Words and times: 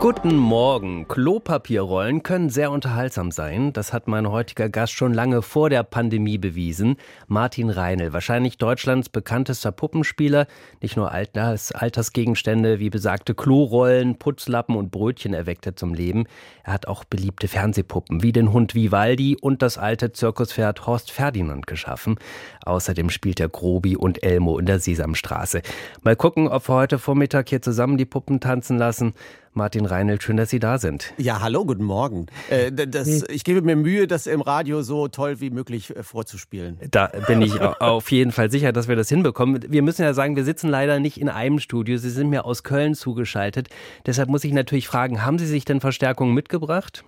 Guten 0.00 0.34
Morgen. 0.34 1.06
Klopapierrollen 1.08 2.22
können 2.22 2.48
sehr 2.48 2.70
unterhaltsam 2.70 3.30
sein. 3.30 3.74
Das 3.74 3.92
hat 3.92 4.08
mein 4.08 4.30
heutiger 4.30 4.70
Gast 4.70 4.94
schon 4.94 5.12
lange 5.12 5.42
vor 5.42 5.68
der 5.68 5.82
Pandemie 5.82 6.38
bewiesen. 6.38 6.96
Martin 7.28 7.68
Reinl, 7.68 8.14
wahrscheinlich 8.14 8.56
Deutschlands 8.56 9.10
bekanntester 9.10 9.72
Puppenspieler. 9.72 10.46
Nicht 10.80 10.96
nur 10.96 11.12
Alters, 11.12 11.72
Altersgegenstände 11.72 12.78
wie 12.78 12.88
besagte 12.88 13.34
Klorollen, 13.34 14.18
Putzlappen 14.18 14.74
und 14.74 14.90
Brötchen 14.90 15.34
erweckt 15.34 15.66
er 15.66 15.76
zum 15.76 15.92
Leben. 15.92 16.24
Er 16.64 16.72
hat 16.72 16.88
auch 16.88 17.04
beliebte 17.04 17.46
Fernsehpuppen 17.46 18.22
wie 18.22 18.32
den 18.32 18.54
Hund 18.54 18.74
Vivaldi 18.74 19.36
und 19.38 19.60
das 19.60 19.76
alte 19.76 20.12
Zirkuspferd 20.12 20.86
Horst 20.86 21.10
Ferdinand 21.10 21.66
geschaffen. 21.66 22.16
Außerdem 22.64 23.10
spielt 23.10 23.38
er 23.38 23.50
Grobi 23.50 23.96
und 23.96 24.22
Elmo 24.22 24.58
in 24.58 24.64
der 24.64 24.78
Sesamstraße. 24.78 25.60
Mal 26.04 26.16
gucken, 26.16 26.48
ob 26.48 26.70
wir 26.70 26.76
heute 26.76 26.98
Vormittag 26.98 27.50
hier 27.50 27.60
zusammen 27.60 27.98
die 27.98 28.06
Puppen 28.06 28.40
tanzen 28.40 28.78
lassen. 28.78 29.12
Martin 29.52 29.84
Reinelt, 29.84 30.22
schön, 30.22 30.36
dass 30.36 30.50
Sie 30.50 30.60
da 30.60 30.78
sind. 30.78 31.12
Ja, 31.18 31.40
hallo, 31.40 31.64
guten 31.64 31.82
Morgen. 31.82 32.26
Äh, 32.50 32.70
das, 32.70 33.24
ich 33.24 33.42
gebe 33.42 33.62
mir 33.62 33.74
Mühe, 33.74 34.06
das 34.06 34.28
im 34.28 34.42
Radio 34.42 34.82
so 34.82 35.08
toll 35.08 35.40
wie 35.40 35.50
möglich 35.50 35.94
äh, 35.96 36.04
vorzuspielen. 36.04 36.78
Da 36.90 37.08
bin 37.26 37.42
ich 37.42 37.60
auf 37.80 38.12
jeden 38.12 38.30
Fall 38.30 38.50
sicher, 38.50 38.72
dass 38.72 38.86
wir 38.86 38.94
das 38.94 39.08
hinbekommen. 39.08 39.64
Wir 39.68 39.82
müssen 39.82 40.02
ja 40.02 40.14
sagen, 40.14 40.36
wir 40.36 40.44
sitzen 40.44 40.68
leider 40.68 41.00
nicht 41.00 41.20
in 41.20 41.28
einem 41.28 41.58
Studio. 41.58 41.96
Sie 41.96 42.10
sind 42.10 42.30
mir 42.30 42.44
aus 42.44 42.62
Köln 42.62 42.94
zugeschaltet. 42.94 43.68
Deshalb 44.06 44.28
muss 44.28 44.44
ich 44.44 44.52
natürlich 44.52 44.86
fragen, 44.86 45.24
haben 45.24 45.38
Sie 45.38 45.46
sich 45.46 45.64
denn 45.64 45.80
Verstärkung 45.80 46.32
mitgebracht? 46.32 47.04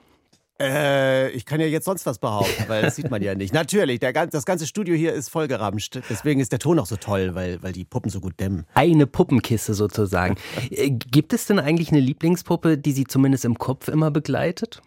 Äh, 0.63 1.31
ich 1.31 1.45
kann 1.45 1.61
ja 1.61 1.67
jetzt 1.67 1.87
sonst 1.87 2.07
was 2.07 2.19
behaupten, 2.19 2.65
weil 2.69 2.83
das 2.83 2.97
sieht 2.97 3.11
man 3.11 3.21
ja 3.21 3.35
nicht. 3.35 3.53
Natürlich, 3.53 3.99
der, 4.01 4.13
das 4.13 4.45
ganze 4.45 4.67
Studio 4.67 4.95
hier 4.95 5.13
ist 5.13 5.29
vollgeramscht. 5.29 5.99
Deswegen 6.09 6.41
ist 6.41 6.53
der 6.53 6.61
Ton 6.61 6.79
auch 6.79 6.87
so 6.87 6.97
toll, 6.97 7.35
weil, 7.35 7.63
weil 7.63 7.73
die 7.73 7.85
Puppen 7.85 8.11
so 8.11 8.21
gut 8.21 8.39
dämmen. 8.39 8.65
Eine 8.75 9.07
Puppenkiste 9.07 9.75
sozusagen. 9.75 10.37
Äh, 10.71 10.91
gibt 10.91 11.33
es 11.33 11.47
denn 11.47 11.59
eigentlich 11.59 11.91
eine 11.91 12.01
Lieblingspuppe, 12.01 12.79
die 12.79 12.93
Sie 12.93 13.05
zumindest 13.05 13.45
im 13.45 13.59
Kopf 13.59 13.89
immer 13.89 14.11
begleitet? 14.11 14.83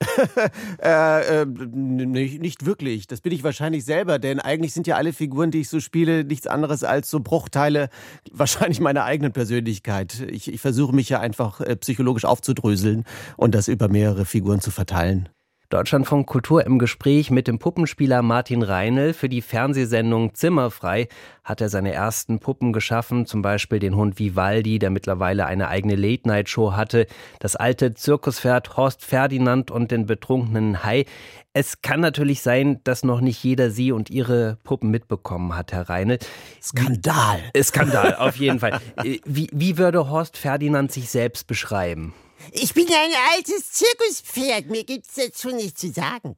äh, 0.82 1.42
äh, 1.42 1.46
nicht, 1.46 2.40
nicht, 2.40 2.66
wirklich. 2.66 3.06
Das 3.06 3.20
bin 3.20 3.32
ich 3.32 3.44
wahrscheinlich 3.44 3.84
selber, 3.84 4.18
denn 4.18 4.40
eigentlich 4.40 4.72
sind 4.72 4.86
ja 4.86 4.96
alle 4.96 5.12
Figuren, 5.12 5.50
die 5.50 5.60
ich 5.60 5.68
so 5.68 5.80
spiele, 5.80 6.24
nichts 6.24 6.46
anderes 6.46 6.84
als 6.84 7.10
so 7.10 7.20
Bruchteile 7.20 7.88
wahrscheinlich 8.32 8.80
meiner 8.80 9.04
eigenen 9.04 9.32
Persönlichkeit. 9.32 10.20
Ich, 10.30 10.52
ich 10.52 10.60
versuche 10.60 10.94
mich 10.94 11.08
ja 11.08 11.20
einfach 11.20 11.60
äh, 11.60 11.76
psychologisch 11.76 12.24
aufzudröseln 12.24 13.04
und 13.36 13.54
das 13.54 13.68
über 13.68 13.88
mehrere 13.88 14.24
Figuren 14.24 14.60
zu 14.60 14.70
verteilen. 14.70 15.28
Deutschlandfunk 15.70 16.26
Kultur 16.26 16.66
im 16.66 16.78
Gespräch 16.78 17.30
mit 17.30 17.48
dem 17.48 17.58
Puppenspieler 17.58 18.20
Martin 18.20 18.62
Reinl. 18.62 19.14
Für 19.14 19.30
die 19.30 19.40
Fernsehsendung 19.40 20.34
Zimmerfrei 20.34 21.08
hat 21.42 21.62
er 21.62 21.70
seine 21.70 21.92
ersten 21.92 22.38
Puppen 22.38 22.72
geschaffen, 22.72 23.24
zum 23.24 23.40
Beispiel 23.40 23.78
den 23.78 23.96
Hund 23.96 24.18
Vivaldi, 24.18 24.78
der 24.78 24.90
mittlerweile 24.90 25.46
eine 25.46 25.68
eigene 25.68 25.96
Late-Night-Show 25.96 26.72
hatte, 26.72 27.06
das 27.40 27.56
alte 27.56 27.94
Zirkuspferd 27.94 28.76
Horst 28.76 29.04
Ferdinand 29.04 29.70
und 29.70 29.90
den 29.90 30.04
betrunkenen 30.04 30.84
Hai. 30.84 31.06
Es 31.54 31.80
kann 31.80 32.00
natürlich 32.00 32.42
sein, 32.42 32.80
dass 32.84 33.02
noch 33.02 33.20
nicht 33.20 33.42
jeder 33.42 33.70
Sie 33.70 33.90
und 33.90 34.10
Ihre 34.10 34.58
Puppen 34.64 34.90
mitbekommen 34.90 35.56
hat, 35.56 35.72
Herr 35.72 35.88
Reinl. 35.88 36.18
Skandal. 36.62 37.40
Skandal, 37.62 38.16
auf 38.16 38.36
jeden 38.36 38.60
Fall. 38.60 38.80
Wie, 39.24 39.48
wie 39.52 39.78
würde 39.78 40.10
Horst 40.10 40.36
Ferdinand 40.36 40.92
sich 40.92 41.08
selbst 41.08 41.46
beschreiben? 41.46 42.12
Ich 42.52 42.74
bin 42.74 42.86
ein 42.86 43.12
altes 43.36 43.72
Zirkuspferd, 43.72 44.66
mir 44.70 44.84
gibt's 44.84 45.14
dazu 45.14 45.50
nichts 45.50 45.80
zu 45.80 45.90
sagen. 45.90 46.36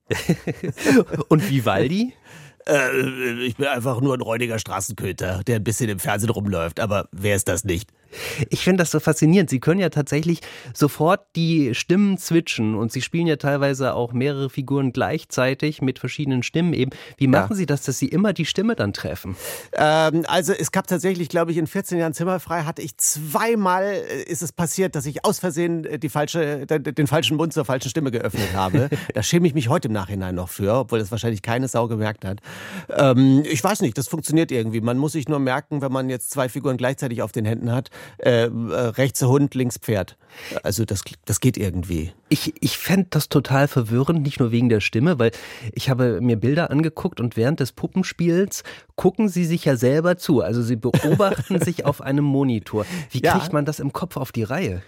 Und 1.28 1.48
Vivaldi? 1.48 2.14
Äh, 2.68 3.44
ich 3.44 3.56
bin 3.56 3.66
einfach 3.66 4.00
nur 4.00 4.14
ein 4.14 4.20
räudiger 4.20 4.58
Straßenköter, 4.58 5.42
der 5.44 5.56
ein 5.56 5.64
bisschen 5.64 5.88
im 5.88 5.98
Fernsehen 5.98 6.30
rumläuft. 6.30 6.80
Aber 6.80 7.08
wer 7.12 7.36
ist 7.36 7.48
das 7.48 7.64
nicht? 7.64 7.90
Ich 8.50 8.64
finde 8.64 8.82
das 8.82 8.90
so 8.90 9.00
faszinierend. 9.00 9.50
Sie 9.50 9.60
können 9.60 9.80
ja 9.80 9.88
tatsächlich 9.88 10.40
sofort 10.74 11.26
die 11.36 11.74
Stimmen 11.74 12.18
switchen 12.18 12.74
und 12.74 12.92
Sie 12.92 13.02
spielen 13.02 13.26
ja 13.26 13.36
teilweise 13.36 13.94
auch 13.94 14.12
mehrere 14.12 14.50
Figuren 14.50 14.92
gleichzeitig 14.92 15.82
mit 15.82 15.98
verschiedenen 15.98 16.42
Stimmen 16.42 16.72
eben. 16.72 16.90
Wie 17.16 17.26
machen 17.26 17.52
ja. 17.52 17.56
Sie 17.56 17.66
das, 17.66 17.82
dass 17.82 17.98
Sie 17.98 18.08
immer 18.08 18.32
die 18.32 18.46
Stimme 18.46 18.76
dann 18.76 18.92
treffen? 18.92 19.36
Ähm, 19.72 20.24
also 20.26 20.52
es 20.52 20.72
gab 20.72 20.86
tatsächlich, 20.86 21.28
glaube 21.28 21.50
ich, 21.52 21.58
in 21.58 21.66
14 21.66 21.98
Jahren 21.98 22.14
Zimmerfrei 22.14 22.62
hatte 22.62 22.82
ich 22.82 22.96
zweimal 22.96 23.84
äh, 23.84 24.22
ist 24.22 24.42
es 24.42 24.52
passiert, 24.52 24.94
dass 24.94 25.06
ich 25.06 25.24
aus 25.24 25.38
Versehen 25.38 25.84
äh, 25.84 25.98
die 25.98 26.08
falsche, 26.08 26.66
den 26.66 27.06
falschen 27.06 27.36
Mund 27.36 27.52
zur 27.52 27.64
falschen 27.64 27.88
Stimme 27.88 28.10
geöffnet 28.10 28.54
habe. 28.54 28.88
da 29.14 29.22
schäme 29.22 29.46
ich 29.46 29.54
mich 29.54 29.68
heute 29.68 29.88
im 29.88 29.94
Nachhinein 29.94 30.34
noch 30.34 30.48
für, 30.48 30.74
obwohl 30.74 30.98
das 30.98 31.10
wahrscheinlich 31.10 31.42
keine 31.42 31.68
Sau 31.68 31.88
gemerkt 31.88 32.24
hat. 32.24 32.40
Ähm, 32.88 33.42
ich 33.44 33.62
weiß 33.62 33.80
nicht, 33.80 33.96
das 33.98 34.08
funktioniert 34.08 34.52
irgendwie. 34.52 34.80
Man 34.80 34.98
muss 34.98 35.12
sich 35.12 35.28
nur 35.28 35.38
merken, 35.38 35.82
wenn 35.82 35.92
man 35.92 36.08
jetzt 36.08 36.30
zwei 36.30 36.48
Figuren 36.48 36.76
gleichzeitig 36.76 37.22
auf 37.22 37.32
den 37.32 37.44
Händen 37.44 37.72
hat, 37.72 37.90
äh, 38.18 38.46
äh, 38.46 38.48
rechts 38.48 39.22
Hund, 39.22 39.54
links 39.54 39.78
Pferd. 39.78 40.16
Also 40.62 40.84
das, 40.84 41.02
das 41.24 41.40
geht 41.40 41.56
irgendwie. 41.56 42.12
Ich, 42.28 42.54
ich 42.60 42.76
fände 42.76 43.08
das 43.10 43.28
total 43.28 43.68
verwirrend, 43.68 44.22
nicht 44.22 44.40
nur 44.40 44.50
wegen 44.50 44.68
der 44.68 44.80
Stimme, 44.80 45.18
weil 45.18 45.30
ich 45.72 45.88
habe 45.88 46.20
mir 46.20 46.36
Bilder 46.36 46.70
angeguckt 46.70 47.20
und 47.20 47.36
während 47.36 47.60
des 47.60 47.72
Puppenspiels 47.72 48.62
gucken 48.96 49.28
sie 49.28 49.44
sich 49.44 49.64
ja 49.64 49.76
selber 49.76 50.16
zu. 50.16 50.42
Also 50.42 50.62
sie 50.62 50.76
beobachten 50.76 51.60
sich 51.64 51.84
auf 51.84 52.00
einem 52.00 52.24
Monitor. 52.24 52.84
Wie 53.10 53.20
kriegt 53.20 53.46
ja. 53.46 53.52
man 53.52 53.64
das 53.64 53.80
im 53.80 53.92
Kopf 53.92 54.16
auf 54.16 54.32
die 54.32 54.42
Reihe? 54.42 54.82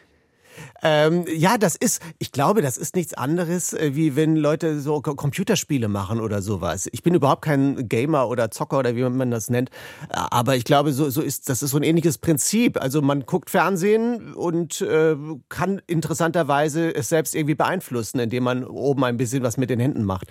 Ähm, 0.83 1.25
ja, 1.35 1.59
das 1.59 1.77
ist, 1.77 2.01
ich 2.19 2.33
glaube, 2.33 2.63
das 2.63 2.77
ist 2.77 2.95
nichts 2.95 3.15
anderes, 3.15 3.73
äh, 3.73 3.95
wie 3.95 4.17
wenn 4.17 4.37
Leute 4.37 4.81
so 4.81 5.01
Computerspiele 5.01 5.89
machen 5.89 6.21
oder 6.21 6.43
sowas. 6.43 6.89
Ich 6.93 7.03
bin 7.03 7.15
überhaupt 7.15 7.43
kein 7.43 7.89
Gamer 7.89 8.29
oder 8.29 8.51
Zocker 8.51 8.79
oder 8.79 8.95
wie 8.97 9.03
man 9.03 9.31
das 9.31 9.51
nennt, 9.51 9.71
aber 10.09 10.57
ich 10.57 10.65
glaube, 10.65 10.93
so, 10.93 11.11
so 11.11 11.21
ist, 11.21 11.49
das 11.49 11.63
ist 11.63 11.71
so 11.71 11.77
ein 11.77 11.83
ähnliches 11.83 12.19
Prinzip. 12.19 12.81
Also 12.81 13.03
man 13.03 13.27
guckt 13.27 13.51
Fernsehen 13.51 14.35
und 14.35 14.81
äh, 14.81 15.17
kann 15.49 15.81
interessanterweise 15.87 16.95
es 16.95 17.09
selbst 17.09 17.35
irgendwie 17.35 17.55
beeinflussen, 17.55 18.21
indem 18.21 18.45
man 18.45 18.65
oben 18.65 19.05
ein 19.05 19.17
bisschen 19.17 19.43
was 19.43 19.57
mit 19.57 19.71
den 19.71 19.81
Händen 19.81 20.05
macht. 20.05 20.29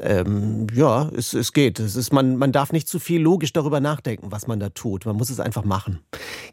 Ähm, 0.00 0.66
ja, 0.74 1.08
es, 1.16 1.34
es 1.34 1.52
geht. 1.52 1.78
Es 1.78 1.96
ist, 1.96 2.12
man, 2.12 2.36
man 2.36 2.52
darf 2.52 2.72
nicht 2.72 2.88
zu 2.88 2.98
viel 2.98 3.20
logisch 3.20 3.52
darüber 3.52 3.80
nachdenken, 3.80 4.30
was 4.30 4.46
man 4.46 4.60
da 4.60 4.70
tut. 4.70 5.06
Man 5.06 5.16
muss 5.16 5.30
es 5.30 5.40
einfach 5.40 5.64
machen. 5.64 6.00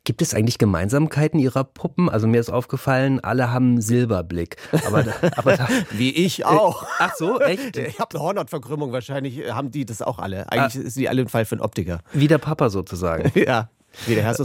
Gibt 0.04 0.22
es 0.22 0.34
eigentlich 0.34 0.58
Gemeinsamkeiten 0.58 1.40
Ihrer 1.40 1.64
Puppen? 1.64 2.10
Also 2.10 2.28
mir 2.28 2.40
ist 2.40 2.50
aufgefallen, 2.50 3.11
allen, 3.12 3.20
alle 3.24 3.52
haben 3.52 3.82
Silberblick. 3.82 4.58
Aber, 4.86 5.06
aber 5.36 5.58
da, 5.58 5.68
Wie 5.92 6.12
ich 6.12 6.46
auch. 6.46 6.86
Ach 7.00 7.14
so, 7.16 7.40
echt? 7.40 7.78
Ich 7.92 8.00
habe 8.00 8.16
eine 8.16 8.24
Hornhautverkrümmung, 8.24 8.92
wahrscheinlich 8.92 9.52
haben 9.52 9.72
die 9.72 9.86
das 9.86 10.02
auch 10.02 10.20
alle. 10.20 10.50
Eigentlich 10.52 10.86
ah. 10.86 10.90
sind 10.90 10.96
die 10.96 11.10
alle 11.10 11.22
im 11.22 11.28
Fall 11.28 11.46
für 11.46 11.56
einen 11.56 11.62
Optiker. 11.62 12.00
Wie 12.14 12.28
der 12.28 12.38
Papa 12.38 12.70
sozusagen. 12.70 13.32
ja. 13.40 13.70
Wie 14.06 14.16
der 14.16 14.24
Herr 14.24 14.36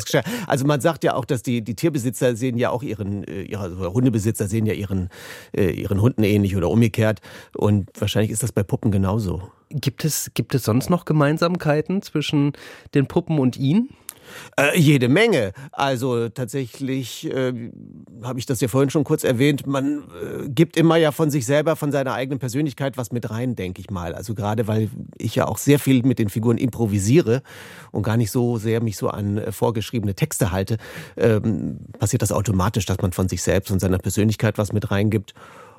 Also 0.49 0.67
man 0.67 0.81
sagt 0.81 1.05
ja 1.05 1.15
auch, 1.15 1.25
dass 1.25 1.43
die, 1.43 1.63
die 1.63 1.77
Tierbesitzer 1.77 2.35
sehen 2.35 2.59
ja 2.59 2.71
auch 2.71 2.83
ihren, 2.83 3.23
äh, 3.25 3.43
ihre 3.43 3.63
also 3.63 3.93
Hundebesitzer 3.95 4.49
sehen 4.49 4.67
ja 4.67 4.73
ihren, 4.73 5.09
äh, 5.57 5.71
ihren 5.71 6.01
Hunden 6.01 6.25
ähnlich 6.25 6.57
oder 6.57 6.69
umgekehrt. 6.69 7.21
Und 7.57 7.91
wahrscheinlich 7.99 8.33
ist 8.33 8.43
das 8.43 8.51
bei 8.51 8.65
Puppen 8.65 8.91
genauso. 8.91 9.43
Gibt 9.71 10.05
es, 10.05 10.33
gibt 10.35 10.55
es 10.55 10.65
sonst 10.65 10.91
noch 10.91 11.05
Gemeinsamkeiten 11.05 12.03
zwischen 12.03 12.53
den 12.95 13.07
Puppen 13.07 13.39
und 13.39 13.57
Ihnen? 13.57 13.91
Äh, 14.57 14.79
jede 14.79 15.09
Menge. 15.09 15.53
Also 15.73 16.29
tatsächlich 16.29 17.31
äh, 17.33 17.71
habe 18.23 18.39
ich 18.39 18.47
das 18.47 18.61
ja 18.61 18.69
vorhin 18.69 18.91
schon 18.91 19.05
kurz 19.05 19.25
erwähnt. 19.25 19.67
Man 19.67 19.99
äh, 19.99 20.49
gibt 20.49 20.77
immer 20.77 20.97
ja 20.97 21.13
von 21.13 21.31
sich 21.31 21.47
selber, 21.47 21.77
von 21.77 21.93
seiner 21.93 22.15
eigenen 22.15 22.39
Persönlichkeit 22.39 22.97
was 22.97 23.13
mit 23.13 23.31
rein, 23.31 23.55
denke 23.55 23.81
ich 23.81 23.91
mal. 23.91 24.15
Also 24.15 24.35
gerade 24.35 24.67
weil 24.67 24.91
ich 25.19 25.35
ja 25.35 25.47
auch 25.47 25.59
sehr 25.59 25.79
viel 25.79 26.03
mit 26.03 26.19
den 26.19 26.29
Figuren 26.29 26.59
improvisiere 26.59 27.43
und 27.93 28.03
gar 28.03 28.17
nicht 28.17 28.31
so 28.31 28.59
sehr 28.59 28.83
mich 28.83 28.97
so 28.97 29.09
an 29.09 29.39
äh, 29.39 29.53
vorgeschriebene 29.53 30.15
Texte 30.15 30.53
halte, 30.53 30.79
ähm, 31.17 31.79
passiert 31.99 32.23
das 32.23 32.33
automatisch, 32.33 32.87
dass 32.87 32.99
man 32.99 33.13
von 33.13 33.29
sich 33.29 33.43
selbst 33.43 33.71
und 33.71 33.81
seiner 33.81 33.99
Persönlichkeit 33.99 34.59
was 34.59 34.73
mit 34.73 34.91
reingibt. 34.91 35.35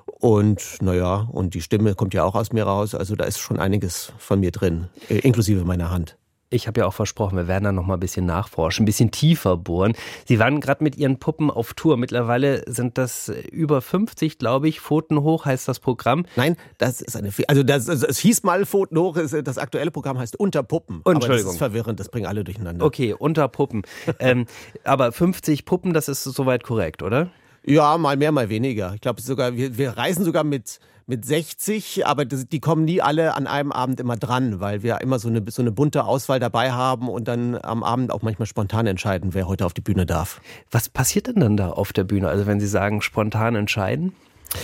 Und 0.06 0.82
naja, 0.82 1.28
und 1.32 1.54
die 1.54 1.62
Stimme 1.62 1.94
kommt 1.94 2.14
ja 2.14 2.24
auch 2.24 2.36
aus 2.36 2.52
mir 2.52 2.64
raus. 2.64 2.96
Also 2.96 3.16
da 3.16 3.26
ist 3.26 3.40
schon 3.40 3.60
einiges 3.60 4.14
von 4.18 4.40
mir 4.40 4.52
drin, 4.52 4.88
äh, 5.10 5.20
inklusive 5.20 5.64
meiner 5.64 5.92
Hand. 5.92 6.17
Ich 6.50 6.66
habe 6.68 6.80
ja 6.80 6.86
auch 6.88 6.94
versprochen, 6.94 7.36
wir 7.38 7.48
werden 7.50 7.66
da 7.66 7.72
noch 7.74 7.86
mal 7.86 7.96
ein 7.96 8.00
bisschen 8.00 8.26
nachforschen, 8.26 8.84
ein 8.84 8.86
bisschen 8.86 9.12
tiefer 9.12 9.58
bohren. 9.58 9.94
Sie 10.26 10.40
waren 10.40 10.62
gerade 10.62 10.82
mit 10.82 10.96
Ihren 10.96 11.20
Puppen 11.20 11.52
auf 11.52 11.74
Tour. 11.74 11.98
Mittlerweile 11.98 12.64
sind 12.72 12.98
das 12.98 13.30
über 13.52 13.82
50, 13.82 14.38
glaube 14.38 14.70
ich. 14.70 14.80
Pfoten 14.80 15.22
hoch 15.24 15.44
heißt 15.46 15.68
das 15.68 15.80
Programm. 15.80 16.26
Nein, 16.38 16.56
das 16.78 17.02
ist 17.02 17.18
eine. 17.18 17.32
Also 17.48 17.64
das, 17.64 17.88
es 17.90 18.18
hieß 18.20 18.44
mal 18.44 18.66
Pfoten 18.66 18.98
hoch. 18.98 19.18
Das 19.44 19.58
aktuelle 19.58 19.92
Programm 19.92 20.18
heißt 20.18 20.40
Unter 20.40 20.64
Puppen. 20.64 20.98
Entschuldigung. 20.98 21.26
Aber 21.26 21.36
das 21.36 21.52
ist 21.52 21.58
verwirrend. 21.58 22.00
Das 22.00 22.08
bringen 22.08 22.28
alle 22.28 22.46
durcheinander. 22.46 22.86
Okay, 22.86 23.14
Unter 23.14 23.50
Puppen. 23.50 23.82
ähm, 24.20 24.46
aber 24.86 25.12
50 25.12 25.66
Puppen, 25.66 25.94
das 25.94 26.08
ist 26.08 26.24
soweit 26.24 26.64
korrekt, 26.64 27.04
oder? 27.04 27.30
Ja, 27.68 27.98
mal 27.98 28.16
mehr, 28.16 28.32
mal 28.32 28.48
weniger. 28.48 28.94
Ich 28.96 29.02
glaube 29.02 29.22
sogar, 29.22 29.56
wir, 29.56 29.78
wir 29.78 29.98
reisen 29.98 30.24
sogar 30.24 30.46
mit 30.46 30.80
mit 31.10 31.24
60, 31.24 32.06
aber 32.06 32.26
die 32.26 32.60
kommen 32.60 32.84
nie 32.84 33.02
alle 33.02 33.34
an 33.34 33.48
einem 33.48 33.72
Abend 33.72 34.02
immer 34.02 34.18
dran, 34.18 34.60
weil 34.60 34.84
wir 34.84 35.00
immer 35.00 35.20
so 35.20 35.30
eine, 35.30 35.42
so 35.50 35.62
eine 35.62 35.72
bunte 35.72 36.04
Auswahl 36.04 36.40
dabei 36.40 36.74
haben 36.74 37.08
und 37.08 37.30
dann 37.30 37.56
am 37.56 37.82
Abend 37.82 38.12
auch 38.12 38.22
manchmal 38.22 38.46
spontan 38.46 38.88
entscheiden, 38.88 39.34
wer 39.34 39.48
heute 39.48 39.66
auf 39.66 39.74
die 39.74 39.82
Bühne 39.82 40.06
darf. 40.06 40.42
Was 40.70 40.90
passiert 40.90 41.28
denn 41.28 41.40
dann 41.40 41.56
da 41.56 41.70
auf 41.70 41.94
der 41.94 42.04
Bühne? 42.04 42.28
Also 42.28 42.46
wenn 42.46 42.60
Sie 42.60 42.68
sagen 42.68 43.02
spontan 43.02 43.56
entscheiden? 43.56 44.12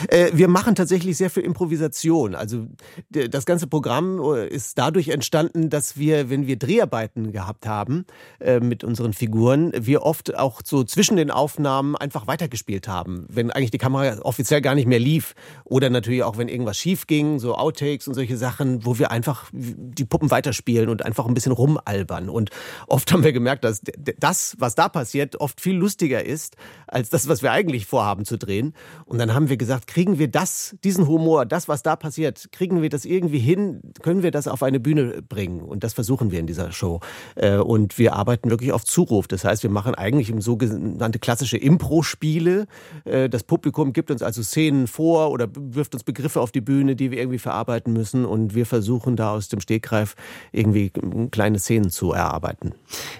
Äh, 0.08 0.32
wir 0.34 0.48
machen 0.48 0.76
tatsächlich 0.76 1.18
sehr 1.18 1.30
viel 1.30 1.44
Improvisation. 1.44 2.36
Also 2.36 2.68
das 3.10 3.46
ganze 3.46 3.68
Programm 3.68 4.22
äh, 4.22 4.48
ist 4.48 4.78
dadurch 4.78 5.10
entstanden, 5.10 5.70
dass 5.70 5.98
wir, 5.98 6.30
wenn 6.30 6.48
wir 6.48 6.58
Dreharbeiten 6.58 7.32
gehabt 7.32 7.66
haben 7.66 8.06
äh, 8.40 8.60
mit 8.60 8.84
unseren 8.84 9.14
Figuren, 9.14 9.72
wir 9.76 10.04
oft 10.04 10.36
auch 10.38 10.62
so 10.64 10.84
zwischen 10.84 11.18
den 11.18 11.32
Aufnahmen 11.32 11.96
einfach 11.96 12.28
weitergespielt 12.28 12.88
haben, 12.88 13.26
wenn 13.30 13.52
eigentlich 13.52 13.72
die 13.72 13.78
Kamera 13.78 14.20
offiziell 14.22 14.62
gar 14.62 14.76
nicht 14.76 14.88
mehr 14.88 15.00
lief 15.00 15.36
oder 15.64 15.90
natürlich 15.90 16.24
auch 16.24 16.38
wenn 16.38 16.48
irgendwas 16.48 16.78
schief 16.78 17.08
ging, 17.08 17.40
so 17.40 17.56
Outtakes 17.56 18.08
und 18.08 18.14
solche 18.14 18.38
Sachen, 18.38 18.86
wo 18.86 19.00
wir 19.00 19.12
einfach 19.12 19.50
die 19.52 20.06
Puppen 20.06 20.32
weiterspielen 20.32 20.90
und 20.90 21.06
einfach 21.06 21.26
ein 21.26 21.34
bisschen 21.34 21.52
rumalbern. 21.52 22.30
Und 22.30 22.50
oft 22.88 23.12
haben 23.12 23.24
wir 23.24 23.34
gemerkt, 23.34 23.64
dass 23.64 23.82
das, 24.20 24.56
was 24.60 24.76
da 24.76 24.90
passiert, 24.90 25.40
oft 25.40 25.62
viel 25.62 25.76
lustiger 25.76 26.24
ist 26.24 26.56
als 26.88 27.10
das, 27.10 27.28
was 27.28 27.42
wir 27.42 27.52
eigentlich 27.52 27.86
vorhaben 27.86 28.26
zu 28.26 28.38
drehen. 28.38 28.74
Und 29.06 29.18
dann 29.18 29.34
haben 29.34 29.50
wir 29.50 29.58
gesagt 29.58 29.73
gesagt, 29.74 29.88
kriegen 29.88 30.20
wir 30.20 30.28
das, 30.28 30.76
diesen 30.84 31.08
Humor, 31.08 31.46
das, 31.46 31.68
was 31.68 31.84
da 31.84 31.96
passiert, 31.96 32.52
kriegen 32.52 32.82
wir 32.82 32.90
das 32.90 33.06
irgendwie 33.06 33.40
hin, 33.40 33.82
können 34.02 34.24
wir 34.24 34.32
das 34.32 34.48
auf 34.48 34.64
eine 34.64 34.80
Bühne 34.80 35.22
bringen? 35.22 35.62
Und 35.62 35.84
das 35.84 35.94
versuchen 35.94 36.32
wir 36.32 36.40
in 36.40 36.48
dieser 36.48 36.72
Show. 36.72 37.00
Äh, 37.36 37.58
und 37.58 37.98
wir 37.98 38.14
arbeiten 38.14 38.50
wirklich 38.50 38.72
auf 38.72 38.86
Zuruf. 38.86 39.28
Das 39.28 39.44
heißt, 39.44 39.64
wir 39.64 39.70
machen 39.70 39.96
eigentlich 39.96 40.34
sogenannte 40.40 41.20
klassische 41.20 41.58
Impro-Spiele. 41.58 42.68
Äh, 43.06 43.30
das 43.30 43.44
Publikum 43.44 43.94
gibt 43.94 44.12
uns 44.12 44.22
also 44.22 44.44
Szenen 44.44 44.88
vor 44.88 45.32
oder 45.32 45.48
wirft 45.56 45.94
uns 45.94 46.04
Begriffe 46.04 46.42
auf 46.42 46.52
die 46.52 46.62
Bühne, 46.62 46.96
die 46.96 47.12
wir 47.12 47.18
irgendwie 47.18 47.40
verarbeiten 47.40 47.94
müssen. 47.94 48.26
Und 48.26 48.56
wir 48.56 48.66
versuchen 48.66 49.16
da 49.16 49.32
aus 49.32 49.48
dem 49.48 49.60
Stegreif 49.60 50.16
irgendwie 50.52 50.92
kleine 51.32 51.60
Szenen 51.60 51.90
zu 51.90 52.12
erarbeiten. 52.12 52.74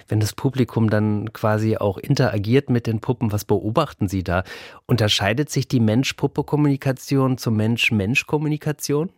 Wenn 0.08 0.20
das 0.20 0.32
Publikum 0.32 0.90
dann 0.90 1.32
quasi 1.32 1.76
auch 1.76 1.98
interagiert 1.98 2.70
mit 2.70 2.86
den 2.86 3.00
Puppen, 3.00 3.32
was 3.32 3.44
beobachten 3.44 4.08
Sie 4.08 4.22
da? 4.22 4.44
Unterscheidet 4.86 5.50
sich 5.50 5.66
die 5.66 5.80
Mensch-Puppe 5.80 6.43
Kommunikation 6.44 7.38
zur 7.38 7.52
Mensch-Mensch-Kommunikation? 7.52 9.10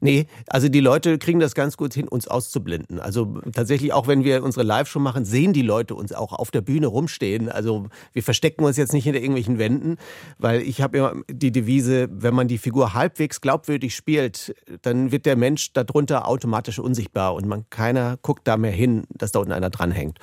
Nee, 0.00 0.26
also 0.46 0.68
die 0.68 0.80
Leute 0.80 1.18
kriegen 1.18 1.40
das 1.40 1.54
ganz 1.54 1.76
gut 1.76 1.94
hin, 1.94 2.08
uns 2.08 2.28
auszublenden. 2.28 3.00
Also 3.00 3.40
tatsächlich, 3.52 3.92
auch 3.92 4.06
wenn 4.06 4.24
wir 4.24 4.42
unsere 4.42 4.64
Live-Show 4.64 5.00
machen, 5.00 5.24
sehen 5.24 5.52
die 5.52 5.62
Leute 5.62 5.94
uns 5.94 6.12
auch 6.12 6.32
auf 6.32 6.50
der 6.50 6.60
Bühne 6.60 6.86
rumstehen. 6.86 7.48
Also 7.48 7.86
wir 8.12 8.22
verstecken 8.22 8.64
uns 8.64 8.76
jetzt 8.76 8.92
nicht 8.92 9.04
hinter 9.04 9.20
irgendwelchen 9.20 9.58
Wänden, 9.58 9.96
weil 10.38 10.62
ich 10.62 10.80
habe 10.80 10.98
immer 10.98 11.14
die 11.30 11.52
Devise, 11.52 12.08
wenn 12.10 12.34
man 12.34 12.48
die 12.48 12.58
Figur 12.58 12.94
halbwegs 12.94 13.40
glaubwürdig 13.40 13.94
spielt, 13.94 14.54
dann 14.82 15.12
wird 15.12 15.26
der 15.26 15.36
Mensch 15.36 15.72
darunter 15.72 16.28
automatisch 16.28 16.78
unsichtbar 16.78 17.34
und 17.34 17.46
man 17.46 17.68
keiner 17.70 18.18
guckt 18.22 18.46
da 18.46 18.56
mehr 18.56 18.72
hin, 18.72 19.04
dass 19.10 19.32
da 19.32 19.40
unten 19.40 19.52
einer 19.52 19.70
dranhängt. 19.70 20.18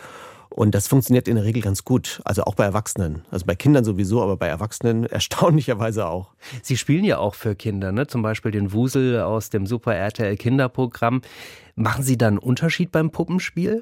Und 0.53 0.75
das 0.75 0.87
funktioniert 0.87 1.27
in 1.27 1.35
der 1.35 1.45
Regel 1.45 1.63
ganz 1.63 1.83
gut. 1.83 2.21
Also 2.25 2.43
auch 2.43 2.53
bei 2.53 2.63
Erwachsenen. 2.63 3.23
Also 3.31 3.47
bei 3.47 3.55
Kindern 3.55 3.83
sowieso, 3.83 4.21
aber 4.21 4.37
bei 4.37 4.47
Erwachsenen 4.47 5.05
erstaunlicherweise 5.07 6.05
auch. 6.05 6.29
Sie 6.61 6.77
spielen 6.77 7.03
ja 7.05 7.17
auch 7.17 7.33
für 7.33 7.55
Kinder, 7.55 7.91
ne? 7.91 8.05
Zum 8.05 8.21
Beispiel 8.21 8.51
den 8.51 8.71
Wusel 8.71 9.21
aus 9.21 9.49
dem 9.49 9.65
Super 9.65 9.95
RTL 9.95 10.37
Kinderprogramm. 10.37 11.21
Machen 11.75 12.03
Sie 12.03 12.19
da 12.19 12.27
einen 12.27 12.37
Unterschied 12.37 12.91
beim 12.91 13.09
Puppenspiel? 13.09 13.81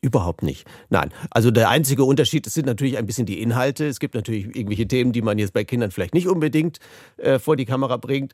Überhaupt 0.00 0.44
nicht. 0.44 0.64
Nein. 0.90 1.10
Also 1.30 1.50
der 1.50 1.70
einzige 1.70 2.04
Unterschied 2.04 2.46
sind 2.46 2.66
natürlich 2.66 2.98
ein 2.98 3.06
bisschen 3.06 3.26
die 3.26 3.42
Inhalte. 3.42 3.86
Es 3.86 3.98
gibt 3.98 4.14
natürlich 4.14 4.44
irgendwelche 4.44 4.86
Themen, 4.86 5.12
die 5.12 5.22
man 5.22 5.38
jetzt 5.38 5.52
bei 5.52 5.64
Kindern 5.64 5.90
vielleicht 5.90 6.14
nicht 6.14 6.28
unbedingt 6.28 6.78
äh, 7.16 7.40
vor 7.40 7.56
die 7.56 7.64
Kamera 7.64 7.96
bringt. 7.96 8.32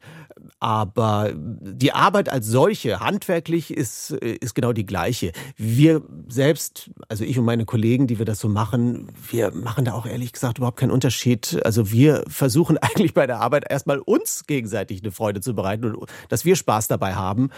Aber 0.61 1.33
die 1.35 1.93
Arbeit 1.93 2.29
als 2.29 2.47
solche, 2.47 3.01
handwerklich, 3.01 3.73
ist, 3.73 4.11
äh, 4.11 4.35
ist 4.35 4.55
genau 4.55 4.75
die 4.75 4.85
gleiche. 4.85 5.33
Wir 5.57 6.03
selbst, 6.29 6.91
also 7.09 7.25
ich 7.25 7.39
und 7.39 7.47
meine 7.47 7.65
Kollegen, 7.65 8.07
die 8.07 8.19
wir 8.19 8.27
das 8.27 8.41
so 8.41 8.49
machen, 8.51 9.09
wir 9.31 9.51
machen 9.53 9.87
da 9.87 9.95
auch 9.95 10.05
ehrlich 10.05 10.33
gesagt 10.33 10.59
überhaupt 10.59 10.79
keinen 10.79 10.91
Unterschied. 10.91 11.61
Also 11.65 11.91
wir 11.91 12.25
versuchen 12.29 12.77
eigentlich 12.83 13.15
bei 13.15 13.27
der 13.27 13.41
Arbeit 13.41 13.65
erstmal 13.71 14.01
uns 14.01 14.47
gegenseitig 14.47 15.03
eine 15.03 15.13
Freude 15.13 15.41
zu 15.41 15.55
bereiten 15.55 15.95
und 15.95 16.11
dass 16.29 16.45
wir 16.45 16.57
Spaß 16.57 16.89
dabei 16.89 17.15
haben. 17.15 17.49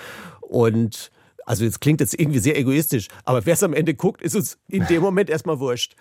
Und 0.40 1.10
also 1.46 1.64
jetzt 1.64 1.80
klingt 1.80 2.00
jetzt 2.00 2.18
irgendwie 2.18 2.40
sehr 2.40 2.58
egoistisch, 2.58 3.06
aber 3.24 3.46
wer 3.46 3.54
es 3.54 3.62
am 3.62 3.72
Ende 3.72 3.94
guckt, 3.94 4.20
ist 4.20 4.34
uns 4.34 4.58
in 4.68 4.84
dem 4.86 5.00
Moment 5.00 5.30
erstmal 5.30 5.60
wurscht. 5.60 5.94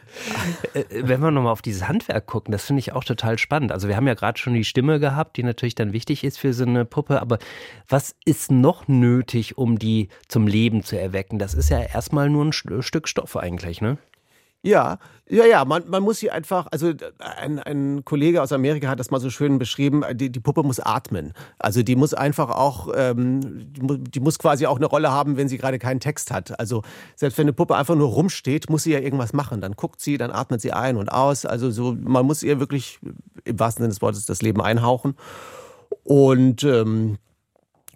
Äh, 0.73 0.79
äh, 0.79 1.07
wenn 1.07 1.21
wir 1.21 1.29
nochmal 1.29 1.51
auf 1.51 1.61
dieses 1.61 1.87
Handwerk 1.87 2.25
gucken, 2.25 2.51
das 2.51 2.65
finde 2.65 2.79
ich 2.79 2.93
auch 2.93 3.03
total 3.03 3.37
spannend. 3.37 3.71
Also 3.71 3.87
wir 3.87 3.95
haben 3.95 4.07
ja 4.07 4.15
gerade 4.15 4.39
schon 4.39 4.55
die 4.55 4.63
Stimme 4.63 4.99
gehabt, 4.99 5.37
die 5.37 5.43
natürlich 5.43 5.75
dann 5.75 5.93
wichtig 5.93 6.23
ist 6.23 6.39
für 6.39 6.51
so 6.51 6.65
eine 6.65 6.83
Puppe, 6.83 7.21
aber 7.21 7.37
was 7.87 8.15
ist 8.25 8.51
noch 8.51 8.87
nötig, 8.87 9.57
um 9.57 9.77
die 9.77 10.09
zum 10.27 10.47
Leben 10.47 10.83
zu 10.83 10.99
erwecken? 10.99 11.37
Das 11.37 11.53
ist 11.53 11.69
ja 11.69 11.79
erstmal 11.79 12.29
nur 12.29 12.45
ein 12.45 12.51
Stück 12.51 13.07
Stoff 13.07 13.37
eigentlich, 13.37 13.81
ne? 13.81 13.99
Ja, 14.65 14.97
ja, 15.27 15.45
ja, 15.45 15.65
man, 15.65 15.87
man 15.89 16.03
muss 16.03 16.19
sie 16.19 16.29
einfach, 16.31 16.67
also 16.71 16.93
ein, 17.19 17.59
ein 17.59 18.05
Kollege 18.05 18.41
aus 18.41 18.51
Amerika 18.51 18.87
hat 18.87 18.99
das 18.99 19.11
mal 19.11 19.19
so 19.19 19.29
schön 19.29 19.59
beschrieben, 19.59 20.03
die, 20.13 20.31
die 20.31 20.39
Puppe 20.39 20.63
muss 20.63 20.79
atmen. 20.79 21.33
Also 21.57 21.83
die 21.83 21.95
muss 21.95 22.13
einfach 22.13 22.49
auch, 22.49 22.89
ähm, 22.95 23.41
die 23.73 24.19
muss 24.19 24.37
quasi 24.37 24.67
auch 24.67 24.77
eine 24.77 24.85
Rolle 24.85 25.11
haben, 25.11 25.37
wenn 25.37 25.47
sie 25.47 25.57
gerade 25.57 25.79
keinen 25.79 25.99
Text 25.99 26.31
hat. 26.31 26.59
Also 26.59 26.83
selbst 27.15 27.37
wenn 27.37 27.45
eine 27.45 27.53
Puppe 27.53 27.75
einfach 27.75 27.95
nur 27.95 28.09
rumsteht, 28.09 28.69
muss 28.69 28.83
sie 28.83 28.93
ja 28.93 28.99
irgendwas 28.99 29.33
machen. 29.33 29.61
Dann 29.61 29.73
guckt 29.73 30.01
sie, 30.01 30.17
dann 30.17 30.31
atmet 30.31 30.61
sie 30.61 30.73
ein 30.73 30.97
und 30.97 31.09
aus. 31.09 31.45
Also 31.45 31.71
so, 31.71 31.95
man 31.99 32.25
muss 32.25 32.43
ihr 32.43 32.59
wirklich 32.59 32.99
im 33.45 33.59
wahrsten 33.59 33.83
Sinne 33.83 33.93
des 33.93 34.01
Wortes 34.01 34.25
das 34.27 34.43
Leben 34.43 34.61
einhauchen. 34.61 35.15
Und 36.03 36.63
ähm, 36.63 37.17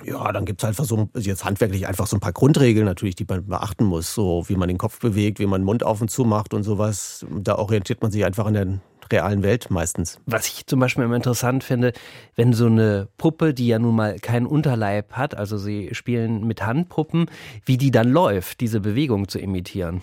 ja, 0.03 0.31
dann 0.31 0.45
gibt's 0.45 0.63
einfach 0.63 0.85
so 0.85 1.09
jetzt 1.15 1.45
handwerklich 1.45 1.87
einfach 1.87 2.07
so 2.07 2.15
ein 2.15 2.19
paar 2.19 2.33
Grundregeln 2.33 2.85
natürlich, 2.85 3.15
die 3.15 3.25
man 3.27 3.45
beachten 3.47 3.85
muss. 3.85 4.13
So 4.13 4.45
wie 4.47 4.55
man 4.55 4.67
den 4.67 4.77
Kopf 4.77 4.99
bewegt, 4.99 5.39
wie 5.39 5.45
man 5.45 5.61
den 5.61 5.65
Mund 5.65 5.83
auf 5.83 6.01
und 6.01 6.09
zu 6.09 6.23
macht 6.23 6.53
und 6.53 6.63
sowas. 6.63 7.25
Da 7.29 7.55
orientiert 7.55 8.01
man 8.01 8.11
sich 8.11 8.25
einfach 8.25 8.45
an 8.45 8.53
der 8.53 8.79
realen 9.11 9.43
Welt 9.43 9.71
meistens. 9.71 10.19
Was 10.25 10.47
ich 10.47 10.67
zum 10.67 10.79
Beispiel 10.79 11.03
immer 11.03 11.15
interessant 11.15 11.63
finde, 11.63 11.93
wenn 12.35 12.53
so 12.53 12.67
eine 12.67 13.07
Puppe, 13.17 13.53
die 13.53 13.67
ja 13.67 13.79
nun 13.79 13.95
mal 13.95 14.19
keinen 14.19 14.45
Unterleib 14.45 15.13
hat, 15.13 15.35
also 15.35 15.57
sie 15.57 15.89
spielen 15.93 16.45
mit 16.45 16.65
Handpuppen, 16.65 17.25
wie 17.65 17.77
die 17.77 17.91
dann 17.91 18.09
läuft, 18.09 18.61
diese 18.61 18.79
Bewegung 18.79 19.27
zu 19.27 19.39
imitieren. 19.39 20.01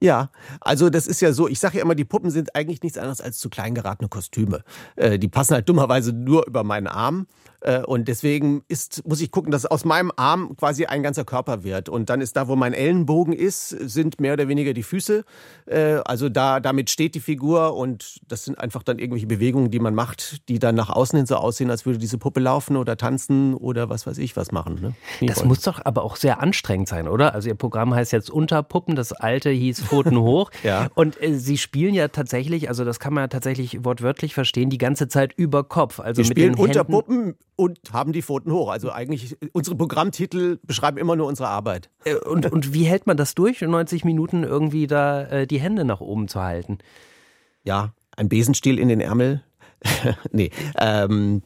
Ja, 0.00 0.30
also 0.60 0.90
das 0.90 1.06
ist 1.06 1.22
ja 1.22 1.32
so, 1.32 1.48
ich 1.48 1.58
sage 1.58 1.78
ja 1.78 1.82
immer, 1.82 1.94
die 1.94 2.04
Puppen 2.04 2.30
sind 2.30 2.54
eigentlich 2.54 2.82
nichts 2.82 2.98
anderes 2.98 3.22
als 3.22 3.38
zu 3.38 3.48
klein 3.48 3.74
geratene 3.74 4.08
Kostüme. 4.08 4.62
Äh, 4.94 5.18
die 5.18 5.28
passen 5.28 5.54
halt 5.54 5.68
dummerweise 5.68 6.12
nur 6.12 6.46
über 6.46 6.64
meinen 6.64 6.86
Arm. 6.86 7.26
Äh, 7.60 7.80
und 7.80 8.08
deswegen 8.08 8.62
ist, 8.68 9.06
muss 9.06 9.20
ich 9.20 9.30
gucken, 9.30 9.50
dass 9.50 9.66
aus 9.66 9.84
meinem 9.84 10.12
Arm 10.16 10.56
quasi 10.56 10.86
ein 10.86 11.02
ganzer 11.02 11.24
Körper 11.24 11.64
wird. 11.64 11.88
Und 11.88 12.10
dann 12.10 12.20
ist 12.20 12.36
da, 12.36 12.48
wo 12.48 12.56
mein 12.56 12.72
Ellenbogen 12.72 13.32
ist, 13.32 13.68
sind 13.68 14.20
mehr 14.20 14.34
oder 14.34 14.48
weniger 14.48 14.72
die 14.72 14.82
Füße. 14.82 15.24
Äh, 15.66 16.00
also 16.04 16.28
da, 16.28 16.60
damit 16.60 16.90
steht 16.90 17.14
die 17.14 17.20
Figur 17.20 17.76
und 17.76 18.20
das 18.28 18.44
sind 18.44 18.58
einfach 18.58 18.82
dann 18.82 18.98
irgendwelche 18.98 19.26
Bewegungen, 19.26 19.70
die 19.70 19.78
man 19.78 19.94
macht, 19.94 20.48
die 20.48 20.58
dann 20.58 20.74
nach 20.74 20.90
außen 20.90 21.16
hin 21.16 21.26
so 21.26 21.36
aussehen, 21.36 21.70
als 21.70 21.86
würde 21.86 21.98
diese 21.98 22.18
Puppe 22.18 22.40
laufen 22.40 22.76
oder 22.76 22.96
tanzen 22.96 23.54
oder 23.54 23.88
was 23.88 24.06
weiß 24.06 24.18
ich 24.18 24.36
was 24.36 24.52
machen. 24.52 24.78
Ne? 25.20 25.26
Das 25.26 25.44
muss 25.44 25.60
doch 25.62 25.80
aber 25.84 26.02
auch 26.02 26.16
sehr 26.16 26.40
anstrengend 26.40 26.88
sein, 26.88 27.08
oder? 27.08 27.34
Also 27.34 27.48
Ihr 27.48 27.54
Programm 27.54 27.94
heißt 27.94 28.12
jetzt 28.12 28.30
Unterpuppen, 28.30 28.96
das 28.96 29.12
alte 29.12 29.50
hieß 29.50 29.82
Pfoten 29.82 30.16
hoch. 30.20 30.50
ja. 30.62 30.88
Und 30.94 31.20
äh, 31.22 31.34
Sie 31.34 31.58
spielen 31.58 31.94
ja 31.94 32.08
tatsächlich, 32.08 32.68
also 32.68 32.84
das 32.84 33.00
kann 33.00 33.14
man 33.14 33.24
ja 33.24 33.28
tatsächlich 33.28 33.84
wortwörtlich 33.84 34.34
verstehen, 34.34 34.70
die 34.70 34.78
ganze 34.78 35.08
Zeit 35.08 35.32
über 35.36 35.64
Kopf. 35.64 36.00
Also 36.00 36.18
Wir 36.18 36.28
mit 36.28 36.38
spielen 36.38 36.54
den 36.54 36.64
Unterpuppen 36.64 37.34
und 37.56 37.78
haben 37.92 38.12
die 38.12 38.22
Pfoten 38.22 38.52
hoch. 38.52 38.70
Also 38.70 38.92
eigentlich, 38.92 39.36
unsere 39.52 39.76
Programmtitel 39.76 40.58
beschreiben 40.62 40.98
immer 40.98 41.16
nur 41.16 41.26
unsere 41.26 41.48
Arbeit. 41.48 41.90
Äh, 42.04 42.14
und, 42.14 42.50
und 42.52 42.72
wie 42.72 42.84
hält 42.84 43.06
man 43.06 43.16
das 43.16 43.34
durch, 43.34 43.62
90 43.62 44.04
Minuten 44.04 44.44
irgendwie 44.44 44.86
da 44.86 45.22
äh, 45.22 45.46
die 45.46 45.58
Hände 45.58 45.84
nach 45.84 46.00
oben 46.00 46.28
zu 46.28 46.42
halten? 46.42 46.78
Ja, 47.64 47.92
ein 48.16 48.28
Besenstiel 48.28 48.78
in 48.78 48.88
den 48.88 49.00
Ärmel. 49.00 49.42
nee, 50.30 50.50
ähm, 50.78 51.42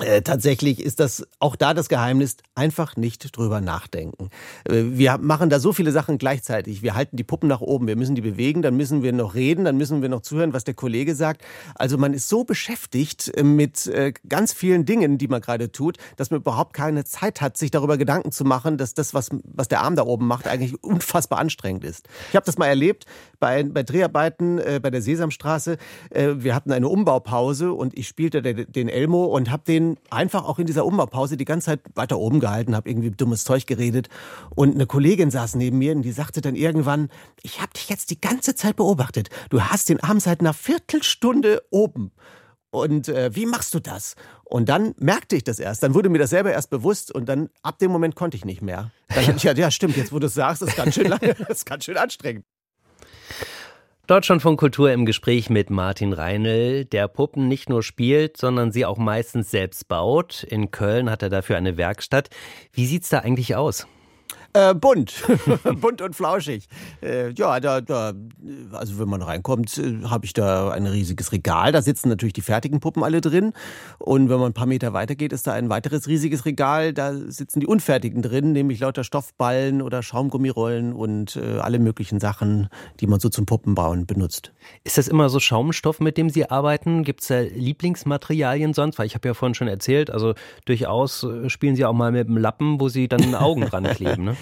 äh, 0.00 0.20
tatsächlich 0.20 0.80
ist 0.82 1.00
das 1.00 1.26
auch 1.38 1.56
da 1.56 1.72
das 1.72 1.88
Geheimnis, 1.88 2.36
einfach 2.54 2.96
nicht 2.96 3.34
drüber 3.34 3.62
nachdenken. 3.62 4.28
Äh, 4.68 4.82
wir 4.90 5.16
machen 5.16 5.48
da 5.48 5.58
so 5.58 5.72
viele 5.72 5.90
Sachen 5.90 6.18
gleichzeitig. 6.18 6.82
Wir 6.82 6.94
halten 6.94 7.16
die 7.16 7.24
Puppen 7.24 7.48
nach 7.48 7.62
oben, 7.62 7.86
wir 7.86 7.96
müssen 7.96 8.14
die 8.14 8.20
bewegen, 8.20 8.60
dann 8.60 8.76
müssen 8.76 9.02
wir 9.02 9.14
noch 9.14 9.34
reden, 9.34 9.64
dann 9.64 9.78
müssen 9.78 10.02
wir 10.02 10.10
noch 10.10 10.20
zuhören, 10.20 10.52
was 10.52 10.64
der 10.64 10.74
Kollege 10.74 11.14
sagt. 11.14 11.42
Also 11.76 11.96
man 11.96 12.12
ist 12.12 12.28
so 12.28 12.44
beschäftigt 12.44 13.32
äh, 13.36 13.42
mit 13.42 13.90
ganz 14.28 14.52
vielen 14.52 14.84
Dingen, 14.84 15.18
die 15.18 15.28
man 15.28 15.40
gerade 15.40 15.70
tut, 15.70 15.98
dass 16.16 16.30
man 16.30 16.40
überhaupt 16.40 16.74
keine 16.74 17.04
Zeit 17.04 17.40
hat, 17.40 17.56
sich 17.56 17.70
darüber 17.70 17.96
Gedanken 17.96 18.32
zu 18.32 18.44
machen, 18.44 18.78
dass 18.78 18.94
das, 18.94 19.14
was, 19.14 19.30
was 19.44 19.68
der 19.68 19.80
Arm 19.80 19.96
da 19.96 20.02
oben 20.02 20.26
macht, 20.26 20.46
eigentlich 20.46 20.82
unfassbar 20.82 21.38
anstrengend 21.38 21.84
ist. 21.84 22.08
Ich 22.30 22.36
habe 22.36 22.44
das 22.44 22.58
mal 22.58 22.66
erlebt 22.66 23.06
bei, 23.38 23.62
bei 23.62 23.82
Dreharbeiten 23.82 24.56
bei 24.56 24.90
der 24.90 25.02
Sesamstraße. 25.02 25.76
Wir 26.10 26.54
hatten 26.54 26.72
eine 26.72 26.88
Umbaupause 26.88 27.72
und 27.72 27.96
ich 27.96 28.08
spielte 28.08 28.42
den 28.42 28.88
Elmo 28.88 29.26
und 29.26 29.50
habe 29.50 29.62
den 29.66 29.85
einfach 30.10 30.44
auch 30.44 30.58
in 30.58 30.66
dieser 30.66 30.84
Umbaupause 30.84 31.36
die 31.36 31.44
ganze 31.44 31.66
Zeit 31.66 31.80
weiter 31.94 32.18
oben 32.18 32.40
gehalten, 32.40 32.74
habe 32.74 32.88
irgendwie 32.88 33.10
dummes 33.10 33.44
Zeug 33.44 33.66
geredet. 33.66 34.08
Und 34.54 34.74
eine 34.74 34.86
Kollegin 34.86 35.30
saß 35.30 35.54
neben 35.54 35.78
mir 35.78 35.94
und 35.94 36.02
die 36.02 36.12
sagte 36.12 36.40
dann 36.40 36.54
irgendwann, 36.54 37.08
ich 37.42 37.60
habe 37.60 37.72
dich 37.74 37.88
jetzt 37.88 38.10
die 38.10 38.20
ganze 38.20 38.54
Zeit 38.54 38.76
beobachtet. 38.76 39.30
Du 39.50 39.62
hast 39.62 39.88
den 39.88 40.00
Arm 40.00 40.20
seit 40.20 40.40
einer 40.40 40.54
Viertelstunde 40.54 41.62
oben. 41.70 42.12
Und 42.70 43.08
äh, 43.08 43.34
wie 43.34 43.46
machst 43.46 43.72
du 43.74 43.80
das? 43.80 44.16
Und 44.44 44.68
dann 44.68 44.94
merkte 44.98 45.36
ich 45.36 45.44
das 45.44 45.58
erst. 45.58 45.82
Dann 45.82 45.94
wurde 45.94 46.08
mir 46.08 46.18
das 46.18 46.30
selber 46.30 46.52
erst 46.52 46.70
bewusst 46.70 47.10
und 47.10 47.26
dann 47.26 47.48
ab 47.62 47.78
dem 47.78 47.90
Moment 47.90 48.16
konnte 48.16 48.36
ich 48.36 48.44
nicht 48.44 48.62
mehr. 48.62 48.90
Dann 49.08 49.24
ja. 49.24 49.34
ich 49.34 49.42
ja, 49.44 49.54
ja, 49.54 49.70
stimmt, 49.70 49.96
jetzt 49.96 50.12
wo 50.12 50.18
du 50.18 50.26
es 50.26 50.34
sagst, 50.34 50.62
ist 50.62 50.76
ganz 50.76 50.94
schön 50.94 51.08
lange, 51.08 51.30
ist 51.48 51.64
ganz 51.64 51.84
schön 51.84 51.96
anstrengend. 51.96 52.44
Deutschland 54.06 54.40
von 54.40 54.56
Kultur 54.56 54.92
im 54.92 55.04
Gespräch 55.04 55.50
mit 55.50 55.68
Martin 55.68 56.12
Reinl, 56.12 56.84
der 56.84 57.08
Puppen 57.08 57.48
nicht 57.48 57.68
nur 57.68 57.82
spielt, 57.82 58.36
sondern 58.36 58.70
sie 58.70 58.86
auch 58.86 58.98
meistens 58.98 59.50
selbst 59.50 59.88
baut. 59.88 60.44
In 60.44 60.70
Köln 60.70 61.10
hat 61.10 61.24
er 61.24 61.28
dafür 61.28 61.56
eine 61.56 61.76
Werkstatt. 61.76 62.30
Wie 62.72 62.86
sieht's 62.86 63.08
da 63.08 63.18
eigentlich 63.18 63.56
aus? 63.56 63.88
Äh, 64.56 64.74
bunt. 64.74 65.22
bunt 65.82 66.00
und 66.00 66.16
flauschig. 66.16 66.66
Äh, 67.02 67.32
ja, 67.32 67.60
da, 67.60 67.82
da, 67.82 68.14
also 68.72 68.98
wenn 68.98 69.08
man 69.08 69.20
reinkommt, 69.20 69.76
äh, 69.76 70.04
habe 70.04 70.24
ich 70.24 70.32
da 70.32 70.70
ein 70.70 70.86
riesiges 70.86 71.30
Regal. 71.32 71.72
Da 71.72 71.82
sitzen 71.82 72.08
natürlich 72.08 72.32
die 72.32 72.40
fertigen 72.40 72.80
Puppen 72.80 73.04
alle 73.04 73.20
drin. 73.20 73.52
Und 73.98 74.30
wenn 74.30 74.38
man 74.38 74.52
ein 74.52 74.54
paar 74.54 74.66
Meter 74.66 74.94
weiter 74.94 75.14
geht, 75.14 75.34
ist 75.34 75.46
da 75.46 75.52
ein 75.52 75.68
weiteres 75.68 76.08
riesiges 76.08 76.46
Regal. 76.46 76.94
Da 76.94 77.12
sitzen 77.12 77.60
die 77.60 77.66
unfertigen 77.66 78.22
drin, 78.22 78.52
nämlich 78.52 78.80
lauter 78.80 79.04
Stoffballen 79.04 79.82
oder 79.82 80.02
Schaumgummirollen 80.02 80.94
und 80.94 81.36
äh, 81.36 81.58
alle 81.58 81.78
möglichen 81.78 82.18
Sachen, 82.18 82.70
die 83.00 83.06
man 83.06 83.20
so 83.20 83.28
zum 83.28 83.44
Puppenbauen 83.44 84.06
benutzt. 84.06 84.54
Ist 84.84 84.96
das 84.96 85.06
immer 85.06 85.28
so 85.28 85.38
Schaumstoff, 85.38 86.00
mit 86.00 86.16
dem 86.16 86.30
Sie 86.30 86.48
arbeiten? 86.48 87.04
Gibt 87.04 87.20
es 87.20 87.28
da 87.28 87.40
Lieblingsmaterialien 87.40 88.72
sonst? 88.72 88.98
Weil 88.98 89.04
ich 89.04 89.16
habe 89.16 89.28
ja 89.28 89.34
vorhin 89.34 89.54
schon 89.54 89.68
erzählt, 89.68 90.10
also 90.10 90.32
durchaus 90.64 91.24
äh, 91.24 91.50
spielen 91.50 91.76
Sie 91.76 91.84
auch 91.84 91.92
mal 91.92 92.10
mit 92.10 92.26
einem 92.26 92.38
Lappen, 92.38 92.80
wo 92.80 92.88
Sie 92.88 93.06
dann 93.06 93.34
Augen 93.34 93.60
dran 93.60 93.84
kleben, 93.84 94.24
ne? 94.24 94.36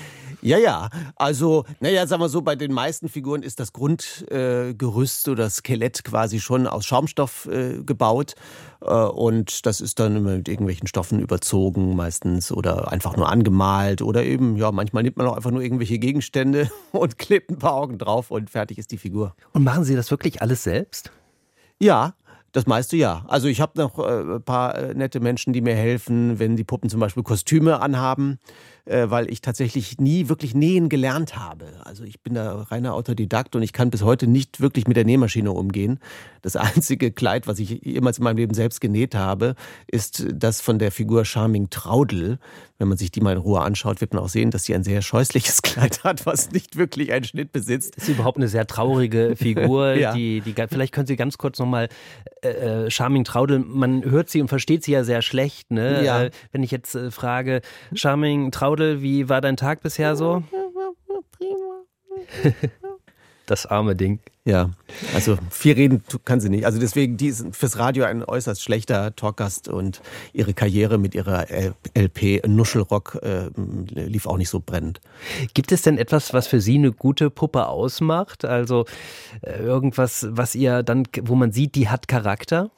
Ja, 0.44 0.58
ja. 0.58 0.90
Also, 1.16 1.64
naja, 1.80 2.06
sagen 2.06 2.20
wir 2.20 2.28
so, 2.28 2.42
bei 2.42 2.54
den 2.54 2.70
meisten 2.70 3.08
Figuren 3.08 3.42
ist 3.42 3.60
das 3.60 3.72
Grundgerüst 3.72 5.26
äh, 5.26 5.30
oder 5.30 5.48
Skelett 5.48 6.04
quasi 6.04 6.38
schon 6.38 6.66
aus 6.66 6.84
Schaumstoff 6.84 7.46
äh, 7.46 7.82
gebaut. 7.82 8.34
Äh, 8.82 8.92
und 8.92 9.64
das 9.64 9.80
ist 9.80 9.98
dann 10.00 10.22
mit 10.22 10.46
irgendwelchen 10.46 10.86
Stoffen 10.86 11.18
überzogen 11.18 11.96
meistens 11.96 12.52
oder 12.52 12.92
einfach 12.92 13.16
nur 13.16 13.30
angemalt 13.30 14.02
oder 14.02 14.22
eben, 14.22 14.58
ja, 14.58 14.70
manchmal 14.70 15.02
nimmt 15.02 15.16
man 15.16 15.26
auch 15.28 15.36
einfach 15.36 15.50
nur 15.50 15.62
irgendwelche 15.62 15.98
Gegenstände 15.98 16.70
und 16.92 17.16
klebt 17.16 17.50
ein 17.50 17.58
paar 17.58 17.72
Augen 17.72 17.96
drauf 17.96 18.30
und 18.30 18.50
fertig 18.50 18.76
ist 18.76 18.90
die 18.90 18.98
Figur. 18.98 19.34
Und 19.54 19.64
machen 19.64 19.84
Sie 19.84 19.96
das 19.96 20.10
wirklich 20.10 20.42
alles 20.42 20.62
selbst? 20.62 21.10
Ja, 21.80 22.16
das 22.52 22.66
meiste 22.66 22.96
ja. 22.96 23.24
Also 23.28 23.48
ich 23.48 23.60
habe 23.62 23.80
noch 23.80 23.98
äh, 23.98 24.36
ein 24.36 24.42
paar 24.42 24.76
äh, 24.76 24.94
nette 24.94 25.20
Menschen, 25.20 25.54
die 25.54 25.62
mir 25.62 25.74
helfen, 25.74 26.38
wenn 26.38 26.54
die 26.54 26.64
Puppen 26.64 26.90
zum 26.90 27.00
Beispiel 27.00 27.22
Kostüme 27.22 27.80
anhaben 27.80 28.38
äh, 28.86 29.08
weil 29.08 29.30
ich 29.30 29.40
tatsächlich 29.40 29.98
nie 29.98 30.28
wirklich 30.28 30.54
nähen 30.54 30.88
gelernt 30.88 31.36
habe. 31.36 31.66
Also 31.84 32.04
ich 32.04 32.20
bin 32.20 32.34
da 32.34 32.62
reiner 32.62 32.94
Autodidakt 32.94 33.56
und 33.56 33.62
ich 33.62 33.72
kann 33.72 33.90
bis 33.90 34.02
heute 34.02 34.26
nicht 34.26 34.60
wirklich 34.60 34.86
mit 34.86 34.96
der 34.96 35.04
Nähmaschine 35.04 35.52
umgehen. 35.52 35.98
Das 36.42 36.56
einzige 36.56 37.10
Kleid, 37.10 37.46
was 37.46 37.58
ich 37.58 37.80
jemals 37.82 38.18
in 38.18 38.24
meinem 38.24 38.36
Leben 38.36 38.54
selbst 38.54 38.80
genäht 38.80 39.14
habe, 39.14 39.54
ist 39.86 40.26
das 40.32 40.60
von 40.60 40.78
der 40.78 40.92
Figur 40.92 41.24
Charming 41.24 41.70
Traudel. 41.70 42.38
Wenn 42.78 42.88
man 42.88 42.98
sich 42.98 43.10
die 43.10 43.20
mal 43.20 43.32
in 43.32 43.38
Ruhe 43.38 43.60
anschaut, 43.60 44.00
wird 44.00 44.12
man 44.12 44.22
auch 44.22 44.28
sehen, 44.28 44.50
dass 44.50 44.64
sie 44.64 44.74
ein 44.74 44.84
sehr 44.84 45.00
scheußliches 45.00 45.62
Kleid 45.62 46.04
hat, 46.04 46.26
was 46.26 46.50
nicht 46.50 46.76
wirklich 46.76 47.12
einen 47.12 47.24
Schnitt 47.24 47.52
besitzt. 47.52 47.96
Ist 47.96 48.08
überhaupt 48.08 48.36
eine 48.36 48.48
sehr 48.48 48.66
traurige 48.66 49.36
Figur. 49.36 49.94
ja. 49.94 50.12
die, 50.12 50.40
die, 50.40 50.54
vielleicht 50.68 50.92
können 50.92 51.06
Sie 51.06 51.16
ganz 51.16 51.38
kurz 51.38 51.58
nochmal 51.58 51.88
äh, 52.42 52.84
äh, 52.84 52.90
Charming 52.90 53.24
Traudel, 53.24 53.60
man 53.60 54.04
hört 54.04 54.28
sie 54.28 54.40
und 54.40 54.48
versteht 54.48 54.84
sie 54.84 54.92
ja 54.92 55.04
sehr 55.04 55.22
schlecht. 55.22 55.70
Ne? 55.70 56.04
Ja. 56.04 56.24
Äh, 56.24 56.30
wenn 56.52 56.62
ich 56.62 56.70
jetzt 56.70 56.94
äh, 56.94 57.10
frage, 57.10 57.62
Charming 57.94 58.50
Traudel, 58.50 58.73
Traudel, 58.74 59.02
wie 59.02 59.28
war 59.28 59.40
dein 59.40 59.56
Tag 59.56 59.82
bisher 59.82 60.16
so? 60.16 60.42
Das 63.46 63.66
arme 63.66 63.94
Ding. 63.94 64.20
Ja, 64.46 64.70
also 65.14 65.36
viel 65.50 65.74
reden 65.74 66.02
kann 66.24 66.40
sie 66.40 66.48
nicht. 66.48 66.64
Also 66.64 66.80
deswegen, 66.80 67.18
die 67.18 67.26
ist 67.26 67.44
fürs 67.54 67.78
Radio 67.78 68.04
ein 68.04 68.24
äußerst 68.24 68.62
schlechter 68.62 69.14
Talkgast 69.14 69.68
und 69.68 70.00
ihre 70.32 70.54
Karriere 70.54 70.96
mit 70.96 71.14
ihrer 71.14 71.44
LP 71.94 72.40
Nuschelrock 72.46 73.18
äh, 73.22 73.50
lief 73.56 74.26
auch 74.26 74.38
nicht 74.38 74.48
so 74.48 74.62
brennend. 74.64 75.02
Gibt 75.52 75.72
es 75.72 75.82
denn 75.82 75.98
etwas, 75.98 76.32
was 76.32 76.46
für 76.46 76.62
Sie 76.62 76.76
eine 76.78 76.92
gute 76.92 77.28
Puppe 77.28 77.66
ausmacht? 77.66 78.46
Also 78.46 78.86
äh, 79.42 79.58
irgendwas, 79.58 80.26
was 80.30 80.54
ihr 80.54 80.82
dann, 80.82 81.02
wo 81.20 81.34
man 81.34 81.52
sieht, 81.52 81.74
die 81.74 81.90
hat 81.90 82.08
Charakter? 82.08 82.70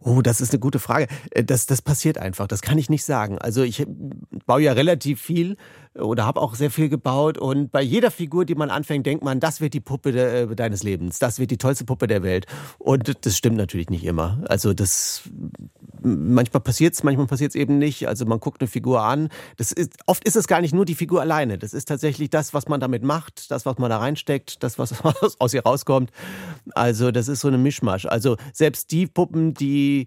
Oh, 0.00 0.22
das 0.22 0.40
ist 0.40 0.52
eine 0.52 0.60
gute 0.60 0.78
Frage. 0.78 1.08
Äh, 1.30 1.44
das, 1.44 1.66
das 1.66 1.82
passiert 1.82 2.18
einfach. 2.18 2.46
Das 2.46 2.62
kann 2.62 2.78
ich 2.78 2.90
nicht 2.90 3.04
sagen. 3.04 3.38
Also 3.38 3.62
ich 3.62 3.86
baue 4.46 4.62
ja 4.62 4.72
relativ 4.72 5.20
viel 5.20 5.56
oder 5.94 6.26
habe 6.26 6.40
auch 6.40 6.54
sehr 6.54 6.70
viel 6.70 6.88
gebaut. 6.88 7.38
Und 7.38 7.72
bei 7.72 7.82
jeder 7.82 8.10
Figur, 8.10 8.44
die 8.44 8.54
man 8.54 8.70
anfängt, 8.70 9.06
denkt 9.06 9.24
man, 9.24 9.40
das 9.40 9.60
wird 9.60 9.74
die 9.74 9.80
Puppe 9.80 10.12
de, 10.12 10.44
äh, 10.44 10.54
deines 10.54 10.82
Lebens, 10.82 11.18
das 11.18 11.38
wird 11.38 11.50
die 11.50 11.58
tollste 11.58 11.84
Puppe 11.84 12.06
der 12.06 12.22
Welt. 12.22 12.46
Und 12.78 13.24
das 13.24 13.36
stimmt 13.36 13.56
natürlich 13.56 13.90
nicht 13.90 14.04
immer. 14.04 14.42
Also 14.48 14.74
das 14.74 15.22
manchmal 16.06 16.60
passiert's, 16.60 17.02
manchmal 17.02 17.26
passiert's 17.26 17.54
eben 17.54 17.78
nicht. 17.78 18.06
Also 18.08 18.24
man 18.24 18.40
guckt 18.40 18.60
eine 18.60 18.68
Figur 18.68 19.02
an. 19.02 19.28
Das 19.56 19.72
ist, 19.72 19.94
oft 20.06 20.24
ist 20.24 20.36
es 20.36 20.46
gar 20.46 20.60
nicht 20.60 20.74
nur 20.74 20.84
die 20.84 20.94
Figur 20.94 21.20
alleine. 21.20 21.58
Das 21.58 21.74
ist 21.74 21.86
tatsächlich 21.86 22.30
das, 22.30 22.54
was 22.54 22.68
man 22.68 22.80
damit 22.80 23.02
macht, 23.02 23.50
das, 23.50 23.66
was 23.66 23.78
man 23.78 23.90
da 23.90 23.98
reinsteckt, 23.98 24.62
das, 24.62 24.78
was 24.78 24.94
aus 25.38 25.54
ihr 25.54 25.62
rauskommt. 25.62 26.10
Also 26.74 27.10
das 27.10 27.28
ist 27.28 27.40
so 27.40 27.48
eine 27.48 27.58
Mischmasch. 27.58 28.06
Also 28.06 28.36
selbst 28.52 28.92
die 28.92 29.06
Puppen, 29.06 29.54
die 29.54 30.06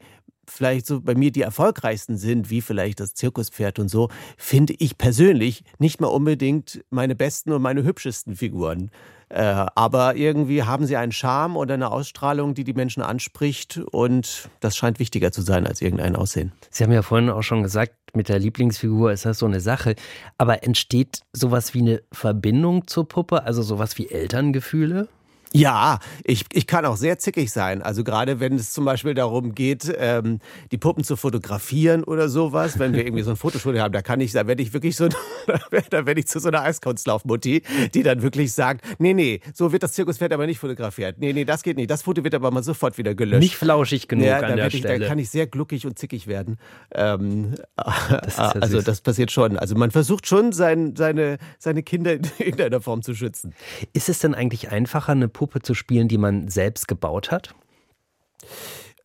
vielleicht 0.50 0.88
so 0.88 1.01
bei 1.01 1.15
mir 1.15 1.32
die 1.32 1.41
erfolgreichsten 1.41 2.18
sind, 2.18 2.50
wie 2.50 2.62
vielleicht 2.62 3.00
das 3.00 3.13
Zirkuspferd 3.13 3.79
und 3.79 3.89
so, 3.89 4.10
finde 4.38 4.74
ich 4.79 4.98
persönlich 4.98 5.63
nicht 5.77 6.01
mal 6.01 6.08
unbedingt 6.08 6.84
meine 6.89 7.15
besten 7.15 7.51
und 7.51 7.62
meine 7.62 7.84
hübschesten 7.84 8.36
Figuren. 8.36 8.89
Äh, 9.30 9.66
aber 9.76 10.16
irgendwie 10.16 10.64
haben 10.64 10.86
sie 10.86 10.98
einen 10.98 11.12
Charme 11.12 11.56
oder 11.56 11.76
eine 11.76 11.92
Ausstrahlung, 11.92 12.56
die 12.56 12.64
die 12.64 12.74
Menschen 12.74 13.04
anspricht 13.04 13.78
und 13.92 14.50
das 14.60 14.76
scheint 14.76 15.00
wichtiger 15.00 15.32
zu 15.32 15.42
sein 15.42 15.68
als 15.68 15.82
irgendein 15.82 16.16
Aussehen. 16.16 16.52
Sie 16.72 16.84
haben 16.84 16.92
ja 16.92 17.04
vorhin 17.04 17.30
auch 17.30 17.44
schon 17.44 17.62
gesagt, 17.62 17.94
mit 18.16 18.30
der 18.30 18.40
Lieblingsfigur 18.40 19.12
ist 19.12 19.26
das 19.26 19.40
so 19.40 19.46
eine 19.46 19.60
Sache. 19.60 19.96
Aber 20.38 20.64
entsteht 20.64 21.22
sowas 21.32 21.74
wie 21.74 21.82
eine 21.82 22.02
Verbindung 22.12 22.88
zur 22.88 23.08
Puppe, 23.08 23.44
also 23.44 23.62
sowas 23.62 23.98
wie 23.98 24.10
Elterngefühle? 24.10 25.08
Ja, 25.53 26.00
ich, 26.24 26.46
ich 26.53 26.68
kann 26.68 26.86
auch 26.86 26.98
sehr 26.98 27.18
zickig 27.18 27.51
sein. 27.51 27.82
Also 27.82 28.03
gerade 28.03 28.39
wenn 28.39 28.56
es 28.56 28.72
zum 28.72 28.86
Beispiel 28.86 29.15
darum 29.15 29.56
geht, 29.56 29.91
ähm, 29.98 30.39
die 30.72 30.77
Puppen 30.77 31.03
zu 31.03 31.15
fotografieren 31.15 32.03
oder 32.03 32.29
sowas, 32.29 32.77
wenn 32.77 32.94
wir 32.94 33.06
irgendwie 33.06 33.24
so 33.24 33.32
ein 33.32 33.36
Fotostudio 33.38 33.82
haben, 33.82 33.91
da 33.91 34.01
kann 34.01 34.22
ich, 34.22 34.32
da 34.32 34.46
werde 34.46 34.62
ich 34.62 34.74
wirklich 34.74 34.96
so, 34.96 35.10
da 35.89 36.06
werde 36.06 36.20
ich 36.20 36.27
zu 36.27 36.39
so 36.39 36.50
einer 36.50 36.62
Eiskunstlaufmutti, 36.62 37.63
die 37.94 38.03
dann 38.03 38.22
wirklich 38.22 38.53
sagt, 38.53 38.86
nee, 39.00 39.13
nee, 39.13 39.41
so 39.53 39.72
wird 39.72 39.82
das 39.82 39.94
Zirkuspferd 39.94 40.34
aber 40.34 40.46
nicht 40.46 40.60
fotografiert. 40.60 41.18
Nee, 41.20 41.34
nee, 41.34 41.46
das 41.46 41.63
geht 41.63 41.77
nicht. 41.77 41.89
Das 41.89 42.03
Foto 42.03 42.24
wird 42.24 42.36
aber 42.36 42.51
mal 42.51 42.63
sofort 42.63 42.98
wieder 43.00 43.15
gelöscht. 43.15 43.41
Nicht 43.41 43.56
flauschig 43.56 44.08
genug 44.08 44.27
ja, 44.27 44.39
an 44.39 44.56
der 44.56 44.68
ich, 44.68 44.77
Stelle. 44.77 45.00
Da 45.00 45.08
kann 45.08 45.18
ich 45.18 45.32
sehr 45.32 45.48
gluckig 45.48 45.88
und 45.88 45.98
zickig 45.98 46.27
werden. 46.27 46.58
Ähm, 46.94 47.56
das 47.75 48.38
ja 48.38 48.50
also 48.51 48.82
das 48.82 49.01
passiert 49.01 49.32
schon. 49.32 49.58
Also 49.58 49.75
man 49.75 49.89
versucht 49.89 50.27
schon, 50.27 50.51
sein, 50.51 50.96
seine, 50.96 51.38
seine 51.58 51.82
Kinder 51.82 52.13
in 52.13 52.22
irgendeiner 52.38 52.82
Form 52.82 53.01
zu 53.01 53.15
schützen. 53.15 53.56
Ist 53.94 54.10
es 54.10 54.20
denn 54.20 54.36
eigentlich 54.36 54.70
einfacher, 54.70 55.13
eine 55.13 55.27
Puppe 55.39 55.62
zu 55.62 55.74
spielen, 55.74 56.10
die 56.10 56.17
man 56.17 56.50
selbst 56.50 56.89
gebaut 56.89 57.31
hat? 57.31 57.55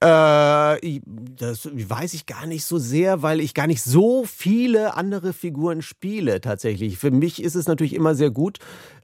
Äh, 0.01 1.01
das 1.07 1.71
weiß 1.73 2.13
ich 2.15 2.27
gar 2.27 2.47
nicht 2.47 2.65
so 2.65 2.79
sehr, 2.79 3.23
weil 3.23 3.39
ich 3.39 3.55
gar 3.55 3.69
nicht 3.69 3.83
so 3.83 4.25
viele 4.25 4.97
andere 4.97 5.33
Figuren 5.33 5.81
spiele 5.81 6.41
tatsächlich. 6.41 6.99
Für 6.99 7.13
mich 7.13 7.41
ist 7.41 7.55
es 7.55 7.69
natürlich 7.69 7.95
immer 7.95 8.17
sehr 8.17 8.33
gut, 8.33 8.59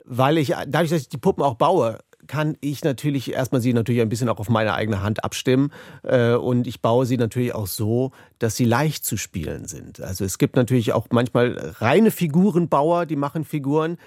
weil 0.05 0.39
ich, 0.39 0.49
dadurch, 0.67 0.91
dass 0.91 1.03
ich 1.03 1.09
die 1.09 1.19
Puppen 1.19 1.45
auch 1.45 1.55
baue, 1.55 2.01
kann 2.27 2.57
ich 2.61 2.83
natürlich 2.83 3.33
erstmal 3.33 3.61
sie 3.61 3.73
natürlich 3.73 4.01
ein 4.01 4.09
bisschen 4.09 4.29
auch 4.29 4.41
auf 4.41 4.49
meine 4.49 4.75
eigene 4.75 5.01
Hand 5.01 5.23
abstimmen 5.23 5.71
äh, 6.03 6.35
und 6.35 6.67
ich 6.67 6.83
baue 6.83 7.07
sie 7.07 7.17
natürlich 7.17 7.55
auch 7.55 7.69
so, 7.69 8.11
dass 8.41 8.57
sie 8.57 8.65
leicht 8.65 9.05
zu 9.05 9.17
spielen 9.17 9.67
sind. 9.67 10.01
Also 10.01 10.25
es 10.25 10.37
gibt 10.39 10.57
natürlich 10.57 10.93
auch 10.93 11.07
manchmal 11.11 11.75
reine 11.79 12.11
Figurenbauer, 12.11 13.07
die 13.07 13.17
machen 13.17 13.45
Figuren 13.45 13.99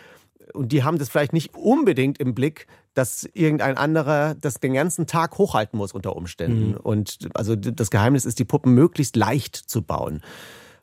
und 0.54 0.72
die 0.72 0.84
haben 0.84 0.98
das 0.98 1.10
vielleicht 1.10 1.34
nicht 1.34 1.56
unbedingt 1.56 2.18
im 2.20 2.36
Blick, 2.36 2.68
dass 2.94 3.28
irgendein 3.34 3.78
anderer 3.78 4.36
das 4.36 4.60
den 4.60 4.74
ganzen 4.74 5.08
Tag 5.08 5.38
hochhalten 5.38 5.78
muss 5.78 5.94
unter 5.94 6.16
Umständen. 6.16 6.72
Mhm. 6.72 6.78
Und 6.78 7.30
also 7.34 7.56
das 7.56 7.90
Geheimnis 7.90 8.26
ist, 8.26 8.40
die 8.40 8.46
Puppen 8.46 8.74
möglichst 8.74 9.16
leicht 9.16 9.56
zu 9.56 9.82
bauen. 9.82 10.22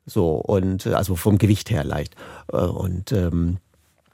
So, 0.06 0.36
und 0.36 0.86
also 0.86 1.14
vom 1.14 1.38
Gewicht 1.38 1.70
her 1.70 1.84
leicht. 1.84 2.16
Äh, 2.52 2.56
und 2.56 3.12
ähm, 3.12 3.58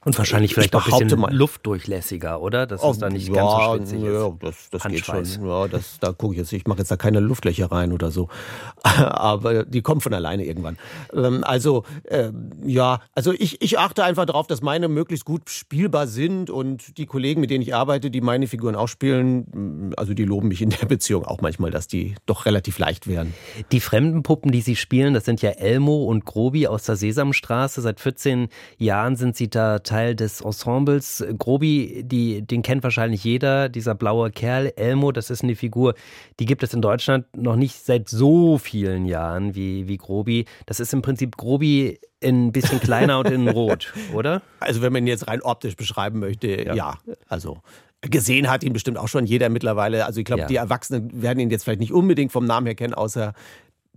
und 0.07 0.17
wahrscheinlich 0.19 0.55
vielleicht 0.55 0.77
auch 0.77 0.87
ein 0.87 1.09
bisschen 1.09 1.21
luftdurchlässiger, 1.31 2.41
oder? 2.41 2.69
Das 2.69 2.81
ist 2.85 3.03
da 3.03 3.11
nicht 3.11 3.27
ja, 3.27 3.35
ganz 3.35 3.91
so 3.91 3.97
schwitzig 3.97 4.03
Ja, 4.05 4.33
das, 4.39 4.71
das 4.71 4.83
geht 4.85 5.05
schon. 5.05 5.25
Ja, 5.45 5.67
das, 5.67 5.99
da 5.99 6.13
gucke 6.13 6.35
ich 6.35 6.39
jetzt, 6.39 6.53
ich 6.53 6.65
mache 6.65 6.79
jetzt 6.79 6.93
da 6.93 6.97
keine 6.97 7.19
Luftlöcher 7.19 7.73
rein 7.73 7.93
oder 7.93 8.13
so. 8.13 8.29
Aber 8.85 9.65
die 9.65 9.83
kommen 9.83 10.01
von 10.01 10.15
alleine 10.15 10.45
irgendwann. 10.45 10.77
Ähm, 11.13 11.43
also, 11.43 11.83
äh, 12.05 12.31
ja, 12.65 13.01
also 13.17 13.33
ich, 13.33 13.61
ich 13.61 13.81
achte 13.81 14.05
einfach 14.05 14.27
darauf, 14.27 14.47
dass 14.47 14.63
meine 14.63 14.87
möglichst 14.87 15.25
gut 15.25 15.51
spielbar 15.51 16.07
sind 16.07 16.51
und 16.51 16.99
die 16.99 17.07
Kollegen, 17.07 17.41
mit 17.41 17.51
denen 17.51 17.63
ich 17.63 17.75
arbeite, 17.75 18.09
die 18.09 18.21
meine 18.21 18.47
Figuren 18.47 18.77
auch 18.77 18.87
spielen, 18.87 19.93
also 19.97 20.15
die 20.15 20.25
loben 20.25 20.47
mich 20.47 20.63
in 20.63 20.71
der 20.71 20.87
Beziehung 20.87 21.25
auch 21.25 21.41
manchmal, 21.41 21.73
dass 21.73 21.89
die 21.89 22.15
doch 22.27 22.47
relativ 22.47 22.79
leicht 22.79 23.09
wären. 23.09 23.35
Die 23.73 23.81
fremden 23.81 24.23
Puppen, 24.23 24.53
die 24.53 24.61
Sie 24.61 24.77
spielen, 24.77 25.15
das 25.15 25.25
sind 25.25 25.43
ja 25.43 25.51
Elmo 25.51 26.05
und 26.05 26.25
Grobi 26.25 26.69
aus 26.69 26.85
der 26.85 26.95
Sesamstraße. 26.95 27.81
Seit 27.81 27.99
14 27.99 28.51
Jahren 28.79 29.17
sind 29.17 29.35
Sie 29.35 29.51
da 29.51 29.81
teilweise 29.81 29.96
Teil 29.97 30.15
des 30.15 30.43
Ensembles. 30.43 31.25
Grobi, 31.39 32.03
die, 32.05 32.43
den 32.43 32.61
kennt 32.61 32.83
wahrscheinlich 32.83 33.25
jeder, 33.25 33.71
dieser 33.71 33.95
blaue 33.95 34.31
Kerl. 34.31 34.73
Elmo, 34.77 35.11
das 35.11 35.31
ist 35.31 35.43
eine 35.43 35.57
Figur, 35.57 35.95
die 36.39 36.45
gibt 36.45 36.63
es 36.63 36.75
in 36.75 36.83
Deutschland 36.83 37.25
noch 37.35 37.57
nicht 37.57 37.83
seit 37.83 38.11
so 38.11 38.59
vielen 38.59 39.07
Jahren 39.07 39.55
wie, 39.55 39.89
wie 39.89 39.97
Grobi. 39.97 40.45
Das 40.67 40.81
ist 40.81 40.93
im 40.93 41.01
Prinzip 41.01 41.39
Grobi 41.39 41.99
in 42.21 42.49
ein 42.49 42.53
bisschen 42.53 42.79
kleiner 42.79 43.21
und 43.21 43.31
in 43.31 43.49
Rot, 43.57 43.95
oder? 44.13 44.43
Also 44.61 44.83
wenn 44.83 44.93
man 44.93 45.05
ihn 45.05 45.07
jetzt 45.07 45.29
rein 45.29 45.41
optisch 45.41 45.77
beschreiben 45.77 46.19
möchte, 46.19 46.49
ja. 46.63 46.75
ja. 46.75 46.99
Also 47.29 47.59
Gesehen 48.03 48.51
hat 48.51 48.63
ihn 48.63 48.75
bestimmt 48.75 48.99
auch 48.99 49.09
schon 49.09 49.25
jeder 49.25 49.49
mittlerweile. 49.49 50.05
Also 50.05 50.21
ich 50.21 50.27
glaube, 50.27 50.43
Ja. 50.43 50.47
die 50.47 50.57
Erwachsenen 50.57 51.23
werden 51.23 51.41
ihn 51.41 51.51
jetzt 51.51 51.65
vielleicht 51.65 51.81
nicht 51.81 51.93
unbedingt 51.93 52.31
vom 52.31 52.45
Namen 52.45 52.67
her 52.67 52.75
kennen, 52.75 52.93
außer 52.93 53.33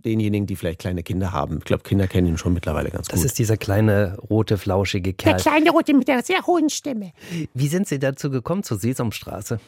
denjenigen, 0.04 0.46
die 0.46 0.56
vielleicht 0.56 0.80
kleine 0.80 1.02
Kinder 1.02 1.32
haben. 1.32 1.58
Ich 1.58 1.64
glaube, 1.64 1.82
Kinder 1.82 2.06
kennen 2.08 2.26
ihn 2.28 2.38
schon 2.38 2.52
mittlerweile 2.52 2.90
ganz 2.90 3.08
Das 3.08 3.20
gut. 3.20 3.26
ist 3.26 3.38
dieser 3.38 3.56
kleine, 3.56 4.16
rote, 4.30 4.58
flauschige 4.58 5.12
Der 5.12 5.34
Kerl. 5.34 5.40
kleine 5.40 5.70
Rote 5.70 5.94
mit 5.94 6.08
der 6.08 6.22
sehr 6.22 6.46
hohen 6.46 6.70
Stimme. 6.70 7.12
Wie 7.54 7.68
sind 7.68 7.88
Sie 7.88 7.98
dazu 7.98 8.30
gekommen 8.30 8.62
zur 8.62 8.78
Sesamstraße? 8.78 9.60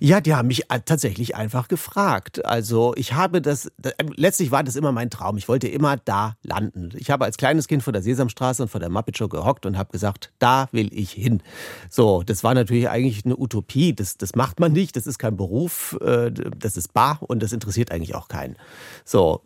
Ja, 0.00 0.20
die 0.20 0.34
haben 0.34 0.48
mich 0.48 0.70
äh, 0.70 0.80
tatsächlich 0.84 1.36
einfach 1.36 1.68
gefragt. 1.68 2.44
Also 2.44 2.92
ich 2.96 3.12
habe 3.14 3.40
das, 3.40 3.70
da- 3.78 3.90
äh, 3.90 4.04
letztlich 4.16 4.50
war 4.50 4.62
das 4.64 4.76
immer 4.76 4.92
mein 4.92 5.10
Traum. 5.10 5.36
Ich 5.36 5.48
wollte 5.48 5.68
immer 5.68 5.96
da 5.96 6.36
landen. 6.42 6.90
Ich 6.96 7.10
habe 7.10 7.24
als 7.24 7.36
kleines 7.36 7.68
Kind 7.68 7.82
vor 7.82 7.92
der 7.92 8.02
Sesamstraße 8.02 8.62
und 8.62 8.68
vor 8.68 8.80
der 8.80 8.90
Muppet 8.90 9.16
Show 9.18 9.28
gehockt 9.28 9.66
und 9.66 9.78
habe 9.78 9.92
gesagt, 9.92 10.32
da 10.38 10.68
will 10.72 10.90
ich 10.92 11.12
hin. 11.12 11.42
So, 11.88 12.22
das 12.22 12.42
war 12.44 12.54
natürlich 12.54 12.88
eigentlich 12.88 13.24
eine 13.24 13.36
Utopie. 13.36 13.94
Das, 13.94 14.16
das 14.16 14.34
macht 14.34 14.60
man 14.60 14.72
nicht. 14.72 14.96
Das 14.96 15.06
ist 15.06 15.18
kein 15.18 15.36
Beruf. 15.36 15.96
äh, 16.00 16.30
Das 16.30 16.76
ist 16.76 16.92
bar 16.92 17.18
und 17.20 17.42
das 17.42 17.52
interessiert 17.52 17.90
eigentlich 17.92 18.14
auch 18.14 18.28
keinen. 18.28 18.56
So, 19.04 19.42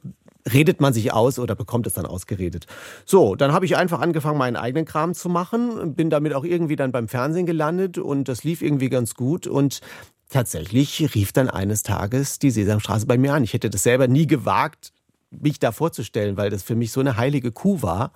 redet 0.52 0.80
man 0.80 0.92
sich 0.92 1.12
aus 1.12 1.38
oder 1.38 1.54
bekommt 1.54 1.86
es 1.86 1.94
dann 1.94 2.06
ausgeredet. 2.06 2.66
So, 3.04 3.34
dann 3.34 3.52
habe 3.52 3.64
ich 3.64 3.76
einfach 3.76 4.00
angefangen, 4.00 4.38
meinen 4.38 4.56
eigenen 4.56 4.84
Kram 4.84 5.14
zu 5.14 5.28
machen, 5.28 5.94
bin 5.94 6.10
damit 6.10 6.34
auch 6.34 6.44
irgendwie 6.44 6.76
dann 6.76 6.92
beim 6.92 7.08
Fernsehen 7.08 7.46
gelandet 7.46 7.98
und 7.98 8.28
das 8.28 8.44
lief 8.44 8.62
irgendwie 8.62 8.88
ganz 8.88 9.14
gut 9.14 9.46
und 9.46 9.80
tatsächlich 10.30 11.14
rief 11.14 11.32
dann 11.32 11.48
eines 11.48 11.82
Tages 11.82 12.38
die 12.38 12.50
Sesamstraße 12.50 13.06
bei 13.06 13.18
mir 13.18 13.34
an. 13.34 13.44
Ich 13.44 13.52
hätte 13.52 13.70
das 13.70 13.82
selber 13.82 14.08
nie 14.08 14.26
gewagt, 14.26 14.92
mich 15.30 15.58
da 15.58 15.72
vorzustellen, 15.72 16.36
weil 16.36 16.50
das 16.50 16.62
für 16.62 16.74
mich 16.74 16.92
so 16.92 17.00
eine 17.00 17.16
heilige 17.16 17.52
Kuh 17.52 17.82
war. 17.82 18.12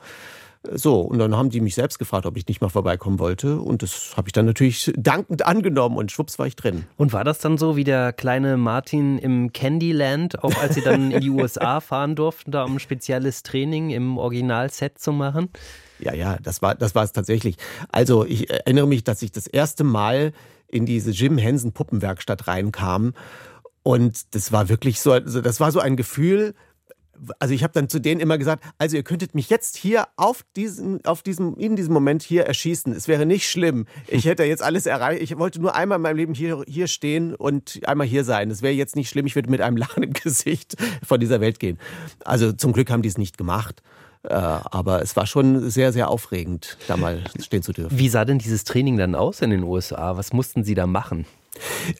So, 0.70 1.00
und 1.00 1.18
dann 1.18 1.36
haben 1.36 1.50
die 1.50 1.60
mich 1.60 1.74
selbst 1.74 1.98
gefragt, 1.98 2.24
ob 2.24 2.36
ich 2.36 2.46
nicht 2.46 2.60
mal 2.60 2.68
vorbeikommen 2.68 3.18
wollte. 3.18 3.60
Und 3.60 3.82
das 3.82 4.14
habe 4.16 4.28
ich 4.28 4.32
dann 4.32 4.46
natürlich 4.46 4.92
dankend 4.96 5.44
angenommen 5.44 5.96
und 5.96 6.12
schwupps 6.12 6.38
war 6.38 6.46
ich 6.46 6.54
drin. 6.54 6.84
Und 6.96 7.12
war 7.12 7.24
das 7.24 7.38
dann 7.38 7.58
so 7.58 7.76
wie 7.76 7.84
der 7.84 8.12
kleine 8.12 8.56
Martin 8.56 9.18
im 9.18 9.52
Candyland, 9.52 10.42
auch 10.44 10.56
als 10.56 10.76
Sie 10.76 10.80
dann 10.80 11.10
in 11.10 11.20
die 11.20 11.30
USA 11.30 11.80
fahren 11.80 12.14
durften, 12.14 12.52
da 12.52 12.64
um 12.64 12.76
ein 12.76 12.80
spezielles 12.80 13.42
Training 13.42 13.90
im 13.90 14.18
Originalset 14.18 14.98
zu 14.98 15.12
machen? 15.12 15.48
Ja, 15.98 16.14
ja, 16.14 16.36
das 16.40 16.62
war 16.62 16.74
das 16.74 16.94
war 16.94 17.04
es 17.04 17.12
tatsächlich. 17.12 17.56
Also 17.90 18.24
ich 18.24 18.50
erinnere 18.50 18.86
mich, 18.86 19.04
dass 19.04 19.22
ich 19.22 19.32
das 19.32 19.46
erste 19.46 19.84
Mal 19.84 20.32
in 20.68 20.86
diese 20.86 21.10
Jim 21.10 21.38
Henson 21.38 21.72
Puppenwerkstatt 21.72 22.46
reinkam 22.46 23.14
und 23.82 24.34
das 24.34 24.52
war 24.52 24.68
wirklich 24.68 25.00
so, 25.00 25.12
also 25.12 25.40
das 25.40 25.60
war 25.60 25.72
so 25.72 25.80
ein 25.80 25.96
Gefühl. 25.96 26.54
Also 27.38 27.54
ich 27.54 27.62
habe 27.62 27.72
dann 27.72 27.88
zu 27.88 28.00
denen 28.00 28.20
immer 28.20 28.38
gesagt, 28.38 28.64
also 28.78 28.96
ihr 28.96 29.02
könntet 29.02 29.34
mich 29.34 29.50
jetzt 29.50 29.76
hier 29.76 30.08
auf 30.16 30.44
diesen, 30.56 31.04
auf 31.04 31.22
diesem, 31.22 31.56
in 31.56 31.76
diesem 31.76 31.92
Moment 31.92 32.22
hier 32.22 32.44
erschießen. 32.44 32.92
Es 32.92 33.06
wäre 33.06 33.26
nicht 33.26 33.48
schlimm. 33.48 33.86
Ich 34.08 34.24
hätte 34.24 34.44
jetzt 34.44 34.62
alles 34.62 34.86
erreicht. 34.86 35.22
Ich 35.22 35.38
wollte 35.38 35.60
nur 35.60 35.74
einmal 35.74 35.96
in 35.96 36.02
meinem 36.02 36.16
Leben 36.16 36.34
hier, 36.34 36.64
hier 36.66 36.88
stehen 36.88 37.34
und 37.34 37.80
einmal 37.86 38.06
hier 38.06 38.24
sein. 38.24 38.50
Es 38.50 38.62
wäre 38.62 38.74
jetzt 38.74 38.96
nicht 38.96 39.08
schlimm. 39.08 39.26
Ich 39.26 39.34
würde 39.34 39.50
mit 39.50 39.60
einem 39.60 39.76
Lachen 39.82 40.02
im 40.02 40.12
Gesicht 40.12 40.76
von 41.06 41.20
dieser 41.20 41.40
Welt 41.40 41.60
gehen. 41.60 41.78
Also 42.24 42.52
zum 42.52 42.72
Glück 42.72 42.90
haben 42.90 43.02
die 43.02 43.08
es 43.08 43.18
nicht 43.18 43.38
gemacht. 43.38 43.82
Äh, 44.24 44.34
aber 44.34 45.02
es 45.02 45.16
war 45.16 45.26
schon 45.26 45.68
sehr, 45.70 45.92
sehr 45.92 46.08
aufregend, 46.08 46.78
da 46.86 46.96
mal 46.96 47.24
stehen 47.40 47.62
zu 47.62 47.72
dürfen. 47.72 47.98
Wie 47.98 48.08
sah 48.08 48.24
denn 48.24 48.38
dieses 48.38 48.62
Training 48.64 48.96
dann 48.96 49.14
aus 49.14 49.40
in 49.42 49.50
den 49.50 49.64
USA? 49.64 50.16
Was 50.16 50.32
mussten 50.32 50.62
Sie 50.62 50.74
da 50.74 50.86
machen? 50.86 51.26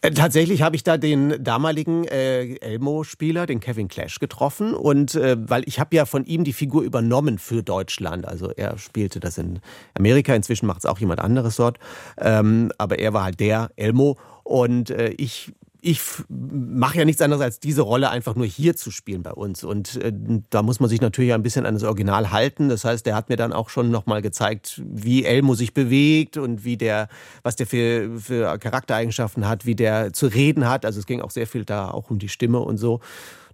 Äh, 0.01 0.11
Tatsächlich 0.13 0.63
habe 0.63 0.77
ich 0.77 0.83
da 0.83 0.97
den 0.97 1.43
damaligen 1.43 2.05
äh, 2.05 2.55
Elmo-Spieler, 2.57 3.47
den 3.47 3.61
Kevin 3.61 3.89
Clash, 3.89 4.19
getroffen. 4.19 4.75
Und 4.75 5.15
äh, 5.15 5.37
weil 5.39 5.63
ich 5.67 5.79
habe 5.81 5.95
ja 5.95 6.07
von 6.07 6.25
ihm 6.25 6.45
die 6.45 6.53
Figur 6.53 6.83
übernommen 6.83 7.39
für 7.39 7.63
Deutschland. 7.63 8.27
Also 8.27 8.51
er 8.51 8.79
spielte 8.79 9.21
das 9.21 9.39
in 9.39 9.61
Amerika, 9.95 10.35
inzwischen 10.35 10.67
macht 10.67 10.81
es 10.81 10.87
auch 10.87 10.99
jemand 10.99 11.21
anderes 11.21 11.57
dort. 11.57 11.79
Ähm, 12.19 12.73
aber 12.79 12.99
er 12.99 13.13
war 13.13 13.25
halt 13.25 13.41
der 13.41 13.71
Elmo. 13.77 14.19
Und 14.45 14.91
äh, 14.91 15.11
ich 15.11 15.53
ich 15.85 16.01
mache 16.29 16.99
ja 16.99 17.05
nichts 17.05 17.21
anderes 17.21 17.43
als 17.43 17.59
diese 17.59 17.83
Rolle 17.83 18.09
einfach 18.11 18.37
nur 18.37 18.47
hier 18.47 18.77
zu 18.77 18.93
spielen 18.93 19.25
bei 19.25 19.33
uns. 19.33 19.65
Und 19.65 19.97
äh, 19.97 20.13
da 20.49 20.63
muss 20.63 20.79
man 20.79 20.89
sich 20.89 21.01
natürlich 21.01 21.35
ein 21.35 21.43
bisschen 21.43 21.67
an 21.67 21.75
das 21.75 21.83
Original 21.83 22.31
halten. 22.31 22.69
Das 22.69 22.85
heißt, 22.85 23.05
der 23.05 23.17
hat 23.17 23.29
mir 23.29 23.37
dann 23.37 23.53
auch 23.53 23.69
schon 23.69 23.91
nochmal 23.91 24.23
gezeigt, 24.23 24.81
wie 24.87 25.25
Elmo 25.25 25.55
sich 25.55 25.75
bewegt 25.75 26.37
und 26.37 26.65
wie 26.65 26.77
der, 26.77 27.09
was 27.43 27.57
der 27.57 27.67
für, 27.67 28.11
für 28.21 28.59
Charaktereigenschaften 28.59 29.49
hat, 29.49 29.67
wie 29.67 29.75
der 29.75 30.13
zu 30.13 30.29
reden 30.29 30.69
hat. 30.69 30.85
Also 30.87 31.01
es 31.01 31.07
ging 31.07 31.21
auch 31.21 31.33
sehr 31.33 31.49
viel 31.49 31.65
da 31.65 31.91
auch 31.91 32.11
um 32.11 32.21
die 32.21 32.29
Stimme 32.29 32.61
und 32.61 32.77
so. 32.77 33.01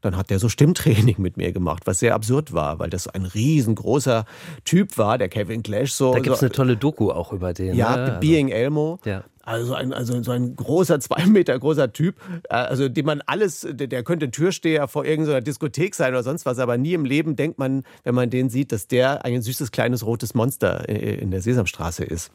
Dann 0.02 0.14
hat 0.14 0.28
der 0.28 0.38
so 0.38 0.50
Stimmtraining 0.50 1.16
mit 1.18 1.38
mir 1.38 1.50
gemacht, 1.52 1.84
was 1.86 1.98
sehr 1.98 2.14
absurd 2.14 2.52
war, 2.52 2.78
weil 2.78 2.90
das 2.90 3.08
ein 3.08 3.24
riesengroßer 3.24 4.26
Typ 4.64 4.98
war, 4.98 5.16
der 5.16 5.30
Kevin 5.30 5.62
Clash. 5.62 5.92
So, 5.94 6.12
Da 6.12 6.20
gibt 6.20 6.34
es 6.34 6.40
so, 6.40 6.46
eine 6.46 6.52
tolle 6.52 6.76
Doku 6.76 7.10
auch 7.10 7.32
über 7.32 7.54
den. 7.54 7.74
ja, 7.74 7.96
ne? 7.96 8.02
Also- 8.04 8.20
Being 8.20 8.48
Elmo. 8.50 8.98
Ja. 9.06 9.24
Also 9.48 9.72
ein, 9.74 9.94
also 9.94 10.22
so 10.22 10.30
ein 10.30 10.56
großer, 10.56 11.00
zwei 11.00 11.24
Meter 11.26 11.58
großer 11.58 11.90
Typ, 11.92 12.16
äh, 12.50 12.54
also 12.54 12.88
dem 12.88 13.06
man 13.06 13.22
alles, 13.26 13.66
der, 13.70 14.02
könnte 14.02 14.26
ein 14.26 14.32
Türsteher 14.32 14.88
vor 14.88 15.06
irgendeiner 15.06 15.40
Diskothek 15.40 15.94
sein 15.94 16.12
oder 16.12 16.22
sonst 16.22 16.44
was, 16.44 16.58
aber 16.58 16.76
nie 16.76 16.92
im 16.92 17.06
Leben 17.06 17.34
denkt 17.34 17.58
man, 17.58 17.84
wenn 18.04 18.14
man 18.14 18.28
den 18.28 18.50
sieht, 18.50 18.72
dass 18.72 18.88
der 18.88 19.24
ein 19.24 19.40
süßes 19.40 19.70
kleines 19.72 20.04
rotes 20.04 20.34
Monster 20.34 20.86
äh, 20.88 21.14
in 21.14 21.30
der 21.30 21.40
Sesamstraße 21.40 22.04
ist. 22.04 22.30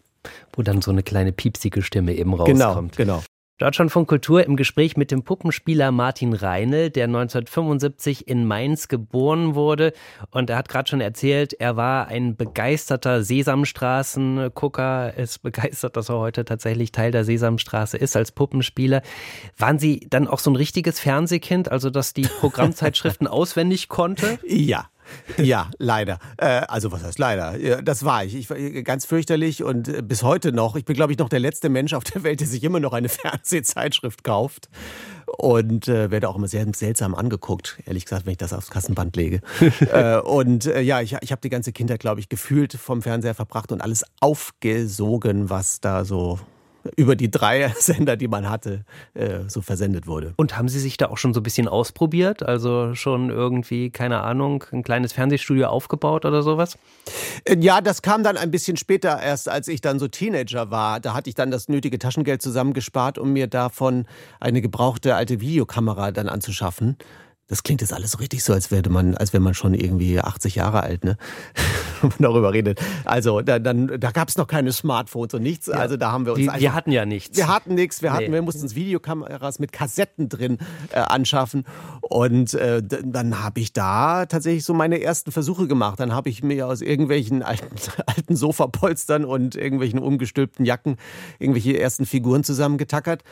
Wo 0.53 0.63
dann 0.63 0.81
so 0.81 0.89
eine 0.89 1.03
kleine 1.03 1.31
piepsige 1.33 1.81
Stimme 1.83 2.15
eben 2.15 2.35
Genau, 2.45 2.65
rauskommt. 2.69 2.97
genau. 2.97 3.21
Deutschlandfunk 3.59 4.07
Kultur 4.07 4.43
im 4.43 4.55
Gespräch 4.55 4.97
mit 4.97 5.11
dem 5.11 5.21
Puppenspieler 5.21 5.91
Martin 5.91 6.33
Reinl, 6.33 6.89
der 6.89 7.05
1975 7.05 8.27
in 8.27 8.47
Mainz 8.47 8.87
geboren 8.87 9.53
wurde. 9.53 9.93
Und 10.31 10.49
er 10.49 10.57
hat 10.57 10.69
gerade 10.69 10.89
schon 10.89 11.01
erzählt, 11.01 11.53
er 11.53 11.75
war 11.75 12.07
ein 12.07 12.35
begeisterter 12.35 13.23
Sesamstraßengucker, 13.23 15.15
ist 15.15 15.43
begeistert, 15.43 15.95
dass 15.97 16.09
er 16.09 16.17
heute 16.17 16.45
tatsächlich 16.45 16.91
Teil 16.91 17.11
der 17.11 17.25
Sesamstraße 17.25 17.95
ist 17.95 18.15
als 18.15 18.31
Puppenspieler. 18.31 19.03
Waren 19.55 19.77
Sie 19.77 20.07
dann 20.09 20.27
auch 20.27 20.39
so 20.39 20.49
ein 20.49 20.55
richtiges 20.55 20.99
Fernsehkind, 20.99 21.71
also 21.71 21.91
dass 21.91 22.13
die 22.13 22.23
Programmzeitschriften 22.39 23.27
auswendig 23.27 23.87
konnte? 23.87 24.39
Ja. 24.47 24.89
Ja, 25.37 25.69
leider. 25.77 26.19
Äh, 26.37 26.45
also 26.67 26.91
was 26.91 27.03
heißt 27.03 27.19
leider? 27.19 27.57
Ja, 27.57 27.81
Das 27.81 28.05
war 28.05 28.23
ich. 28.23 28.35
Ich 28.35 28.49
war 28.49 28.57
ganz 28.83 29.05
fürchterlich 29.05 29.63
und 29.63 29.87
äh, 29.87 30.01
bis 30.01 30.23
heute 30.23 30.51
noch. 30.51 30.75
Ich 30.75 30.85
bin, 30.85 30.95
glaube 30.95 31.11
ich, 31.11 31.17
noch 31.19 31.29
der 31.29 31.39
letzte 31.39 31.69
Mensch 31.69 31.93
auf 31.93 32.03
der 32.03 32.23
Welt, 32.23 32.39
der 32.39 32.47
sich 32.47 32.63
immer 32.63 32.79
noch 32.79 32.93
eine 32.93 33.09
Fernsehzeitschrift 33.09 34.23
kauft. 34.23 34.69
Und 35.25 35.87
äh, 35.87 36.11
werde 36.11 36.29
auch 36.29 36.35
immer 36.35 36.47
sehr 36.47 36.65
seltsam 36.75 37.15
angeguckt, 37.15 37.79
ehrlich 37.85 38.05
gesagt, 38.05 38.25
wenn 38.25 38.33
ich 38.33 38.37
das 38.37 38.53
aufs 38.53 38.69
Kassenband 38.69 39.15
lege. 39.15 39.41
äh, 39.91 40.19
und 40.19 40.67
äh, 40.67 40.81
ja, 40.81 41.01
ich, 41.01 41.15
ich 41.21 41.31
habe 41.31 41.41
die 41.41 41.49
ganze 41.49 41.71
Kindheit, 41.71 41.99
glaube 41.99 42.19
ich, 42.19 42.29
gefühlt 42.29 42.73
vom 42.73 43.01
Fernseher 43.01 43.33
verbracht 43.33 43.71
und 43.71 43.81
alles 43.81 44.05
aufgesogen, 44.19 45.49
was 45.49 45.81
da 45.81 46.05
so 46.05 46.39
über 46.95 47.15
die 47.15 47.31
drei 47.31 47.69
Sender, 47.77 48.15
die 48.15 48.27
man 48.27 48.49
hatte, 48.49 48.85
äh, 49.13 49.39
so 49.47 49.61
versendet 49.61 50.07
wurde. 50.07 50.33
Und 50.37 50.57
haben 50.57 50.69
Sie 50.69 50.79
sich 50.79 50.97
da 50.97 51.07
auch 51.09 51.17
schon 51.17 51.33
so 51.33 51.39
ein 51.39 51.43
bisschen 51.43 51.67
ausprobiert? 51.67 52.43
Also 52.43 52.95
schon 52.95 53.29
irgendwie, 53.29 53.89
keine 53.89 54.21
Ahnung, 54.21 54.63
ein 54.71 54.83
kleines 54.83 55.13
Fernsehstudio 55.13 55.67
aufgebaut 55.67 56.25
oder 56.25 56.43
sowas? 56.43 56.77
Äh, 57.45 57.57
Ja, 57.59 57.81
das 57.81 58.01
kam 58.01 58.23
dann 58.23 58.37
ein 58.37 58.51
bisschen 58.51 58.77
später 58.77 59.21
erst, 59.21 59.49
als 59.49 59.67
ich 59.67 59.81
dann 59.81 59.99
so 59.99 60.07
Teenager 60.07 60.71
war. 60.71 60.99
Da 60.99 61.13
hatte 61.13 61.29
ich 61.29 61.35
dann 61.35 61.51
das 61.51 61.69
nötige 61.69 61.99
Taschengeld 61.99 62.41
zusammengespart, 62.41 63.17
um 63.17 63.33
mir 63.33 63.47
davon 63.47 64.05
eine 64.39 64.61
gebrauchte 64.61 65.15
alte 65.15 65.39
Videokamera 65.39 66.11
dann 66.11 66.27
anzuschaffen. 66.29 66.97
Das 67.47 67.61
klingt 67.61 67.81
jetzt 67.81 67.91
alles 67.93 68.11
so 68.11 68.19
richtig 68.19 68.41
so, 68.43 68.53
als 68.53 68.71
wäre 68.71 68.89
man, 68.89 69.15
als 69.15 69.33
wäre 69.33 69.43
man 69.43 69.53
schon 69.53 69.73
irgendwie 69.73 70.19
80 70.19 70.55
Jahre 70.55 70.81
alt, 70.83 71.03
ne? 71.03 71.17
Wenn 72.01 72.09
man 72.09 72.17
darüber 72.19 72.53
redet. 72.53 72.79
Also 73.05 73.41
da, 73.41 73.59
dann, 73.59 73.99
da 73.99 74.11
gab 74.11 74.29
es 74.29 74.37
noch 74.37 74.47
keine 74.47 74.71
Smartphones 74.71 75.33
und 75.33 75.43
nichts. 75.43 75.69
Also 75.69 75.97
da 75.97 76.11
haben 76.11 76.25
wir 76.25 76.33
uns 76.33 76.41
Die, 76.41 76.59
wir 76.61 76.73
hatten 76.73 76.91
ja 76.91 77.05
nichts. 77.05 77.37
wir 77.37 77.47
hatten 77.47 77.75
nichts, 77.75 78.01
wir 78.01 78.11
hatten, 78.13 78.25
Nee. 78.25 78.31
wir 78.33 78.41
mussten 78.41 78.61
uns 78.63 78.75
Videokameras 78.75 79.59
mit 79.59 79.71
Kassetten 79.73 80.29
drin 80.29 80.57
äh, 80.91 80.99
anschaffen 80.99 81.65
und 82.01 82.53
äh, 82.53 82.81
dann 82.81 83.43
habe 83.43 83.59
ich 83.59 83.73
da 83.73 84.25
tatsächlich 84.25 84.63
so 84.63 84.73
meine 84.73 85.01
ersten 85.01 85.31
Versuche 85.31 85.67
gemacht. 85.67 85.99
Dann 85.99 86.13
habe 86.13 86.29
ich 86.29 86.43
mir 86.43 86.67
aus 86.67 86.81
irgendwelchen 86.81 87.43
alten, 87.43 87.75
alten 88.05 88.35
Sofapolstern 88.37 89.25
und 89.25 89.55
irgendwelchen 89.55 89.99
umgestülpten 89.99 90.65
Jacken 90.65 90.95
irgendwelche 91.39 91.77
ersten 91.77 92.05
Figuren 92.05 92.43
zusammengetackert 92.43 93.23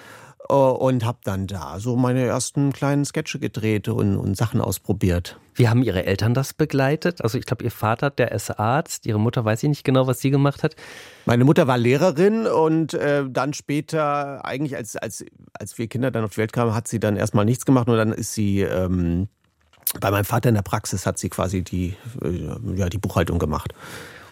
und 0.48 1.06
habe 1.06 1.20
dann 1.24 1.48
da 1.48 1.80
so 1.80 1.96
meine 1.96 2.26
ersten 2.26 2.74
kleinen 2.74 3.06
Sketche 3.06 3.40
gedreht 3.40 3.88
und, 3.88 4.18
und 4.18 4.36
Sachen 4.36 4.62
ausprobiert. 4.62 5.38
Wie 5.56 5.70
haben 5.70 5.84
Ihre 5.84 6.06
Eltern 6.06 6.34
das 6.34 6.54
begleitet? 6.54 7.22
Also 7.22 7.38
ich 7.38 7.46
glaube, 7.46 7.64
Ihr 7.64 7.72
Vater, 7.72 8.10
der 8.10 8.32
ist 8.32 8.50
Arzt, 8.52 9.06
Ihre 9.06 9.20
Mutter 9.20 9.46
weiß 9.46 9.64
ich 9.64 9.70
nicht 9.70 9.84
genau, 9.84 10.08
was 10.08 10.20
sie 10.20 10.32
gemacht 10.32 10.64
hat. 10.64 10.76
Meine 11.26 11.46
Mutter 11.46 11.68
war 11.68 11.78
Lehrerin 11.78 12.48
und 12.48 12.94
äh, 12.94 13.24
dann 13.30 13.54
später, 13.54 14.46
eigentlich 14.46 14.76
als, 14.76 14.96
als, 14.96 15.26
als 15.54 15.78
wir 15.78 15.88
Kinder 15.88 16.12
dann 16.12 16.24
auf 16.24 16.32
die 16.32 16.38
Welt 16.38 16.54
kamen, 16.54 16.74
hat 16.74 16.88
sie 16.88 17.00
dann 17.00 17.18
erstmal 17.18 17.46
nichts 17.46 17.66
gemacht 17.66 17.88
und 17.88 17.98
dann 17.98 18.12
ist 18.12 18.34
sie 18.34 18.62
ähm, 18.62 19.28
bei 20.00 20.10
meinem 20.12 20.26
Vater 20.26 20.50
in 20.50 20.56
der 20.56 20.62
Praxis 20.62 21.06
hat 21.06 21.18
sie 21.18 21.30
quasi 21.30 21.64
die, 21.64 21.96
äh, 22.24 22.76
ja, 22.76 22.90
die 22.90 22.98
Buchhaltung 22.98 23.40
gemacht. 23.40 23.74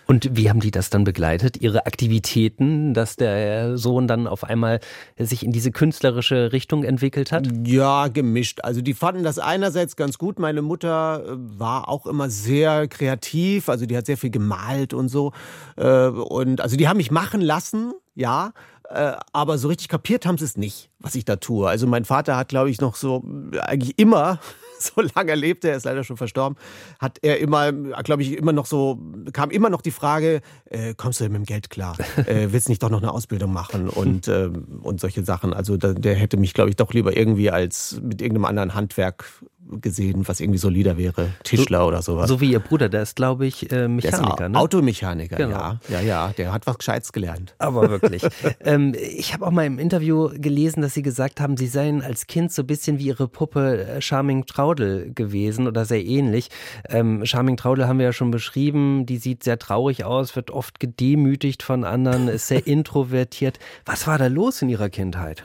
Und 0.09 0.35
wie 0.35 0.49
haben 0.49 0.59
die 0.59 0.71
das 0.71 0.89
dann 0.89 1.03
begleitet? 1.03 1.61
Ihre 1.61 1.85
Aktivitäten, 1.85 2.95
dass 2.95 3.15
der 3.15 3.77
Sohn 3.77 4.07
dann 4.07 4.25
auf 4.25 4.43
einmal 4.43 4.79
sich 5.19 5.45
in 5.45 5.51
diese 5.51 5.69
künstlerische 5.71 6.51
Richtung 6.51 6.83
entwickelt 6.83 7.31
hat? 7.31 7.47
Ja, 7.63 8.07
gemischt. 8.07 8.61
Also 8.63 8.81
die 8.81 8.95
fanden 8.95 9.23
das 9.23 9.37
einerseits 9.37 9.95
ganz 9.95 10.17
gut. 10.17 10.39
Meine 10.39 10.63
Mutter 10.63 11.23
äh, 11.23 11.35
war 11.59 11.89
auch 11.89 12.07
immer 12.07 12.31
sehr 12.31 12.87
kreativ, 12.87 13.69
also 13.69 13.85
die 13.85 13.95
hat 13.95 14.07
sehr 14.07 14.17
viel 14.17 14.31
gemalt 14.31 14.95
und 14.95 15.09
so. 15.09 15.31
Äh, 15.75 16.07
Und 16.07 16.59
also 16.59 16.75
die 16.75 16.87
haben 16.87 16.97
mich 16.97 17.11
machen 17.11 17.41
lassen, 17.41 17.93
ja. 18.15 18.53
Äh, 18.89 19.11
aber 19.31 19.59
so 19.59 19.67
richtig 19.67 19.89
kapiert 19.89 20.25
haben 20.25 20.39
sie 20.39 20.45
es 20.45 20.57
nicht, 20.57 20.89
was 20.97 21.13
ich 21.13 21.23
da 21.23 21.35
tue. 21.35 21.69
Also 21.69 21.85
mein 21.85 22.03
Vater 22.03 22.35
hat, 22.35 22.47
glaube 22.47 22.71
ich, 22.71 22.81
noch 22.81 22.95
so 22.95 23.23
eigentlich 23.61 23.99
immer 23.99 24.39
so 24.95 25.01
lange 25.15 25.35
lebte, 25.35 25.69
er 25.69 25.77
ist 25.77 25.85
leider 25.85 26.03
schon 26.03 26.17
verstorben, 26.17 26.57
hat 26.99 27.19
er 27.21 27.39
immer, 27.39 27.71
glaube 27.71 28.21
ich, 28.23 28.37
immer 28.37 28.53
noch 28.53 28.65
so, 28.65 28.99
kam 29.33 29.51
immer 29.51 29.69
noch 29.69 29.81
die 29.81 29.91
Frage, 29.91 30.41
äh, 30.65 30.93
kommst 30.95 31.19
du 31.19 31.25
mit 31.25 31.35
dem 31.35 31.45
Geld 31.45 31.69
klar? 31.69 31.97
Äh, 32.29 32.51
willst 32.51 32.69
nicht 32.69 32.83
doch 32.83 32.89
noch 32.89 33.01
eine 33.01 33.11
Ausbildung 33.11 33.53
machen 33.53 33.87
und, 33.87 34.27
äh, 34.27 34.49
und 34.81 34.99
solche 34.99 35.23
Sachen? 35.23 35.53
Also 35.53 35.77
da, 35.77 35.93
der 35.93 36.15
hätte 36.15 36.37
mich, 36.37 36.53
glaube 36.53 36.69
ich, 36.69 36.75
doch 36.75 36.93
lieber 36.93 37.15
irgendwie 37.15 37.49
als 37.49 37.99
mit 38.03 38.21
irgendeinem 38.21 38.45
anderen 38.45 38.75
Handwerk 38.75 39.25
gesehen, 39.69 40.27
was 40.27 40.39
irgendwie 40.39 40.59
solider 40.59 40.97
wäre. 40.97 41.29
Tischler 41.43 41.79
so, 41.79 41.85
oder 41.85 42.01
sowas. 42.01 42.27
So 42.27 42.41
wie 42.41 42.51
Ihr 42.51 42.59
Bruder, 42.59 42.89
der 42.89 43.03
ist, 43.03 43.15
glaube 43.15 43.45
ich, 43.45 43.71
äh, 43.71 43.87
Mechaniker. 43.87 44.49
Ne? 44.49 44.57
Automechaniker, 44.57 45.35
genau. 45.35 45.57
ja. 45.57 45.79
Ja, 45.89 46.01
ja, 46.01 46.33
der 46.37 46.51
hat 46.51 46.67
was 46.67 46.77
Gescheites 46.77 47.11
gelernt. 47.13 47.55
Aber 47.57 47.89
wirklich. 47.89 48.23
ähm, 48.61 48.95
ich 48.95 49.33
habe 49.33 49.45
auch 49.45 49.51
mal 49.51 49.65
im 49.65 49.79
Interview 49.79 50.29
gelesen, 50.33 50.81
dass 50.81 50.93
Sie 50.93 51.01
gesagt 51.01 51.39
haben, 51.39 51.57
Sie 51.57 51.67
seien 51.67 52.01
als 52.01 52.27
Kind 52.27 52.51
so 52.51 52.63
ein 52.63 52.67
bisschen 52.67 52.99
wie 52.99 53.05
Ihre 53.05 53.27
Puppe 53.27 53.85
äh, 53.85 54.01
Charming 54.01 54.45
Traudel 54.45 55.11
gewesen 55.13 55.67
oder 55.67 55.85
sehr 55.85 56.03
ähnlich. 56.03 56.49
Ähm, 56.89 57.25
Charming 57.25 57.57
Traudel 57.57 57.87
haben 57.87 57.99
wir 57.99 58.05
ja 58.05 58.13
schon 58.13 58.31
beschrieben, 58.31 59.05
die 59.05 59.17
sieht 59.17 59.43
sehr 59.43 59.59
traurig 59.59 60.03
aus, 60.03 60.35
wird 60.35 60.51
oft 60.51 60.79
gedemütigt 60.79 61.63
von 61.63 61.83
anderen, 61.83 62.27
ist 62.27 62.47
sehr 62.47 62.65
introvertiert. 62.67 63.59
Was 63.85 64.07
war 64.07 64.17
da 64.17 64.27
los 64.27 64.61
in 64.61 64.69
Ihrer 64.69 64.89
Kindheit? 64.89 65.43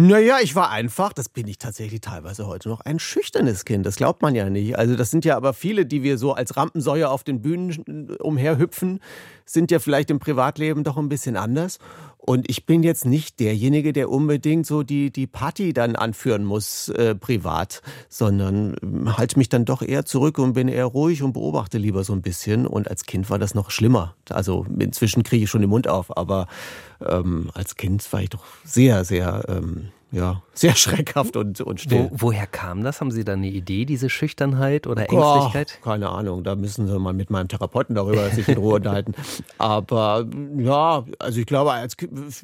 Naja, 0.00 0.36
ich 0.40 0.54
war 0.54 0.70
einfach, 0.70 1.12
das 1.12 1.28
bin 1.28 1.48
ich 1.48 1.58
tatsächlich 1.58 2.02
teilweise 2.02 2.46
heute 2.46 2.68
noch, 2.68 2.82
ein 2.82 3.00
schüchternes 3.00 3.64
Kind. 3.64 3.84
Das 3.84 3.96
glaubt 3.96 4.22
man 4.22 4.32
ja 4.36 4.48
nicht. 4.48 4.78
Also 4.78 4.94
das 4.94 5.10
sind 5.10 5.24
ja 5.24 5.36
aber 5.36 5.52
viele, 5.52 5.86
die 5.86 6.04
wir 6.04 6.18
so 6.18 6.34
als 6.34 6.56
Rampensäue 6.56 7.08
auf 7.08 7.24
den 7.24 7.42
Bühnen 7.42 8.16
umherhüpfen, 8.20 9.00
sind 9.44 9.72
ja 9.72 9.80
vielleicht 9.80 10.12
im 10.12 10.20
Privatleben 10.20 10.84
doch 10.84 10.98
ein 10.98 11.08
bisschen 11.08 11.36
anders. 11.36 11.80
Und 12.28 12.50
ich 12.50 12.66
bin 12.66 12.82
jetzt 12.82 13.06
nicht 13.06 13.40
derjenige, 13.40 13.94
der 13.94 14.10
unbedingt 14.10 14.66
so 14.66 14.82
die, 14.82 15.10
die 15.10 15.26
Party 15.26 15.72
dann 15.72 15.96
anführen 15.96 16.44
muss, 16.44 16.90
äh, 16.90 17.14
privat, 17.14 17.80
sondern 18.10 18.76
ähm, 18.82 19.16
halte 19.16 19.38
mich 19.38 19.48
dann 19.48 19.64
doch 19.64 19.80
eher 19.80 20.04
zurück 20.04 20.38
und 20.38 20.52
bin 20.52 20.68
eher 20.68 20.84
ruhig 20.84 21.22
und 21.22 21.32
beobachte 21.32 21.78
lieber 21.78 22.04
so 22.04 22.12
ein 22.12 22.20
bisschen. 22.20 22.66
Und 22.66 22.90
als 22.90 23.06
Kind 23.06 23.30
war 23.30 23.38
das 23.38 23.54
noch 23.54 23.70
schlimmer. 23.70 24.14
Also 24.28 24.66
inzwischen 24.78 25.22
kriege 25.22 25.44
ich 25.44 25.48
schon 25.48 25.62
den 25.62 25.70
Mund 25.70 25.88
auf, 25.88 26.14
aber 26.18 26.48
ähm, 27.02 27.50
als 27.54 27.76
Kind 27.76 28.12
war 28.12 28.20
ich 28.20 28.28
doch 28.28 28.44
sehr, 28.62 29.06
sehr 29.06 29.46
ähm, 29.48 29.88
ja, 30.10 30.42
sehr 30.54 30.74
schreckhaft 30.74 31.36
und, 31.36 31.60
und 31.60 31.80
still. 31.80 32.08
Wo, 32.10 32.28
woher 32.28 32.46
kam 32.46 32.82
das? 32.82 33.00
Haben 33.00 33.10
Sie 33.10 33.24
da 33.24 33.34
eine 33.34 33.48
Idee, 33.48 33.84
diese 33.84 34.08
Schüchternheit 34.08 34.86
oder 34.86 35.02
Ängstlichkeit? 35.02 35.78
Oh, 35.80 35.84
keine 35.84 36.08
Ahnung, 36.08 36.44
da 36.44 36.56
müssen 36.56 36.86
Sie 36.86 36.98
mal 36.98 37.12
mit 37.12 37.28
meinem 37.28 37.48
Therapeuten 37.48 37.94
darüber 37.94 38.30
sich 38.30 38.48
in 38.48 38.56
Ruhe 38.56 38.76
unterhalten. 38.76 39.14
Aber 39.58 40.26
ja, 40.56 41.04
also 41.18 41.40
ich 41.40 41.46
glaube, 41.46 41.72
als, 41.72 41.94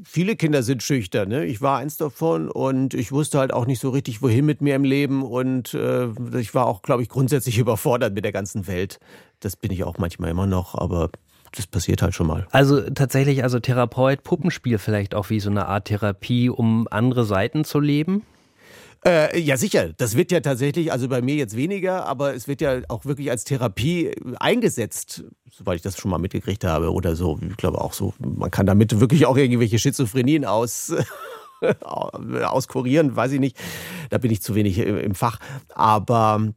viele 0.05 0.37
Kinder 0.37 0.63
sind 0.63 0.83
schüchtern. 0.83 1.31
Ne? 1.31 1.47
Ich 1.47 1.63
war 1.63 1.79
eins 1.79 1.97
davon 1.97 2.51
und 2.51 2.93
ich 2.93 3.13
wusste 3.13 3.39
halt 3.39 3.53
auch 3.53 3.67
nicht 3.67 3.81
so 3.81 3.89
richtig, 3.89 4.21
wohin 4.21 4.45
mit 4.45 4.61
mir 4.61 4.75
im 4.75 4.85
Leben. 4.85 5.23
Und 5.23 5.73
äh, 5.73 6.09
ich 6.39 6.55
war 6.55 6.67
auch, 6.67 6.83
glaube 6.83 7.03
ich, 7.03 7.09
grundsätzlich 7.09 7.59
überfordert 7.65 8.15
mit 8.15 8.27
der 8.27 8.33
ganzen 8.33 8.67
Welt. 8.67 8.99
Das 9.41 9.57
bin 9.57 9.73
ich 9.73 9.85
auch 9.85 9.97
manchmal 9.97 10.31
immer 10.31 10.47
noch, 10.47 10.75
aber 10.75 11.11
das 11.57 11.67
passiert 11.67 12.03
halt 12.03 12.15
schon 12.15 12.27
mal. 12.27 12.47
Also 12.51 12.81
tatsächlich, 12.91 13.43
also 13.43 13.61
Therapeut, 13.61 14.23
Puppenspiel 14.23 14.79
vielleicht 14.79 15.15
auch 15.15 15.31
wie 15.31 15.41
so 15.41 15.51
eine 15.51 15.67
Art 15.67 15.87
Therapie, 15.87 16.51
um 16.51 16.89
andere 16.91 17.25
Seiten 17.25 17.65
zu 17.65 17.81
leben? 17.81 18.23
Äh, 19.07 19.39
ja, 19.39 19.57
sicher. 19.57 19.93
Das 19.97 20.17
wird 20.17 20.33
ja 20.33 20.41
tatsächlich, 20.41 20.91
also 20.91 21.09
bei 21.09 21.21
mir 21.21 21.35
jetzt 21.35 21.57
weniger, 21.57 22.07
aber 22.07 22.35
es 22.35 22.49
wird 22.49 22.63
ja 22.63 22.81
auch 22.89 23.05
wirklich 23.05 23.31
als 23.31 23.45
Therapie 23.45 24.13
eingesetzt, 24.41 25.25
soweit 25.51 25.77
ich 25.77 25.83
das 25.83 25.99
schon 25.99 26.11
mal 26.11 26.19
mitgekriegt 26.19 26.65
habe 26.65 26.91
oder 26.91 27.15
so. 27.15 27.39
Ich 27.49 27.57
glaube 27.57 27.81
auch 27.81 27.93
so, 27.93 28.15
man 28.19 28.51
kann 28.51 28.65
damit 28.65 28.99
wirklich 29.01 29.27
auch 29.27 29.37
irgendwelche 29.37 29.79
Schizophrenien 29.79 30.45
aus. 30.45 30.93
auskurieren, 31.83 33.17
weiß 33.17 33.33
ich 33.33 33.41
nicht. 33.41 33.57
Da 34.11 34.19
bin 34.19 34.31
ich 34.31 34.43
zu 34.43 34.55
wenig 34.55 34.79
im 34.79 35.15
Fach. 35.15 35.39
Aber 35.75 36.53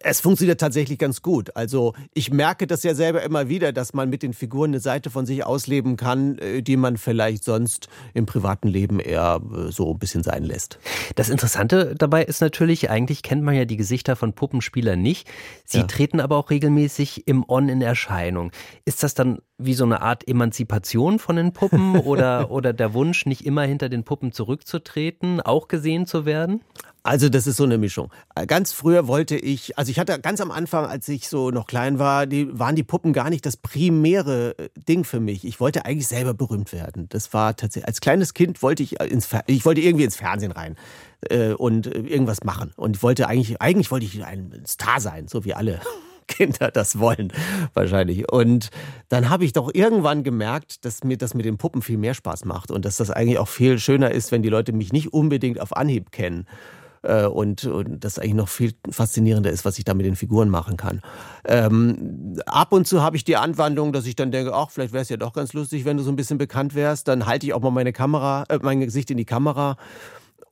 es 0.00 0.20
funktioniert 0.20 0.60
tatsächlich 0.60 0.98
ganz 0.98 1.20
gut. 1.20 1.54
Also 1.56 1.94
ich 2.14 2.30
merke 2.30 2.66
das 2.66 2.82
ja 2.82 2.94
selber 2.94 3.22
immer 3.22 3.48
wieder, 3.48 3.72
dass 3.72 3.92
man 3.92 4.08
mit 4.08 4.22
den 4.22 4.32
Figuren 4.32 4.70
eine 4.70 4.80
Seite 4.80 5.10
von 5.10 5.26
sich 5.26 5.44
ausleben 5.44 5.96
kann, 5.96 6.38
äh, 6.38 6.62
die 6.62 6.76
man 6.76 6.96
vielleicht 6.96 7.44
sonst 7.44 7.88
im 8.14 8.24
privaten 8.24 8.68
Leben 8.68 8.98
eher 8.98 9.40
äh, 9.42 9.70
so 9.70 9.92
ein 9.92 9.98
bisschen 9.98 10.22
sein 10.22 10.42
lässt. 10.42 10.78
Das 11.16 11.28
Interessante 11.28 11.94
dabei 11.96 12.24
ist 12.24 12.40
natürlich, 12.40 12.90
eigentlich 12.90 13.22
kennt 13.22 13.42
man 13.42 13.54
ja 13.54 13.66
die 13.66 13.76
Gesichter 13.76 14.16
von 14.16 14.32
Puppenspielern 14.32 15.00
nicht. 15.00 15.28
Sie 15.64 15.78
ja. 15.78 15.84
treten 15.84 16.20
aber 16.20 16.36
auch 16.36 16.50
regelmäßig 16.50 17.26
im 17.26 17.44
On 17.46 17.68
in 17.68 17.82
Erscheinung. 17.82 18.52
Ist 18.86 19.02
das 19.02 19.14
dann 19.14 19.38
wie 19.58 19.74
so 19.74 19.84
eine 19.84 20.00
Art 20.00 20.26
Emanzipation 20.26 21.18
von 21.18 21.36
den 21.36 21.52
Puppen 21.52 21.96
oder, 22.00 22.50
oder 22.50 22.72
der 22.72 22.94
Wunsch, 22.94 23.26
nicht 23.26 23.44
immer 23.44 23.62
hinter 23.62 23.88
den 23.90 24.04
Puppen 24.04 24.32
zurückzutreten, 24.32 25.40
auch 25.42 25.68
gesehen 25.68 26.06
zu 26.06 26.24
werden? 26.24 26.62
Also 27.06 27.28
das 27.28 27.46
ist 27.46 27.58
so 27.58 27.64
eine 27.64 27.76
Mischung. 27.76 28.10
Ganz 28.46 28.72
früher 28.72 29.06
wollte 29.06 29.36
ich, 29.36 29.76
also 29.76 29.90
ich 29.90 29.98
hatte 29.98 30.18
ganz 30.20 30.40
am 30.40 30.50
Anfang, 30.50 30.86
als 30.86 31.06
ich 31.10 31.28
so 31.28 31.50
noch 31.50 31.66
klein 31.66 31.98
war, 31.98 32.26
die, 32.26 32.58
waren 32.58 32.76
die 32.76 32.82
Puppen 32.82 33.12
gar 33.12 33.28
nicht 33.28 33.44
das 33.44 33.58
primäre 33.58 34.58
äh, 34.58 34.70
Ding 34.88 35.04
für 35.04 35.20
mich. 35.20 35.44
Ich 35.44 35.60
wollte 35.60 35.84
eigentlich 35.84 36.08
selber 36.08 36.32
berühmt 36.32 36.72
werden. 36.72 37.06
Das 37.10 37.34
war 37.34 37.56
tatsächlich, 37.56 37.86
als 37.86 38.00
kleines 38.00 38.32
Kind 38.32 38.62
wollte 38.62 38.82
ich 38.82 39.02
ins, 39.02 39.28
ich 39.46 39.66
wollte 39.66 39.82
irgendwie 39.82 40.04
ins 40.04 40.16
Fernsehen 40.16 40.50
rein 40.50 40.76
äh, 41.28 41.52
und 41.52 41.86
irgendwas 41.86 42.42
machen. 42.42 42.72
Und 42.74 42.96
ich 42.96 43.02
wollte 43.02 43.28
eigentlich, 43.28 43.60
eigentlich 43.60 43.90
wollte 43.90 44.06
ich 44.06 44.24
ein 44.24 44.62
Star 44.66 44.98
sein, 44.98 45.28
so 45.28 45.44
wie 45.44 45.52
alle. 45.52 45.80
Kinder 46.26 46.70
das 46.70 46.98
wollen, 46.98 47.34
wahrscheinlich. 47.74 48.32
Und 48.32 48.70
dann 49.10 49.28
habe 49.28 49.44
ich 49.44 49.52
doch 49.52 49.70
irgendwann 49.74 50.22
gemerkt, 50.22 50.86
dass 50.86 51.04
mir 51.04 51.18
das 51.18 51.34
mit 51.34 51.44
den 51.44 51.58
Puppen 51.58 51.82
viel 51.82 51.98
mehr 51.98 52.14
Spaß 52.14 52.46
macht 52.46 52.70
und 52.70 52.86
dass 52.86 52.96
das 52.96 53.10
eigentlich 53.10 53.36
auch 53.36 53.48
viel 53.48 53.78
schöner 53.78 54.10
ist, 54.10 54.32
wenn 54.32 54.42
die 54.42 54.48
Leute 54.48 54.72
mich 54.72 54.90
nicht 54.90 55.12
unbedingt 55.12 55.60
auf 55.60 55.76
Anhieb 55.76 56.12
kennen. 56.12 56.46
Äh, 57.04 57.26
und, 57.26 57.64
und 57.66 58.02
das 58.02 58.18
eigentlich 58.18 58.34
noch 58.34 58.48
viel 58.48 58.72
faszinierender 58.90 59.50
ist, 59.50 59.64
was 59.64 59.78
ich 59.78 59.84
da 59.84 59.94
mit 59.94 60.06
den 60.06 60.16
Figuren 60.16 60.48
machen 60.48 60.76
kann. 60.76 61.02
Ähm, 61.44 62.38
ab 62.46 62.72
und 62.72 62.86
zu 62.86 63.02
habe 63.02 63.16
ich 63.16 63.24
die 63.24 63.36
Anwandlung, 63.36 63.92
dass 63.92 64.06
ich 64.06 64.16
dann 64.16 64.32
denke, 64.32 64.54
ach, 64.54 64.70
vielleicht 64.70 64.92
wäre 64.92 65.02
es 65.02 65.10
ja 65.10 65.16
doch 65.16 65.32
ganz 65.32 65.52
lustig, 65.52 65.84
wenn 65.84 65.96
du 65.96 66.02
so 66.02 66.10
ein 66.10 66.16
bisschen 66.16 66.38
bekannt 66.38 66.74
wärst. 66.74 67.08
Dann 67.08 67.26
halte 67.26 67.46
ich 67.46 67.52
auch 67.52 67.60
mal 67.60 67.70
meine 67.70 67.92
Kamera, 67.92 68.44
äh, 68.48 68.58
mein 68.62 68.80
Gesicht 68.80 69.10
in 69.10 69.18
die 69.18 69.24
Kamera 69.24 69.76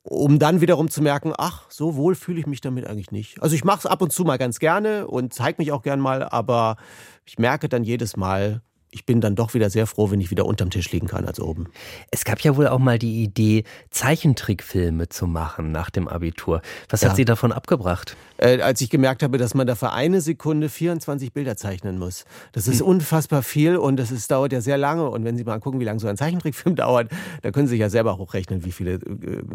um 0.05 0.41
dann 0.41 0.61
wiederum 0.61 0.91
zu 0.91 1.01
merken, 1.01 1.33
ach, 1.39 1.71
so 1.71 1.95
wohl 1.95 2.17
fühle 2.17 2.41
ich 2.41 2.47
mich 2.47 2.61
damit 2.61 2.89
eigentlich 2.89 3.13
nicht. 3.13 3.41
Also 3.41 3.55
ich 3.55 3.63
mache 3.63 3.79
es 3.79 3.87
ab 3.87 4.03
und 4.03 4.13
zu 4.13 4.25
mal 4.25 4.37
ganz 4.37 4.59
gerne 4.59 5.07
und 5.07 5.33
zeige 5.33 5.63
mich 5.63 5.71
auch 5.71 5.83
gern 5.83 6.01
mal, 6.01 6.25
aber 6.25 6.77
ich 7.25 7.39
merke 7.39 7.69
dann 7.69 7.85
jedes 7.85 8.17
Mal, 8.17 8.63
ich 8.93 9.07
bin 9.07 9.23
dann 9.23 9.35
doch 9.35 9.55
wieder 9.55 9.71
sehr 9.71 9.87
froh, 9.87 10.11
wenn 10.11 10.21
ich 10.21 10.31
wieder 10.31 10.45
unterm 10.45 10.69
Tisch 10.69 10.93
liegen 10.93 11.07
kann 11.07 11.25
als 11.25 11.41
oben. 11.41 11.67
Es 12.11 12.25
gab 12.25 12.41
ja 12.41 12.57
wohl 12.57 12.69
auch 12.69 12.79
mal 12.79 12.99
die 12.99 13.23
Idee, 13.23 13.65
Zeichentrickfilme 13.91 15.09
zu 15.09 15.27
machen 15.27 15.73
nach 15.73 15.89
dem 15.89 16.09
Abitur. 16.09 16.61
Was 16.91 17.01
ja. 17.01 17.09
hat 17.09 17.17
Sie 17.17 17.25
davon 17.25 17.53
abgebracht? 17.53 18.17
Äh, 18.37 18.61
als 18.61 18.83
ich 18.83 18.91
gemerkt 18.91 19.23
habe, 19.23 19.39
dass 19.39 19.55
man 19.55 19.67
da 19.67 19.77
für 19.77 19.93
eine 19.93 20.21
Sekunde 20.21 20.69
24 20.69 21.33
Bilder 21.33 21.57
zeichnen 21.57 21.99
muss. 21.99 22.27
Das 22.53 22.69
ist 22.69 22.81
hm. 22.81 22.87
unfassbar 22.87 23.43
viel 23.43 23.79
und 23.79 23.97
das 23.97 24.11
ist, 24.11 24.31
dauert 24.31 24.53
ja 24.53 24.61
sehr 24.61 24.77
lange. 24.77 25.09
Und 25.09 25.25
wenn 25.25 25.39
Sie 25.39 25.45
mal 25.45 25.59
gucken, 25.59 25.81
wie 25.81 25.85
lange 25.85 25.99
so 25.99 26.07
ein 26.07 26.19
Zeichentrickfilm 26.19 26.77
dauert, 26.77 27.11
da 27.41 27.51
können 27.51 27.69
Sie 27.69 27.73
sich 27.73 27.81
ja 27.81 27.89
selber 27.89 28.19
hochrechnen, 28.19 28.63
wie 28.67 28.73
viele 28.73 28.95
äh, 28.95 28.99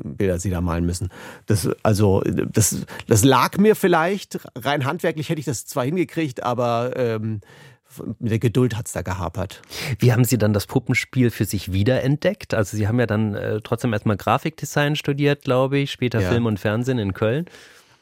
Bilder 0.04 0.40
Sie 0.40 0.50
da 0.50 0.62
malen 0.62 0.86
müssen. 0.86 1.10
Das, 1.46 1.70
also, 1.84 2.22
das, 2.22 2.86
das 3.08 3.24
lag 3.24 3.60
mir 3.60 3.76
vielleicht. 3.76 4.40
Rein 4.56 4.84
handwerklich 4.86 5.30
hätte 5.30 5.40
ich 5.40 5.46
das 5.46 5.68
zwar 5.68 5.86
hingekriegt, 5.86 6.42
aber 6.42 6.94
ähm, 6.96 7.42
mit 8.20 8.32
der 8.32 8.40
Geduld 8.40 8.76
hat 8.78 8.88
es 8.88 8.94
da 8.94 9.02
gehapert. 9.02 9.62
Wie 10.00 10.12
haben 10.12 10.24
Sie 10.24 10.38
dann 10.38 10.54
das 10.54 10.68
Puppenspiel 10.68 11.32
für 11.32 11.46
sich 11.46 11.72
wiederentdeckt? 11.72 12.54
Also 12.54 12.78
Sie 12.78 12.88
haben 12.88 13.00
ja 13.00 13.06
dann 13.06 13.36
äh, 13.36 13.60
trotzdem 13.64 13.94
erstmal 13.94 14.18
Grafikdesign 14.18 14.96
studiert, 14.96 15.44
glaube 15.44 15.78
ich, 15.80 15.92
später 15.92 16.22
ja. 16.22 16.30
Film 16.30 16.46
und 16.46 16.60
Fernsehen 16.60 17.00
in 17.00 17.14
Köln. 17.14 17.46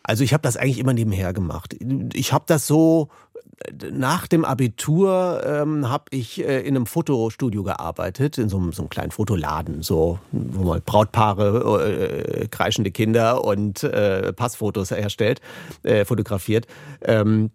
Also 0.03 0.23
ich 0.23 0.34
habe 0.34 0.41
das 0.43 0.55
eigentlich 0.55 0.77
immer 0.77 0.93
nebenher 0.93 1.34
gemacht. 1.34 1.75
Ich 2.13 2.31
habe 2.31 2.45
das 2.47 2.67
so 2.67 3.10
nach 3.91 4.27
dem 4.27 4.45
Abitur 4.45 5.41
ähm, 5.45 5.89
habe 5.89 6.05
ich 6.12 6.43
äh, 6.43 6.62
in 6.62 6.75
einem 6.75 6.86
Fotostudio 6.86 7.63
gearbeitet, 7.63 8.38
in 8.38 8.49
so 8.49 8.58
einem, 8.58 8.73
so 8.73 8.84
einem 8.84 8.89
kleinen 8.89 9.12
Fotoladen, 9.12 9.81
so 9.81 10.19
wo 10.31 10.63
man 10.63 10.81
Brautpaare, 10.81 11.84
äh, 11.84 12.47
kreischende 12.49 12.91
Kinder 12.91 13.43
und 13.43 13.84
äh, 13.84 14.34
Passfotos 14.34 14.91
erstellt, 14.91 15.41
äh, 15.84 16.05
fotografiert. 16.05 16.67
Ähm, 17.01 17.51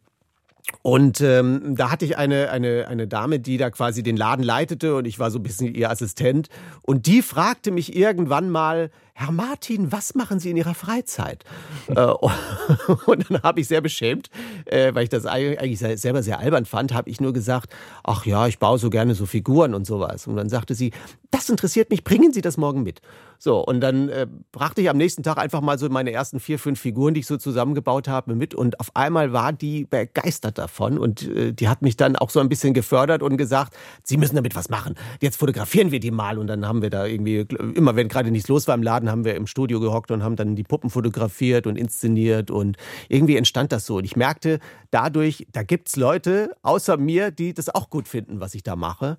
und 0.83 1.21
ähm, 1.21 1.75
da 1.77 1.91
hatte 1.91 2.05
ich 2.05 2.17
eine, 2.17 2.51
eine, 2.51 2.89
eine 2.89 3.07
Dame, 3.07 3.39
die 3.39 3.59
da 3.59 3.71
quasi 3.71 4.03
den 4.03 4.17
Laden 4.17 4.43
leitete 4.43 4.95
und 4.95 5.07
ich 5.07 5.19
war 5.19 5.31
so 5.31 5.39
ein 5.39 5.43
bisschen 5.43 5.75
ihr 5.75 5.91
Assistent. 5.91 6.49
Und 6.83 7.07
die 7.07 7.23
fragte 7.23 7.71
mich 7.71 7.95
irgendwann 7.95 8.51
mal, 8.51 8.91
Herr 9.21 9.33
Martin, 9.33 9.93
was 9.93 10.15
machen 10.15 10.41
Sie 10.41 10.49
in 10.49 10.57
Ihrer 10.57 10.73
Freizeit? 10.73 11.45
äh, 11.89 12.01
und 13.07 13.31
dann 13.31 13.43
habe 13.43 13.61
ich 13.61 13.69
sehr 13.69 13.83
beschämt, 13.83 14.31
äh, 14.65 14.95
weil 14.95 15.03
ich 15.03 15.11
das 15.11 15.27
eigentlich 15.27 15.79
selber 15.79 16.23
sehr 16.23 16.39
albern 16.39 16.65
fand, 16.65 16.95
habe 16.95 17.11
ich 17.11 17.21
nur 17.21 17.35
gesagt, 17.35 17.71
ach 18.03 18.25
ja, 18.25 18.47
ich 18.47 18.59
baue 18.59 18.79
so 18.79 18.89
gerne 18.89 19.15
so 19.15 19.27
Figuren 19.27 19.75
und 19.75 19.87
sowas. 19.87 20.27
Und 20.27 20.37
dann 20.37 20.49
sagte 20.49 20.75
sie, 20.75 20.93
das 21.31 21.51
interessiert 21.51 21.91
mich, 21.91 22.03
bringen 22.03 22.33
Sie 22.33 22.41
das 22.41 22.57
morgen 22.57 22.83
mit. 22.83 23.03
So, 23.39 23.65
und 23.65 23.81
dann 23.81 24.09
äh, 24.11 24.27
brachte 24.53 24.83
ich 24.83 24.91
am 24.91 24.97
nächsten 24.97 25.23
Tag 25.23 25.39
einfach 25.39 25.61
mal 25.61 25.79
so 25.79 25.89
meine 25.89 26.13
ersten 26.13 26.41
vier, 26.41 26.59
fünf 26.59 26.81
Figuren, 26.81 27.15
die 27.15 27.21
ich 27.21 27.27
so 27.27 27.37
zusammengebaut 27.37 28.09
habe, 28.09 28.35
mit. 28.35 28.55
Und 28.55 28.81
auf 28.81 28.95
einmal 28.95 29.33
war 29.33 29.53
die 29.53 29.85
begeistert 29.85 30.59
davon. 30.59 30.99
Und 30.99 31.27
äh, 31.29 31.53
die 31.53 31.69
hat 31.69 31.83
mich 31.83 31.97
dann 31.97 32.17
auch 32.17 32.31
so 32.31 32.41
ein 32.41 32.49
bisschen 32.49 32.75
gefördert 32.75 33.23
und 33.23 33.37
gesagt, 33.39 33.75
Sie 34.03 34.17
müssen 34.17 34.37
damit 34.37 34.57
was 34.57 34.69
machen. 34.69 34.95
Jetzt 35.21 35.37
fotografieren 35.37 35.91
wir 35.91 36.01
die 36.01 36.11
mal. 36.11 36.39
Und 36.39 36.49
dann 36.49 36.67
haben 36.67 36.83
wir 36.83 36.91
da 36.91 37.07
irgendwie, 37.07 37.47
immer 37.75 37.97
wenn 37.97 38.09
gerade 38.09 38.31
nichts 38.31 38.49
los 38.49 38.69
war 38.69 38.75
im 38.75 38.83
Laden, 38.83 39.10
haben 39.11 39.25
wir 39.25 39.35
im 39.35 39.47
Studio 39.47 39.81
gehockt 39.81 40.11
und 40.11 40.23
haben 40.23 40.37
dann 40.37 40.57
die 40.57 40.63
Puppen 40.63 40.91
fotografiert 40.91 41.67
und 41.67 41.77
inszeniert. 41.77 42.51
Und 42.51 42.77
irgendwie 43.09 43.37
entstand 43.37 43.73
das 43.73 43.87
so. 43.87 43.97
Und 43.97 44.05
ich 44.05 44.17
merkte 44.17 44.59
dadurch, 44.91 45.47
da 45.53 45.63
gibt's 45.63 45.97
Leute 45.97 46.53
außer 46.63 46.97
mir, 46.97 47.31
die 47.31 47.55
das 47.55 47.69
auch 47.69 47.91
gut 47.91 48.09
finden, 48.09 48.41
was 48.41 48.55
ich 48.55 48.63
da 48.63 48.77
mache. 48.77 49.19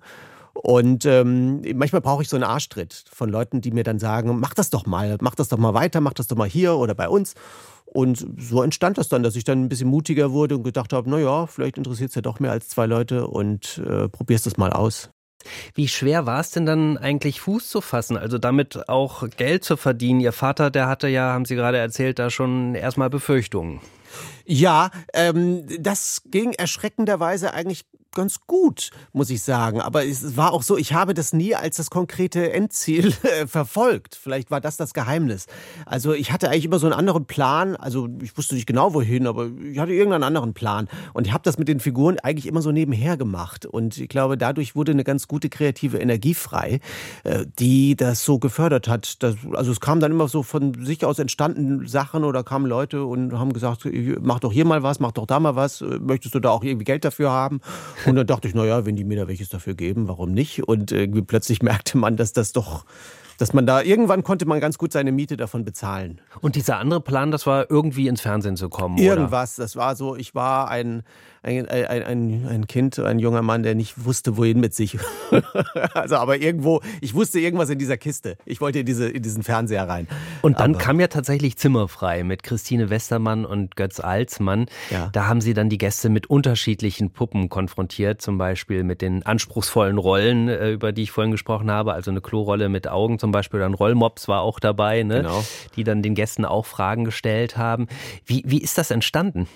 Und 0.54 1.06
ähm, 1.06 1.62
manchmal 1.74 2.02
brauche 2.02 2.22
ich 2.22 2.28
so 2.28 2.36
einen 2.36 2.44
Arschtritt 2.44 3.04
von 3.10 3.30
Leuten, 3.30 3.60
die 3.60 3.70
mir 3.70 3.84
dann 3.84 3.98
sagen, 3.98 4.38
mach 4.38 4.54
das 4.54 4.70
doch 4.70 4.86
mal, 4.86 5.16
mach 5.20 5.34
das 5.34 5.48
doch 5.48 5.58
mal 5.58 5.74
weiter, 5.74 6.00
mach 6.00 6.12
das 6.12 6.26
doch 6.26 6.36
mal 6.36 6.48
hier 6.48 6.76
oder 6.76 6.94
bei 6.94 7.08
uns. 7.08 7.34
Und 7.86 8.26
so 8.38 8.62
entstand 8.62 8.96
das 8.96 9.08
dann, 9.08 9.22
dass 9.22 9.36
ich 9.36 9.44
dann 9.44 9.62
ein 9.62 9.68
bisschen 9.68 9.88
mutiger 9.88 10.32
wurde 10.32 10.56
und 10.56 10.62
gedacht 10.62 10.92
habe, 10.92 11.10
naja, 11.10 11.46
vielleicht 11.46 11.76
interessiert 11.76 12.10
es 12.10 12.14
ja 12.14 12.22
doch 12.22 12.40
mehr 12.40 12.50
als 12.50 12.68
zwei 12.68 12.86
Leute 12.86 13.26
und 13.26 13.82
äh, 13.86 14.08
probierst 14.08 14.46
das 14.46 14.56
mal 14.56 14.72
aus. 14.72 15.10
Wie 15.74 15.88
schwer 15.88 16.26
war 16.26 16.40
es 16.40 16.50
denn 16.50 16.66
dann 16.66 16.98
eigentlich 16.98 17.40
Fuß 17.40 17.68
zu 17.68 17.80
fassen, 17.80 18.16
also 18.16 18.38
damit 18.38 18.88
auch 18.88 19.28
Geld 19.36 19.64
zu 19.64 19.76
verdienen? 19.76 20.20
Ihr 20.20 20.32
Vater, 20.32 20.70
der 20.70 20.86
hatte 20.86 21.08
ja, 21.08 21.32
haben 21.32 21.44
Sie 21.44 21.56
gerade 21.56 21.78
erzählt, 21.78 22.18
da 22.18 22.30
schon 22.30 22.74
erstmal 22.74 23.10
Befürchtungen. 23.10 23.80
Ja, 24.44 24.90
ähm, 25.14 25.64
das 25.80 26.22
ging 26.30 26.52
erschreckenderweise 26.52 27.54
eigentlich 27.54 27.84
ganz 28.14 28.40
gut, 28.46 28.90
muss 29.12 29.30
ich 29.30 29.42
sagen. 29.42 29.80
Aber 29.80 30.04
es 30.04 30.36
war 30.36 30.52
auch 30.52 30.62
so, 30.62 30.76
ich 30.76 30.92
habe 30.92 31.14
das 31.14 31.32
nie 31.32 31.54
als 31.54 31.76
das 31.76 31.90
konkrete 31.90 32.52
Endziel 32.52 33.12
äh, 33.22 33.46
verfolgt. 33.46 34.18
Vielleicht 34.20 34.50
war 34.50 34.60
das 34.60 34.76
das 34.76 34.94
Geheimnis. 34.94 35.46
Also 35.86 36.12
ich 36.12 36.32
hatte 36.32 36.48
eigentlich 36.48 36.66
immer 36.66 36.78
so 36.78 36.86
einen 36.86 36.94
anderen 36.94 37.24
Plan. 37.24 37.76
Also 37.76 38.08
ich 38.22 38.36
wusste 38.36 38.54
nicht 38.54 38.66
genau 38.66 38.94
wohin, 38.94 39.26
aber 39.26 39.50
ich 39.62 39.78
hatte 39.78 39.92
irgendeinen 39.92 40.24
anderen 40.24 40.54
Plan. 40.54 40.88
Und 41.14 41.26
ich 41.26 41.32
habe 41.32 41.42
das 41.42 41.58
mit 41.58 41.68
den 41.68 41.80
Figuren 41.80 42.18
eigentlich 42.20 42.46
immer 42.46 42.62
so 42.62 42.70
nebenher 42.70 43.16
gemacht. 43.16 43.66
Und 43.66 43.98
ich 43.98 44.08
glaube, 44.08 44.36
dadurch 44.36 44.76
wurde 44.76 44.92
eine 44.92 45.04
ganz 45.04 45.26
gute 45.26 45.48
kreative 45.48 45.98
Energie 45.98 46.34
frei, 46.34 46.80
äh, 47.24 47.46
die 47.58 47.96
das 47.96 48.24
so 48.24 48.38
gefördert 48.38 48.88
hat. 48.88 49.22
Das, 49.22 49.36
also 49.52 49.72
es 49.72 49.80
kam 49.80 50.00
dann 50.00 50.12
immer 50.12 50.28
so 50.28 50.42
von 50.42 50.84
sich 50.84 51.04
aus 51.04 51.18
entstanden 51.18 51.88
Sachen 51.88 52.24
oder 52.24 52.44
kamen 52.44 52.66
Leute 52.66 53.04
und 53.04 53.38
haben 53.38 53.52
gesagt, 53.52 53.86
mach 54.32 54.40
doch 54.40 54.52
hier 54.52 54.64
mal 54.64 54.82
was, 54.82 54.98
mach 54.98 55.12
doch 55.12 55.26
da 55.26 55.38
mal 55.40 55.56
was. 55.56 55.82
Äh, 55.82 55.98
möchtest 56.00 56.34
du 56.34 56.40
da 56.40 56.48
auch 56.48 56.64
irgendwie 56.64 56.84
Geld 56.84 57.04
dafür 57.04 57.30
haben? 57.30 57.60
Und 58.06 58.16
dann 58.16 58.26
dachte 58.26 58.48
ich, 58.48 58.54
naja, 58.54 58.86
wenn 58.86 58.96
die 58.96 59.04
mir 59.04 59.18
da 59.18 59.28
welches 59.28 59.50
dafür 59.50 59.74
geben, 59.74 60.08
warum 60.08 60.32
nicht? 60.32 60.66
Und 60.66 60.90
irgendwie 60.90 61.20
plötzlich 61.20 61.62
merkte 61.62 61.98
man, 61.98 62.16
dass 62.16 62.32
das 62.32 62.52
doch 62.52 62.84
dass 63.38 63.54
man 63.54 63.66
da 63.66 63.82
irgendwann 63.82 64.22
konnte 64.22 64.46
man 64.46 64.60
ganz 64.60 64.78
gut 64.78 64.92
seine 64.92 65.10
Miete 65.10 65.36
davon 65.36 65.64
bezahlen. 65.64 66.20
Und 66.42 66.54
dieser 66.54 66.78
andere 66.78 67.00
Plan, 67.00 67.32
das 67.32 67.44
war 67.44 67.68
irgendwie 67.68 68.06
ins 68.06 68.20
Fernsehen 68.20 68.56
zu 68.56 68.68
kommen. 68.68 68.98
Irgendwas, 68.98 69.58
oder? 69.58 69.64
das 69.64 69.74
war 69.74 69.96
so, 69.96 70.14
ich 70.14 70.36
war 70.36 70.68
ein 70.68 71.02
ein, 71.44 71.68
ein, 71.68 72.02
ein, 72.04 72.46
ein 72.48 72.66
Kind, 72.68 72.98
ein 73.00 73.18
junger 73.18 73.42
Mann, 73.42 73.64
der 73.64 73.74
nicht 73.74 74.04
wusste, 74.04 74.36
wohin 74.36 74.60
mit 74.60 74.74
sich. 74.74 74.98
also 75.94 76.16
aber 76.16 76.38
irgendwo, 76.38 76.80
ich 77.00 77.14
wusste 77.14 77.40
irgendwas 77.40 77.68
in 77.68 77.80
dieser 77.80 77.96
Kiste. 77.96 78.36
Ich 78.44 78.60
wollte 78.60 78.80
in, 78.80 78.86
diese, 78.86 79.08
in 79.08 79.22
diesen 79.22 79.42
Fernseher 79.42 79.88
rein. 79.88 80.06
Und 80.42 80.60
dann 80.60 80.74
aber, 80.74 80.84
kam 80.84 81.00
ja 81.00 81.08
tatsächlich 81.08 81.56
Zimmerfrei 81.56 82.22
mit 82.22 82.44
Christine 82.44 82.90
Westermann 82.90 83.44
und 83.44 83.74
Götz 83.74 83.98
Alsmann. 83.98 84.66
Ja. 84.90 85.10
Da 85.12 85.26
haben 85.26 85.40
sie 85.40 85.52
dann 85.52 85.68
die 85.68 85.78
Gäste 85.78 86.10
mit 86.10 86.30
unterschiedlichen 86.30 87.10
Puppen 87.10 87.48
konfrontiert, 87.48 88.22
zum 88.22 88.38
Beispiel 88.38 88.84
mit 88.84 89.02
den 89.02 89.26
anspruchsvollen 89.26 89.98
Rollen, 89.98 90.48
äh, 90.48 90.70
über 90.70 90.92
die 90.92 91.02
ich 91.02 91.10
vorhin 91.10 91.32
gesprochen 91.32 91.72
habe. 91.72 91.92
Also 91.92 92.12
eine 92.12 92.20
Klorolle 92.20 92.68
mit 92.68 92.86
Augen 92.86 93.18
zum 93.18 93.32
Beispiel, 93.32 93.58
dann 93.58 93.74
Rollmops 93.74 94.28
war 94.28 94.42
auch 94.42 94.60
dabei, 94.60 95.02
ne? 95.02 95.22
genau. 95.22 95.44
die 95.74 95.82
dann 95.82 96.02
den 96.02 96.14
Gästen 96.14 96.44
auch 96.44 96.66
Fragen 96.66 97.04
gestellt 97.04 97.56
haben. 97.56 97.88
Wie, 98.26 98.44
wie 98.46 98.62
ist 98.62 98.78
das 98.78 98.92
entstanden? 98.92 99.48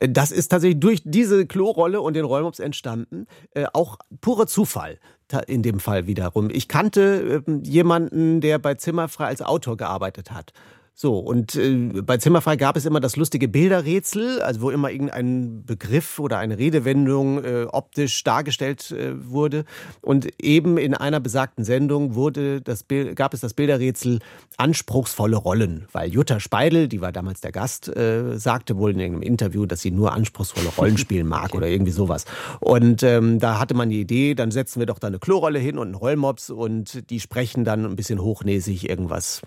Das 0.00 0.30
ist 0.30 0.48
tatsächlich 0.48 0.80
durch 0.80 1.02
diese 1.04 1.46
Klorolle 1.46 2.00
und 2.00 2.14
den 2.14 2.24
Rollmops 2.24 2.58
entstanden. 2.58 3.26
Äh, 3.54 3.66
auch 3.72 3.98
purer 4.20 4.46
Zufall 4.46 4.98
in 5.46 5.62
dem 5.62 5.78
Fall 5.78 6.06
wiederum. 6.06 6.48
Ich 6.50 6.68
kannte 6.68 7.42
äh, 7.46 7.52
jemanden, 7.62 8.40
der 8.40 8.58
bei 8.58 8.74
Zimmerfrei 8.74 9.26
als 9.26 9.42
Autor 9.42 9.76
gearbeitet 9.76 10.30
hat. 10.30 10.52
So, 11.00 11.16
und 11.16 11.54
äh, 11.54 12.02
bei 12.02 12.16
Zimmerfrei 12.16 12.56
gab 12.56 12.76
es 12.76 12.84
immer 12.84 12.98
das 12.98 13.14
lustige 13.14 13.46
Bilderrätsel, 13.46 14.42
also 14.42 14.62
wo 14.62 14.70
immer 14.70 14.90
irgendein 14.90 15.62
Begriff 15.64 16.18
oder 16.18 16.38
eine 16.38 16.58
Redewendung 16.58 17.44
äh, 17.44 17.66
optisch 17.70 18.24
dargestellt 18.24 18.90
äh, 18.90 19.12
wurde. 19.30 19.64
Und 20.00 20.28
eben 20.42 20.76
in 20.76 20.94
einer 20.94 21.20
besagten 21.20 21.62
Sendung 21.62 22.16
wurde 22.16 22.60
das 22.62 22.82
Bild, 22.82 23.14
gab 23.14 23.32
es 23.32 23.38
das 23.38 23.54
Bilderrätsel 23.54 24.18
anspruchsvolle 24.56 25.36
Rollen, 25.36 25.86
weil 25.92 26.10
Jutta 26.10 26.40
Speidel, 26.40 26.88
die 26.88 27.00
war 27.00 27.12
damals 27.12 27.42
der 27.42 27.52
Gast, 27.52 27.86
äh, 27.96 28.36
sagte 28.36 28.76
wohl 28.76 28.90
in 28.90 28.98
irgendeinem 28.98 29.22
Interview, 29.22 29.66
dass 29.66 29.82
sie 29.82 29.92
nur 29.92 30.14
anspruchsvolle 30.14 30.70
Rollen 30.76 30.98
spielen 30.98 31.28
mag 31.28 31.54
oder 31.54 31.68
irgendwie 31.68 31.92
sowas. 31.92 32.24
Und 32.58 33.04
ähm, 33.04 33.38
da 33.38 33.60
hatte 33.60 33.74
man 33.74 33.88
die 33.88 34.00
Idee, 34.00 34.34
dann 34.34 34.50
setzen 34.50 34.80
wir 34.80 34.86
doch 34.86 34.98
da 34.98 35.06
eine 35.06 35.20
Klorolle 35.20 35.60
hin 35.60 35.78
und 35.78 35.86
einen 35.86 35.94
Rollmops 35.94 36.50
und 36.50 37.08
die 37.08 37.20
sprechen 37.20 37.64
dann 37.64 37.84
ein 37.84 37.94
bisschen 37.94 38.20
hochnäsig 38.20 38.88
irgendwas. 38.88 39.42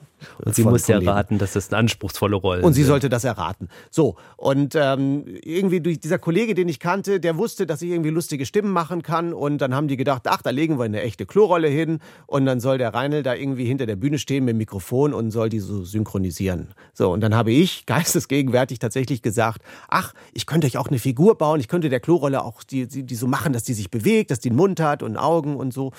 Und 0.45 0.55
sie 0.55 0.63
muss 0.63 0.87
ja 0.87 0.99
raten, 0.99 1.40
dass 1.41 1.53
das 1.53 1.69
eine 1.69 1.79
anspruchsvolle 1.79 2.35
Rolle 2.35 2.61
Und 2.61 2.73
sie 2.73 2.83
sollte 2.83 3.09
das 3.09 3.23
erraten. 3.23 3.67
So, 3.89 4.15
und 4.37 4.75
ähm, 4.75 5.25
irgendwie 5.43 5.81
durch 5.81 5.99
dieser 5.99 6.19
Kollege, 6.19 6.53
den 6.53 6.69
ich 6.69 6.79
kannte, 6.79 7.19
der 7.19 7.37
wusste, 7.37 7.65
dass 7.65 7.81
ich 7.81 7.89
irgendwie 7.89 8.09
lustige 8.11 8.45
Stimmen 8.45 8.71
machen 8.71 9.01
kann. 9.01 9.33
Und 9.33 9.59
dann 9.59 9.73
haben 9.75 9.87
die 9.87 9.97
gedacht, 9.97 10.23
ach, 10.27 10.41
da 10.41 10.51
legen 10.51 10.77
wir 10.77 10.85
eine 10.85 11.01
echte 11.01 11.25
Klorolle 11.25 11.67
hin. 11.67 11.99
Und 12.27 12.45
dann 12.45 12.59
soll 12.59 12.77
der 12.77 12.93
Reinl 12.93 13.23
da 13.23 13.33
irgendwie 13.33 13.65
hinter 13.65 13.85
der 13.85 13.95
Bühne 13.95 14.19
stehen 14.19 14.45
mit 14.45 14.53
dem 14.53 14.57
Mikrofon 14.57 15.13
und 15.13 15.31
soll 15.31 15.49
die 15.49 15.59
so 15.59 15.83
synchronisieren. 15.83 16.69
So, 16.93 17.11
und 17.11 17.21
dann 17.21 17.35
habe 17.35 17.51
ich 17.51 17.85
geistesgegenwärtig 17.87 18.79
tatsächlich 18.79 19.21
gesagt, 19.21 19.61
ach, 19.89 20.13
ich 20.33 20.45
könnte 20.45 20.67
euch 20.67 20.77
auch 20.77 20.87
eine 20.87 20.99
Figur 20.99 21.37
bauen. 21.37 21.59
Ich 21.59 21.67
könnte 21.67 21.89
der 21.89 21.99
Klorolle 21.99 22.43
auch 22.43 22.63
die, 22.63 22.87
die, 22.87 23.03
die 23.03 23.15
so 23.15 23.27
machen, 23.27 23.53
dass 23.53 23.63
die 23.63 23.73
sich 23.73 23.89
bewegt, 23.89 24.31
dass 24.31 24.39
die 24.39 24.49
einen 24.49 24.57
Mund 24.57 24.79
hat 24.79 25.03
und 25.03 25.17
Augen 25.17 25.55
und 25.55 25.73
so 25.73 25.91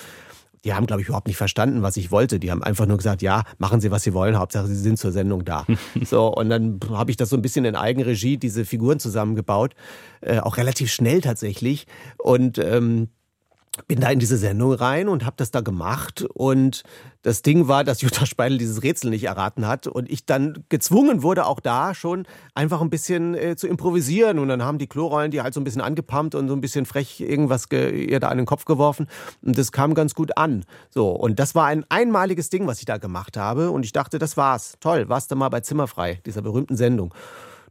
die 0.63 0.73
haben, 0.73 0.85
glaube 0.85 1.01
ich, 1.01 1.07
überhaupt 1.07 1.27
nicht 1.27 1.37
verstanden, 1.37 1.81
was 1.81 1.97
ich 1.97 2.11
wollte. 2.11 2.39
Die 2.39 2.51
haben 2.51 2.63
einfach 2.63 2.85
nur 2.85 2.97
gesagt, 2.97 3.21
ja, 3.21 3.43
machen 3.57 3.81
Sie, 3.81 3.91
was 3.91 4.03
Sie 4.03 4.13
wollen, 4.13 4.37
Hauptsache 4.37 4.67
Sie 4.67 4.75
sind 4.75 4.97
zur 4.97 5.11
Sendung 5.11 5.43
da. 5.45 5.65
so, 6.03 6.27
und 6.27 6.49
dann 6.49 6.79
habe 6.89 7.11
ich 7.11 7.17
das 7.17 7.29
so 7.29 7.35
ein 7.35 7.41
bisschen 7.41 7.65
in 7.65 7.75
Eigenregie, 7.75 8.37
diese 8.37 8.65
Figuren 8.65 8.99
zusammengebaut, 8.99 9.75
äh, 10.21 10.39
auch 10.39 10.57
relativ 10.57 10.91
schnell 10.91 11.21
tatsächlich. 11.21 11.85
Und 12.17 12.57
ähm, 12.57 13.09
bin 13.87 14.01
da 14.01 14.09
in 14.09 14.19
diese 14.19 14.37
Sendung 14.37 14.73
rein 14.73 15.09
und 15.09 15.25
habe 15.25 15.35
das 15.37 15.49
da 15.49 15.61
gemacht 15.61 16.23
und 16.33 16.83
das 17.23 17.41
Ding 17.41 17.67
war, 17.67 17.83
dass 17.83 18.01
Jutta 18.01 18.25
Speidel 18.25 18.57
dieses 18.57 18.83
Rätsel 18.83 19.09
nicht 19.09 19.23
erraten 19.23 19.65
hat 19.67 19.87
und 19.87 20.11
ich 20.11 20.25
dann 20.25 20.63
gezwungen 20.69 21.23
wurde, 21.23 21.47
auch 21.47 21.59
da 21.59 21.95
schon 21.95 22.27
einfach 22.53 22.81
ein 22.81 22.89
bisschen 22.89 23.33
äh, 23.33 23.55
zu 23.55 23.67
improvisieren 23.67 24.37
und 24.37 24.47
dann 24.47 24.61
haben 24.61 24.77
die 24.77 24.87
Klorollen 24.87 25.31
die 25.31 25.41
halt 25.41 25.53
so 25.55 25.59
ein 25.59 25.63
bisschen 25.63 25.81
angepumpt 25.81 26.35
und 26.35 26.47
so 26.47 26.53
ein 26.53 26.61
bisschen 26.61 26.85
frech 26.85 27.19
irgendwas 27.19 27.65
ihr 27.71 28.19
da 28.19 28.27
an 28.27 28.37
den 28.37 28.45
Kopf 28.45 28.65
geworfen 28.65 29.07
und 29.41 29.57
das 29.57 29.71
kam 29.71 29.95
ganz 29.95 30.13
gut 30.13 30.37
an. 30.37 30.65
So 30.89 31.09
und 31.09 31.39
das 31.39 31.55
war 31.55 31.65
ein 31.65 31.83
einmaliges 31.89 32.49
Ding, 32.49 32.67
was 32.67 32.79
ich 32.79 32.85
da 32.85 32.97
gemacht 32.97 33.37
habe 33.37 33.71
und 33.71 33.85
ich 33.85 33.91
dachte, 33.91 34.19
das 34.19 34.37
war's. 34.37 34.75
Toll, 34.81 35.09
warst 35.09 35.31
du 35.31 35.35
mal 35.35 35.49
bei 35.49 35.61
Zimmerfrei, 35.61 36.21
dieser 36.25 36.43
berühmten 36.43 36.75
Sendung. 36.75 37.13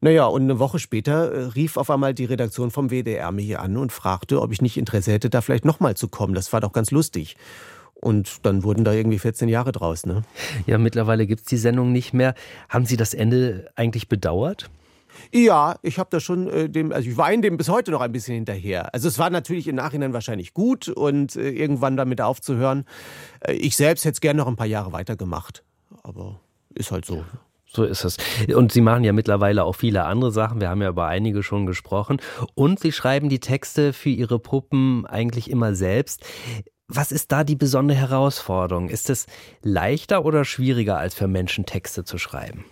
Naja, 0.05 0.27
und 0.27 0.43
eine 0.43 0.59
Woche 0.59 0.81
später 0.81 1.33
äh, 1.33 1.45
rief 1.45 1.77
auf 1.77 1.89
einmal 1.89 2.13
die 2.13 2.25
Redaktion 2.25 2.73
vom 2.73 2.91
WDR 2.91 3.31
mich 3.31 3.57
an 3.57 3.77
und 3.77 3.93
fragte, 3.93 4.43
ob 4.43 4.53
ich 4.53 4.61
nicht 4.61 4.77
Interesse 4.77 5.13
hätte, 5.13 5.31
da 5.31 5.41
vielleicht 5.41 5.65
nochmal 5.65 5.97
zu 5.97 6.09
kommen. 6.09 6.35
Das 6.35 6.53
war 6.53 6.61
doch 6.61 6.73
ganz 6.73 6.91
lustig. 6.91 7.37
Und 7.95 8.45
dann 8.45 8.65
wurden 8.65 8.83
da 8.83 8.93
irgendwie 8.93 9.21
14 9.21 9.49
Jahre 9.49 9.71
draus. 9.71 10.05
Ne? 10.05 10.25
Ja, 10.67 10.77
mittlerweile 10.77 11.25
gibt 11.25 11.43
es 11.43 11.47
die 11.47 11.57
Sendung 11.57 11.93
nicht 11.93 12.13
mehr. 12.15 12.35
Haben 12.69 12.85
Sie 12.85 12.97
das 12.97 13.15
Ende 13.15 13.71
eigentlich 13.77 14.09
bedauert? 14.09 14.71
Ja, 15.31 15.77
ich 15.83 16.01
habe 16.01 16.11
da 16.11 16.19
schon 16.19 16.49
äh, 16.49 16.69
dem, 16.69 16.91
also 16.91 17.09
ich 17.09 17.17
weine 17.17 17.43
dem 17.43 17.57
bis 17.57 17.69
heute 17.69 17.93
noch 17.93 18.01
ein 18.01 18.11
bisschen 18.11 18.35
hinterher. 18.35 18.93
Also 18.93 19.07
es 19.07 19.21
war 19.21 19.31
natürlich 19.31 19.69
im 19.69 19.77
Nachhinein 19.77 20.13
wahrscheinlich 20.13 20.53
gut 20.53 20.89
und 20.89 21.37
äh, 21.37 21.51
irgendwann 21.51 21.97
damit 21.97 22.21
aufzuhören. 22.21 22.87
Äh, 23.39 23.53
ich 23.53 23.77
selbst 23.77 24.05
hätte 24.05 24.15
es 24.15 24.21
gerne 24.21 24.39
noch 24.39 24.49
ein 24.49 24.57
paar 24.57 24.67
Jahre 24.67 24.91
weitergemacht. 24.91 25.63
Aber 26.03 26.41
ist 26.75 26.91
halt 26.91 27.05
so. 27.05 27.25
So 27.75 27.85
ist 27.85 28.05
es. 28.05 28.19
Und 28.55 28.71
Sie 28.71 28.83
machen 28.83 29.03
ja 29.03 29.13
mittlerweile 29.13 29.65
auch 29.65 29.75
viele 29.75 30.05
andere 30.05 30.31
Sachen. 30.31 30.61
Wir 30.61 30.69
haben 30.69 30.83
ja 30.83 30.91
über 30.91 31.07
einige 31.07 31.43
schon 31.43 31.65
gesprochen. 31.65 32.21
Und 32.55 32.81
Sie 32.81 32.93
schreiben 32.93 33.31
die 33.31 33.41
Texte 33.41 33.95
für 33.95 34.11
Ihre 34.11 34.39
Puppen 34.39 35.07
eigentlich 35.07 35.51
immer 35.51 35.75
selbst. 35.75 36.23
Was 36.89 37.13
ist 37.13 37.33
da 37.33 37.45
die 37.45 37.57
besondere 37.57 37.97
Herausforderung? 37.97 38.91
Ist 38.91 39.09
es 39.09 39.27
leichter 39.63 40.27
oder 40.27 40.45
schwieriger, 40.45 40.99
als 40.99 41.15
für 41.15 41.29
Menschen 41.29 41.65
Texte 41.65 42.05
zu 42.05 42.19
schreiben? 42.19 42.67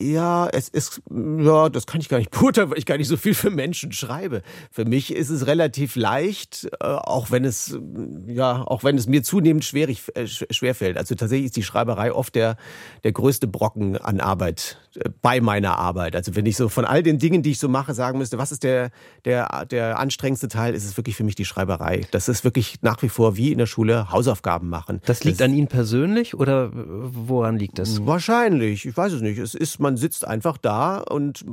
Ja, 0.00 0.46
es 0.48 0.68
ist, 0.68 1.00
ja, 1.10 1.70
das 1.70 1.86
kann 1.86 2.02
ich 2.02 2.10
gar 2.10 2.18
nicht 2.18 2.30
beurteilen, 2.38 2.70
weil 2.70 2.78
ich 2.78 2.84
gar 2.84 2.98
nicht 2.98 3.08
so 3.08 3.16
viel 3.16 3.32
für 3.32 3.48
Menschen 3.48 3.92
schreibe. 3.92 4.42
Für 4.70 4.84
mich 4.84 5.14
ist 5.14 5.30
es 5.30 5.46
relativ 5.46 5.96
leicht, 5.96 6.68
äh, 6.80 6.84
auch 6.84 7.30
wenn 7.30 7.46
es, 7.46 7.78
ja, 8.26 8.62
auch 8.62 8.84
wenn 8.84 8.98
es 8.98 9.06
mir 9.06 9.22
zunehmend 9.22 9.64
schwierig, 9.64 10.02
äh, 10.14 10.26
schwerfällt. 10.26 10.98
Also 10.98 11.14
tatsächlich 11.14 11.46
ist 11.46 11.56
die 11.56 11.62
Schreiberei 11.62 12.12
oft 12.12 12.34
der, 12.34 12.58
der 13.04 13.12
größte 13.12 13.46
Brocken 13.46 13.96
an 13.96 14.20
Arbeit, 14.20 14.78
äh, 14.96 15.08
bei 15.22 15.40
meiner 15.40 15.78
Arbeit. 15.78 16.14
Also 16.14 16.36
wenn 16.36 16.44
ich 16.44 16.58
so 16.58 16.68
von 16.68 16.84
all 16.84 17.02
den 17.02 17.18
Dingen, 17.18 17.42
die 17.42 17.52
ich 17.52 17.58
so 17.58 17.68
mache, 17.68 17.94
sagen 17.94 18.18
müsste, 18.18 18.36
was 18.36 18.52
ist 18.52 18.64
der, 18.64 18.90
der, 19.24 19.64
der 19.64 19.98
anstrengendste 19.98 20.48
Teil, 20.48 20.74
ist 20.74 20.84
es 20.84 20.98
wirklich 20.98 21.16
für 21.16 21.24
mich 21.24 21.36
die 21.36 21.46
Schreiberei. 21.46 22.02
Das 22.10 22.28
ist 22.28 22.44
wirklich 22.44 22.82
nach 22.82 23.00
wie 23.00 23.08
vor 23.08 23.38
wie 23.38 23.50
in 23.50 23.56
der 23.56 23.66
Schule 23.66 24.10
Hausaufgaben 24.10 24.68
machen. 24.68 25.00
Das 25.06 25.24
liegt 25.24 25.40
das, 25.40 25.46
an 25.46 25.54
Ihnen 25.54 25.68
persönlich 25.68 26.34
oder 26.34 26.70
woran 26.74 27.56
liegt 27.56 27.78
das? 27.78 28.04
Wahrscheinlich, 28.04 28.84
ich 28.84 28.94
weiß 28.94 29.14
es 29.14 29.22
nicht. 29.22 29.38
Es 29.38 29.54
ist 29.54 29.80
man 29.86 29.96
sitzt 29.96 30.26
einfach 30.26 30.58
da 30.58 30.98
und 30.98 31.44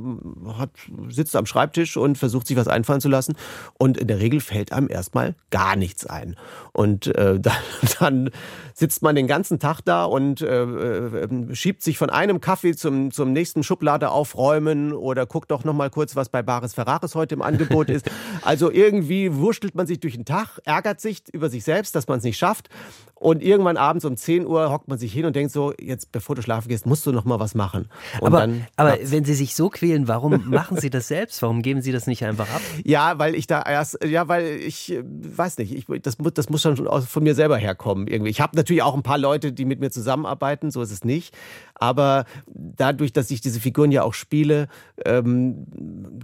hat, 0.58 0.70
sitzt 1.08 1.36
am 1.36 1.46
Schreibtisch 1.46 1.96
und 1.96 2.18
versucht 2.18 2.48
sich 2.48 2.56
was 2.56 2.66
einfallen 2.66 3.00
zu 3.00 3.08
lassen. 3.08 3.36
Und 3.78 3.96
in 3.96 4.08
der 4.08 4.18
Regel 4.18 4.40
fällt 4.40 4.72
einem 4.72 4.90
erstmal 4.90 5.36
gar 5.50 5.76
nichts 5.76 6.04
ein. 6.04 6.34
Und 6.72 7.06
äh, 7.14 7.38
dann, 7.40 7.54
dann 8.00 8.30
sitzt 8.74 9.02
man 9.02 9.14
den 9.14 9.28
ganzen 9.28 9.60
Tag 9.60 9.82
da 9.84 10.04
und 10.04 10.40
äh, 10.40 10.64
äh, 10.64 11.54
schiebt 11.54 11.82
sich 11.84 11.96
von 11.96 12.10
einem 12.10 12.40
Kaffee 12.40 12.74
zum, 12.74 13.12
zum 13.12 13.32
nächsten 13.32 13.62
Schublade 13.62 14.10
aufräumen 14.10 14.92
oder 14.92 15.26
guckt 15.26 15.52
doch 15.52 15.62
noch 15.62 15.74
mal 15.74 15.90
kurz, 15.90 16.16
was 16.16 16.28
bei 16.28 16.42
Baris 16.42 16.74
Ferraris 16.74 17.14
heute 17.14 17.36
im 17.36 17.42
Angebot 17.42 17.88
ist. 17.88 18.10
Also 18.42 18.70
irgendwie 18.70 19.34
wurschtelt 19.36 19.74
man 19.74 19.86
sich 19.86 20.00
durch 20.00 20.14
den 20.14 20.24
Tag, 20.24 20.58
ärgert 20.64 21.00
sich 21.00 21.22
über 21.32 21.48
sich 21.48 21.64
selbst, 21.64 21.94
dass 21.94 22.08
man 22.08 22.18
es 22.18 22.24
nicht 22.24 22.36
schafft. 22.36 22.68
Und 23.14 23.42
irgendwann 23.42 23.78
abends 23.78 24.04
um 24.04 24.16
10 24.16 24.46
Uhr 24.46 24.70
hockt 24.70 24.88
man 24.88 24.98
sich 24.98 25.12
hin 25.12 25.24
und 25.24 25.34
denkt 25.34 25.52
so, 25.52 25.72
jetzt 25.80 26.12
bevor 26.12 26.36
du 26.36 26.42
schlafen 26.42 26.68
gehst, 26.68 26.84
musst 26.84 27.06
du 27.06 27.12
noch 27.12 27.24
mal 27.24 27.40
was 27.40 27.54
machen. 27.54 27.88
Und 28.20 28.23
aber 28.26 28.40
dann, 28.40 28.66
aber 28.76 28.98
wenn 29.02 29.24
Sie 29.24 29.34
sich 29.34 29.54
so 29.54 29.68
quälen, 29.68 30.08
warum 30.08 30.42
machen 30.50 30.78
Sie 30.78 30.90
das 30.90 31.08
selbst? 31.08 31.42
Warum 31.42 31.62
geben 31.62 31.82
Sie 31.82 31.92
das 31.92 32.06
nicht 32.06 32.24
einfach 32.24 32.48
ab? 32.52 32.60
Ja, 32.84 33.18
weil 33.18 33.34
ich 33.34 33.46
da 33.46 33.62
erst, 33.62 34.04
ja, 34.04 34.28
weil 34.28 34.44
ich 34.44 34.92
äh, 34.92 35.02
weiß 35.04 35.58
nicht, 35.58 35.74
ich, 35.74 35.86
das, 36.02 36.16
das 36.34 36.48
muss 36.48 36.62
schon 36.62 36.76
von 36.76 37.22
mir 37.22 37.34
selber 37.34 37.56
herkommen 37.56 38.06
irgendwie. 38.06 38.30
Ich 38.30 38.40
habe 38.40 38.56
natürlich 38.56 38.82
auch 38.82 38.94
ein 38.94 39.02
paar 39.02 39.18
Leute, 39.18 39.52
die 39.52 39.64
mit 39.64 39.80
mir 39.80 39.90
zusammenarbeiten, 39.90 40.70
so 40.70 40.82
ist 40.82 40.90
es 40.90 41.04
nicht. 41.04 41.34
Aber 41.74 42.24
dadurch, 42.46 43.12
dass 43.12 43.30
ich 43.30 43.40
diese 43.40 43.60
Figuren 43.60 43.90
ja 43.92 44.02
auch 44.02 44.14
spiele, 44.14 44.68
ähm, 45.04 45.66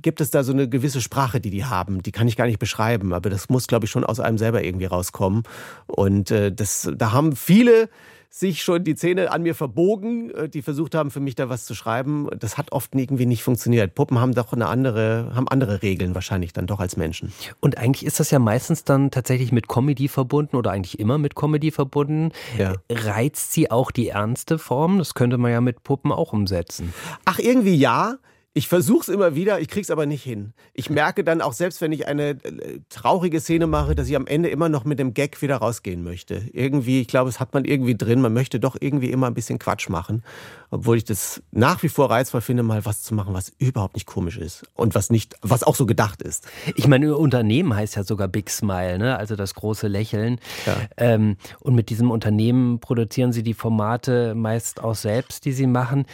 gibt 0.00 0.20
es 0.20 0.30
da 0.30 0.44
so 0.44 0.52
eine 0.52 0.68
gewisse 0.68 1.00
Sprache, 1.00 1.40
die 1.40 1.50
die 1.50 1.64
haben. 1.64 2.02
Die 2.02 2.12
kann 2.12 2.28
ich 2.28 2.36
gar 2.36 2.46
nicht 2.46 2.58
beschreiben, 2.58 3.12
aber 3.12 3.30
das 3.30 3.48
muss, 3.48 3.66
glaube 3.66 3.84
ich, 3.84 3.90
schon 3.90 4.04
aus 4.04 4.20
einem 4.20 4.38
selber 4.38 4.62
irgendwie 4.62 4.86
rauskommen. 4.86 5.42
Und 5.86 6.30
äh, 6.30 6.52
das, 6.52 6.90
da 6.96 7.12
haben 7.12 7.34
viele 7.34 7.88
sich 8.32 8.62
schon 8.62 8.84
die 8.84 8.94
Zähne 8.94 9.32
an 9.32 9.42
mir 9.42 9.56
verbogen, 9.56 10.30
äh, 10.30 10.48
die 10.48 10.62
versucht 10.62 10.94
haben, 10.94 11.10
für 11.10 11.18
mich 11.18 11.34
da 11.34 11.48
was 11.48 11.64
zu 11.64 11.74
schreiben. 11.74 12.28
Das 12.38 12.56
hat 12.56 12.70
oft 12.70 12.94
irgendwie 12.94 13.26
nicht 13.26 13.42
funktioniert. 13.42 13.94
Puppen 13.96 14.20
haben 14.20 14.34
doch 14.34 14.52
eine 14.52 14.68
andere, 14.68 15.32
haben 15.34 15.48
andere 15.48 15.82
Regeln 15.82 16.14
wahrscheinlich 16.14 16.52
dann 16.52 16.68
doch 16.68 16.78
als 16.78 16.96
Menschen. 16.96 17.32
Und 17.58 17.76
eigentlich 17.76 18.06
ist 18.06 18.20
das 18.20 18.30
ja 18.30 18.38
meistens 18.38 18.84
dann 18.84 19.10
tatsächlich 19.10 19.50
mit 19.50 19.68
Comedy 19.68 20.06
verbunden 20.06 20.56
oder 20.56 20.70
eigentlich 20.70 21.00
immer 21.00 21.18
mit 21.18 21.34
Comedy 21.34 21.72
verbunden. 21.72 22.30
Ja. 22.56 22.74
Reizt 22.88 23.52
sie 23.52 23.70
auch 23.70 23.90
die 23.90 24.08
ernste 24.08 24.58
Form? 24.58 24.98
Das 24.98 25.14
könnte 25.14 25.36
man 25.36 25.50
ja 25.50 25.60
mit 25.60 25.82
Puppen 25.82 26.12
auch 26.12 26.32
umsetzen. 26.32 26.94
Ach, 27.24 27.40
irgendwie 27.40 27.74
ja. 27.74 28.16
Ich 28.52 28.66
versuche 28.66 29.02
es 29.02 29.08
immer 29.08 29.36
wieder, 29.36 29.60
ich 29.60 29.68
krieg's 29.68 29.90
aber 29.90 30.06
nicht 30.06 30.24
hin. 30.24 30.54
Ich 30.74 30.90
merke 30.90 31.22
dann 31.22 31.40
auch 31.40 31.52
selbst, 31.52 31.80
wenn 31.80 31.92
ich 31.92 32.08
eine 32.08 32.30
äh, 32.30 32.80
traurige 32.88 33.40
Szene 33.40 33.68
mache, 33.68 33.94
dass 33.94 34.08
ich 34.08 34.16
am 34.16 34.26
Ende 34.26 34.48
immer 34.48 34.68
noch 34.68 34.84
mit 34.84 34.98
dem 34.98 35.14
Gag 35.14 35.40
wieder 35.40 35.58
rausgehen 35.58 36.02
möchte. 36.02 36.42
Irgendwie, 36.52 37.00
ich 37.00 37.06
glaube, 37.06 37.28
es 37.28 37.38
hat 37.38 37.54
man 37.54 37.64
irgendwie 37.64 37.96
drin. 37.96 38.20
Man 38.20 38.32
möchte 38.32 38.58
doch 38.58 38.76
irgendwie 38.80 39.12
immer 39.12 39.28
ein 39.28 39.34
bisschen 39.34 39.60
Quatsch 39.60 39.88
machen, 39.88 40.24
obwohl 40.72 40.96
ich 40.96 41.04
das 41.04 41.44
nach 41.52 41.84
wie 41.84 41.88
vor 41.88 42.10
reizvoll 42.10 42.40
finde, 42.40 42.64
mal 42.64 42.84
was 42.84 43.02
zu 43.02 43.14
machen, 43.14 43.34
was 43.34 43.52
überhaupt 43.58 43.94
nicht 43.94 44.06
komisch 44.06 44.36
ist 44.36 44.64
und 44.74 44.96
was 44.96 45.10
nicht, 45.10 45.36
was 45.42 45.62
auch 45.62 45.76
so 45.76 45.86
gedacht 45.86 46.20
ist. 46.20 46.48
Ich 46.74 46.88
meine, 46.88 47.16
Unternehmen 47.16 47.76
heißt 47.76 47.94
ja 47.94 48.02
sogar 48.02 48.26
Big 48.26 48.50
Smile, 48.50 48.98
ne? 48.98 49.16
Also 49.16 49.36
das 49.36 49.54
große 49.54 49.86
Lächeln. 49.86 50.40
Ja. 50.66 50.76
Ähm, 50.96 51.36
und 51.60 51.76
mit 51.76 51.88
diesem 51.88 52.10
Unternehmen 52.10 52.80
produzieren 52.80 53.32
Sie 53.32 53.44
die 53.44 53.54
Formate 53.54 54.34
meist 54.34 54.82
auch 54.82 54.96
selbst, 54.96 55.44
die 55.44 55.52
Sie 55.52 55.68
machen. 55.68 56.04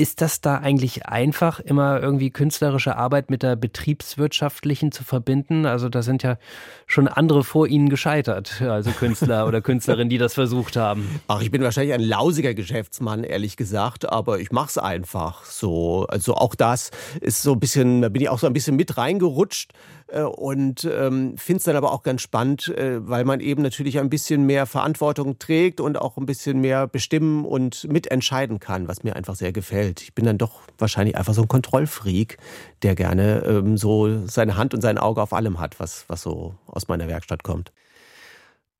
Ist 0.00 0.22
das 0.22 0.40
da 0.40 0.56
eigentlich 0.56 1.04
einfach, 1.04 1.60
immer 1.60 2.00
irgendwie 2.00 2.30
künstlerische 2.30 2.96
Arbeit 2.96 3.28
mit 3.28 3.42
der 3.42 3.54
betriebswirtschaftlichen 3.54 4.92
zu 4.92 5.04
verbinden? 5.04 5.66
Also 5.66 5.90
da 5.90 6.00
sind 6.00 6.22
ja 6.22 6.38
schon 6.86 7.06
andere 7.06 7.44
vor 7.44 7.66
Ihnen 7.66 7.90
gescheitert, 7.90 8.62
also 8.62 8.92
Künstler 8.92 9.46
oder 9.46 9.60
Künstlerinnen, 9.60 10.08
die 10.08 10.16
das 10.16 10.32
versucht 10.32 10.76
haben. 10.76 11.20
Ach, 11.28 11.42
ich 11.42 11.50
bin 11.50 11.62
wahrscheinlich 11.62 11.92
ein 11.92 12.00
lausiger 12.00 12.54
Geschäftsmann, 12.54 13.24
ehrlich 13.24 13.58
gesagt, 13.58 14.10
aber 14.10 14.40
ich 14.40 14.52
mache 14.52 14.70
es 14.70 14.78
einfach 14.78 15.44
so. 15.44 16.06
Also 16.08 16.32
auch 16.32 16.54
das 16.54 16.92
ist 17.20 17.42
so 17.42 17.52
ein 17.52 17.60
bisschen, 17.60 18.00
da 18.00 18.08
bin 18.08 18.22
ich 18.22 18.30
auch 18.30 18.38
so 18.38 18.46
ein 18.46 18.54
bisschen 18.54 18.76
mit 18.76 18.96
reingerutscht 18.96 19.74
und 20.18 20.84
ähm, 20.84 21.36
finde 21.36 21.58
es 21.58 21.64
dann 21.64 21.76
aber 21.76 21.92
auch 21.92 22.02
ganz 22.02 22.22
spannend, 22.22 22.68
äh, 22.68 23.06
weil 23.06 23.24
man 23.24 23.40
eben 23.40 23.62
natürlich 23.62 23.98
ein 23.98 24.10
bisschen 24.10 24.44
mehr 24.44 24.66
Verantwortung 24.66 25.38
trägt 25.38 25.80
und 25.80 25.98
auch 25.98 26.16
ein 26.16 26.26
bisschen 26.26 26.60
mehr 26.60 26.86
bestimmen 26.86 27.44
und 27.44 27.84
mitentscheiden 27.90 28.58
kann, 28.58 28.88
was 28.88 29.04
mir 29.04 29.16
einfach 29.16 29.36
sehr 29.36 29.52
gefällt. 29.52 30.02
Ich 30.02 30.14
bin 30.14 30.24
dann 30.24 30.38
doch 30.38 30.62
wahrscheinlich 30.78 31.16
einfach 31.16 31.34
so 31.34 31.42
ein 31.42 31.48
Kontrollfreak, 31.48 32.38
der 32.82 32.94
gerne 32.94 33.44
ähm, 33.46 33.76
so 33.76 34.26
seine 34.26 34.56
Hand 34.56 34.74
und 34.74 34.80
sein 34.80 34.98
Auge 34.98 35.22
auf 35.22 35.32
allem 35.32 35.60
hat, 35.60 35.78
was, 35.78 36.04
was 36.08 36.22
so 36.22 36.54
aus 36.66 36.88
meiner 36.88 37.08
Werkstatt 37.08 37.42
kommt. 37.42 37.72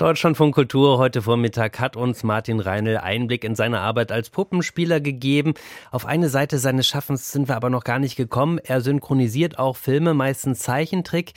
Deutschland 0.00 0.38
von 0.38 0.50
Kultur 0.50 0.96
heute 0.96 1.20
Vormittag 1.20 1.78
hat 1.78 1.94
uns 1.94 2.22
Martin 2.22 2.58
Reinl 2.58 2.96
Einblick 2.96 3.44
in 3.44 3.54
seine 3.54 3.80
Arbeit 3.80 4.10
als 4.12 4.30
Puppenspieler 4.30 4.98
gegeben. 4.98 5.52
Auf 5.90 6.06
eine 6.06 6.30
Seite 6.30 6.58
seines 6.58 6.88
Schaffens 6.88 7.32
sind 7.32 7.48
wir 7.48 7.56
aber 7.56 7.68
noch 7.68 7.84
gar 7.84 7.98
nicht 7.98 8.16
gekommen. 8.16 8.56
Er 8.64 8.80
synchronisiert 8.80 9.58
auch 9.58 9.76
Filme, 9.76 10.14
meistens 10.14 10.60
Zeichentrick. 10.60 11.34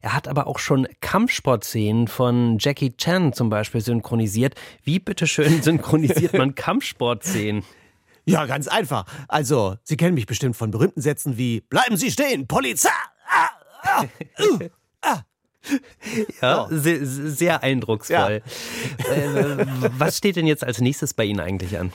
Er 0.00 0.14
hat 0.14 0.28
aber 0.28 0.46
auch 0.46 0.60
schon 0.60 0.86
Kampfsportszenen 1.00 2.06
von 2.06 2.58
Jackie 2.60 2.96
Chan 2.96 3.32
zum 3.32 3.50
Beispiel 3.50 3.80
synchronisiert. 3.80 4.54
Wie 4.84 5.00
bitteschön 5.00 5.60
synchronisiert 5.64 6.34
man 6.34 6.54
Kampfsportszenen? 6.54 7.64
Ja, 8.26 8.46
ganz 8.46 8.68
einfach. 8.68 9.06
Also, 9.26 9.74
Sie 9.82 9.96
kennen 9.96 10.14
mich 10.14 10.26
bestimmt 10.26 10.54
von 10.54 10.70
berühmten 10.70 11.00
Sätzen 11.00 11.36
wie 11.36 11.62
Bleiben 11.62 11.96
Sie 11.96 12.12
stehen, 12.12 12.46
Polizei! 12.46 12.90
Ah, 13.28 13.48
ah, 13.82 14.04
uh, 14.38 14.58
ah. 15.02 15.22
Ja, 16.40 16.66
so. 16.68 16.76
sehr, 16.76 16.98
sehr, 17.06 17.62
eindrucksvoll. 17.62 18.42
Ja. 19.08 19.14
Äh, 19.14 19.66
was 19.98 20.18
steht 20.18 20.36
denn 20.36 20.46
jetzt 20.46 20.64
als 20.64 20.80
nächstes 20.80 21.14
bei 21.14 21.24
Ihnen 21.24 21.40
eigentlich 21.40 21.78
an? 21.78 21.92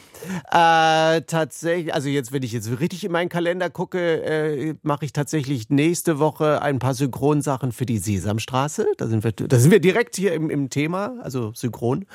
Äh, 0.51 1.21
tatsächlich, 1.21 1.93
also 1.93 2.09
jetzt, 2.09 2.31
wenn 2.31 2.43
ich 2.43 2.51
jetzt 2.51 2.79
richtig 2.79 3.03
in 3.03 3.11
meinen 3.11 3.29
Kalender 3.29 3.69
gucke, 3.69 4.23
äh, 4.23 4.75
mache 4.81 5.05
ich 5.05 5.13
tatsächlich 5.13 5.69
nächste 5.69 6.19
Woche 6.19 6.61
ein 6.61 6.79
paar 6.79 6.93
Synchronsachen 6.93 7.71
für 7.71 7.85
die 7.85 7.97
Sesamstraße. 7.97 8.87
Da 8.97 9.07
sind 9.07 9.23
wir, 9.23 9.31
da 9.31 9.59
sind 9.59 9.71
wir 9.71 9.79
direkt 9.79 10.15
hier 10.15 10.33
im, 10.33 10.49
im 10.49 10.69
Thema, 10.69 11.15
also 11.21 11.53
synchron. 11.53 12.05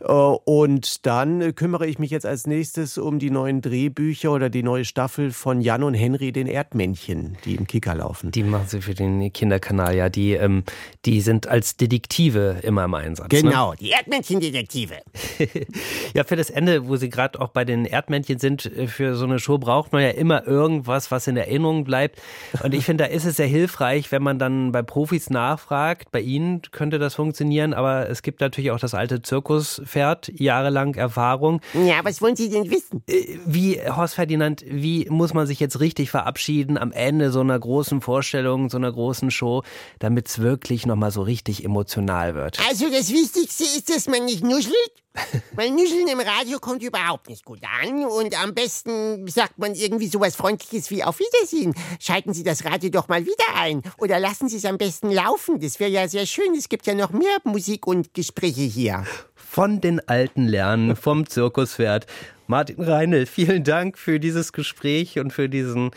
Äh, 0.00 0.12
und 0.12 1.06
dann 1.06 1.54
kümmere 1.54 1.86
ich 1.86 1.98
mich 1.98 2.10
jetzt 2.10 2.26
als 2.26 2.46
nächstes 2.46 2.98
um 2.98 3.18
die 3.18 3.30
neuen 3.30 3.60
Drehbücher 3.60 4.32
oder 4.32 4.50
die 4.50 4.62
neue 4.62 4.84
Staffel 4.84 5.32
von 5.32 5.60
Jan 5.60 5.82
und 5.82 5.94
Henry, 5.94 6.32
den 6.32 6.46
Erdmännchen, 6.46 7.36
die 7.44 7.54
im 7.56 7.66
Kicker 7.66 7.94
laufen. 7.94 8.30
Die 8.30 8.42
machen 8.42 8.66
Sie 8.68 8.80
für 8.80 8.94
den 8.94 9.32
Kinderkanal, 9.32 9.94
ja. 9.96 10.08
Die 10.08 10.32
ähm, 10.32 10.64
die 11.04 11.20
sind 11.20 11.46
als 11.48 11.76
Detektive 11.76 12.58
immer 12.62 12.84
im 12.84 12.94
Einsatz. 12.94 13.32
Ne? 13.32 13.42
Genau, 13.42 13.70
ne? 13.72 13.76
die 13.80 13.90
Erdmännchendetektive. 13.90 14.96
ja, 16.14 16.24
für 16.24 16.36
das 16.36 16.50
Ende, 16.50 16.88
wo 16.88 16.96
Sie 16.96 17.10
gerade 17.10 17.40
auch 17.40 17.48
bei 17.48 17.64
den 17.64 17.84
Erdmännchen 17.84 18.38
sind, 18.38 18.66
äh, 18.66 18.86
für 18.86 19.16
so 19.16 19.24
eine 19.24 19.38
Show 19.38 19.58
braucht 19.58 19.92
man 19.92 20.02
ja 20.02 20.10
immer 20.10 20.46
irgendwas, 20.46 21.10
was 21.10 21.26
in 21.26 21.36
Erinnerung 21.36 21.84
bleibt. 21.84 22.20
Und 22.62 22.74
ich 22.74 22.84
finde, 22.84 23.04
da 23.04 23.10
ist 23.10 23.24
es 23.24 23.36
sehr 23.36 23.46
hilfreich, 23.46 24.12
wenn 24.12 24.22
man 24.22 24.38
dann 24.38 24.72
bei 24.72 24.82
Profis 24.82 25.30
nachfragt. 25.30 26.10
Bei 26.12 26.20
Ihnen 26.20 26.62
könnte 26.70 26.98
das 26.98 27.14
funktionieren, 27.14 27.74
aber 27.74 28.08
es 28.08 28.22
gibt 28.22 28.40
natürlich 28.40 28.70
auch 28.70 28.80
das 28.80 28.94
alte 28.94 29.22
Zirkuspferd, 29.22 30.32
jahrelang 30.34 30.94
Erfahrung. 30.94 31.60
Ja, 31.74 32.00
was 32.04 32.20
wollen 32.20 32.36
Sie 32.36 32.50
denn 32.50 32.70
wissen? 32.70 33.02
Äh, 33.08 33.38
wie, 33.46 33.80
Horst 33.80 34.14
Ferdinand, 34.14 34.64
wie 34.68 35.06
muss 35.10 35.34
man 35.34 35.46
sich 35.46 35.60
jetzt 35.60 35.80
richtig 35.80 36.10
verabschieden 36.10 36.78
am 36.78 36.92
Ende 36.92 37.30
so 37.30 37.40
einer 37.40 37.58
großen 37.58 38.00
Vorstellung, 38.00 38.70
so 38.70 38.76
einer 38.76 38.92
großen 38.92 39.30
Show, 39.30 39.62
damit 39.98 40.28
es 40.28 40.38
wirklich 40.40 40.81
noch 40.86 40.92
nochmal 40.92 41.10
so 41.10 41.22
richtig 41.22 41.64
emotional 41.64 42.34
wird. 42.34 42.58
Also 42.68 42.90
das 42.90 43.10
Wichtigste 43.10 43.64
ist, 43.64 43.90
dass 43.90 44.06
man 44.08 44.24
nicht 44.24 44.44
nuschelt. 44.44 44.74
Weil 45.52 45.70
Nuscheln 45.70 46.08
im 46.08 46.20
Radio 46.20 46.58
kommt 46.58 46.82
überhaupt 46.82 47.28
nicht 47.28 47.44
gut 47.44 47.60
an. 47.82 48.04
Und 48.06 48.40
am 48.42 48.54
besten 48.54 49.26
sagt 49.28 49.58
man 49.58 49.74
irgendwie 49.74 50.06
sowas 50.06 50.36
Freundliches 50.36 50.90
wie 50.90 51.04
Auf 51.04 51.18
Wiedersehen. 51.18 51.74
Schalten 52.00 52.32
Sie 52.32 52.42
das 52.42 52.64
Radio 52.64 52.88
doch 52.90 53.08
mal 53.08 53.24
wieder 53.26 53.56
ein. 53.56 53.82
Oder 53.98 54.18
lassen 54.18 54.48
Sie 54.48 54.56
es 54.56 54.64
am 54.64 54.78
besten 54.78 55.10
laufen. 55.10 55.60
Das 55.60 55.80
wäre 55.80 55.90
ja 55.90 56.08
sehr 56.08 56.24
schön. 56.24 56.54
Es 56.56 56.68
gibt 56.68 56.86
ja 56.86 56.94
noch 56.94 57.10
mehr 57.10 57.36
Musik 57.44 57.86
und 57.86 58.14
Gespräche 58.14 58.62
hier. 58.62 59.04
Von 59.34 59.82
den 59.82 60.00
Alten 60.08 60.46
lernen, 60.46 60.96
vom 60.96 61.26
Zirkuspferd. 61.26 62.06
Martin 62.46 62.82
Reinl, 62.82 63.26
vielen 63.26 63.64
Dank 63.64 63.98
für 63.98 64.18
dieses 64.18 64.52
Gespräch 64.52 65.18
und 65.18 65.32
für 65.32 65.48
diesen 65.48 65.90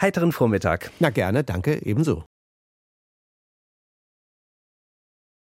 heiteren 0.00 0.32
Vormittag. 0.32 0.90
Na 0.98 1.10
gerne, 1.10 1.44
danke, 1.44 1.80
ebenso. 1.84 2.24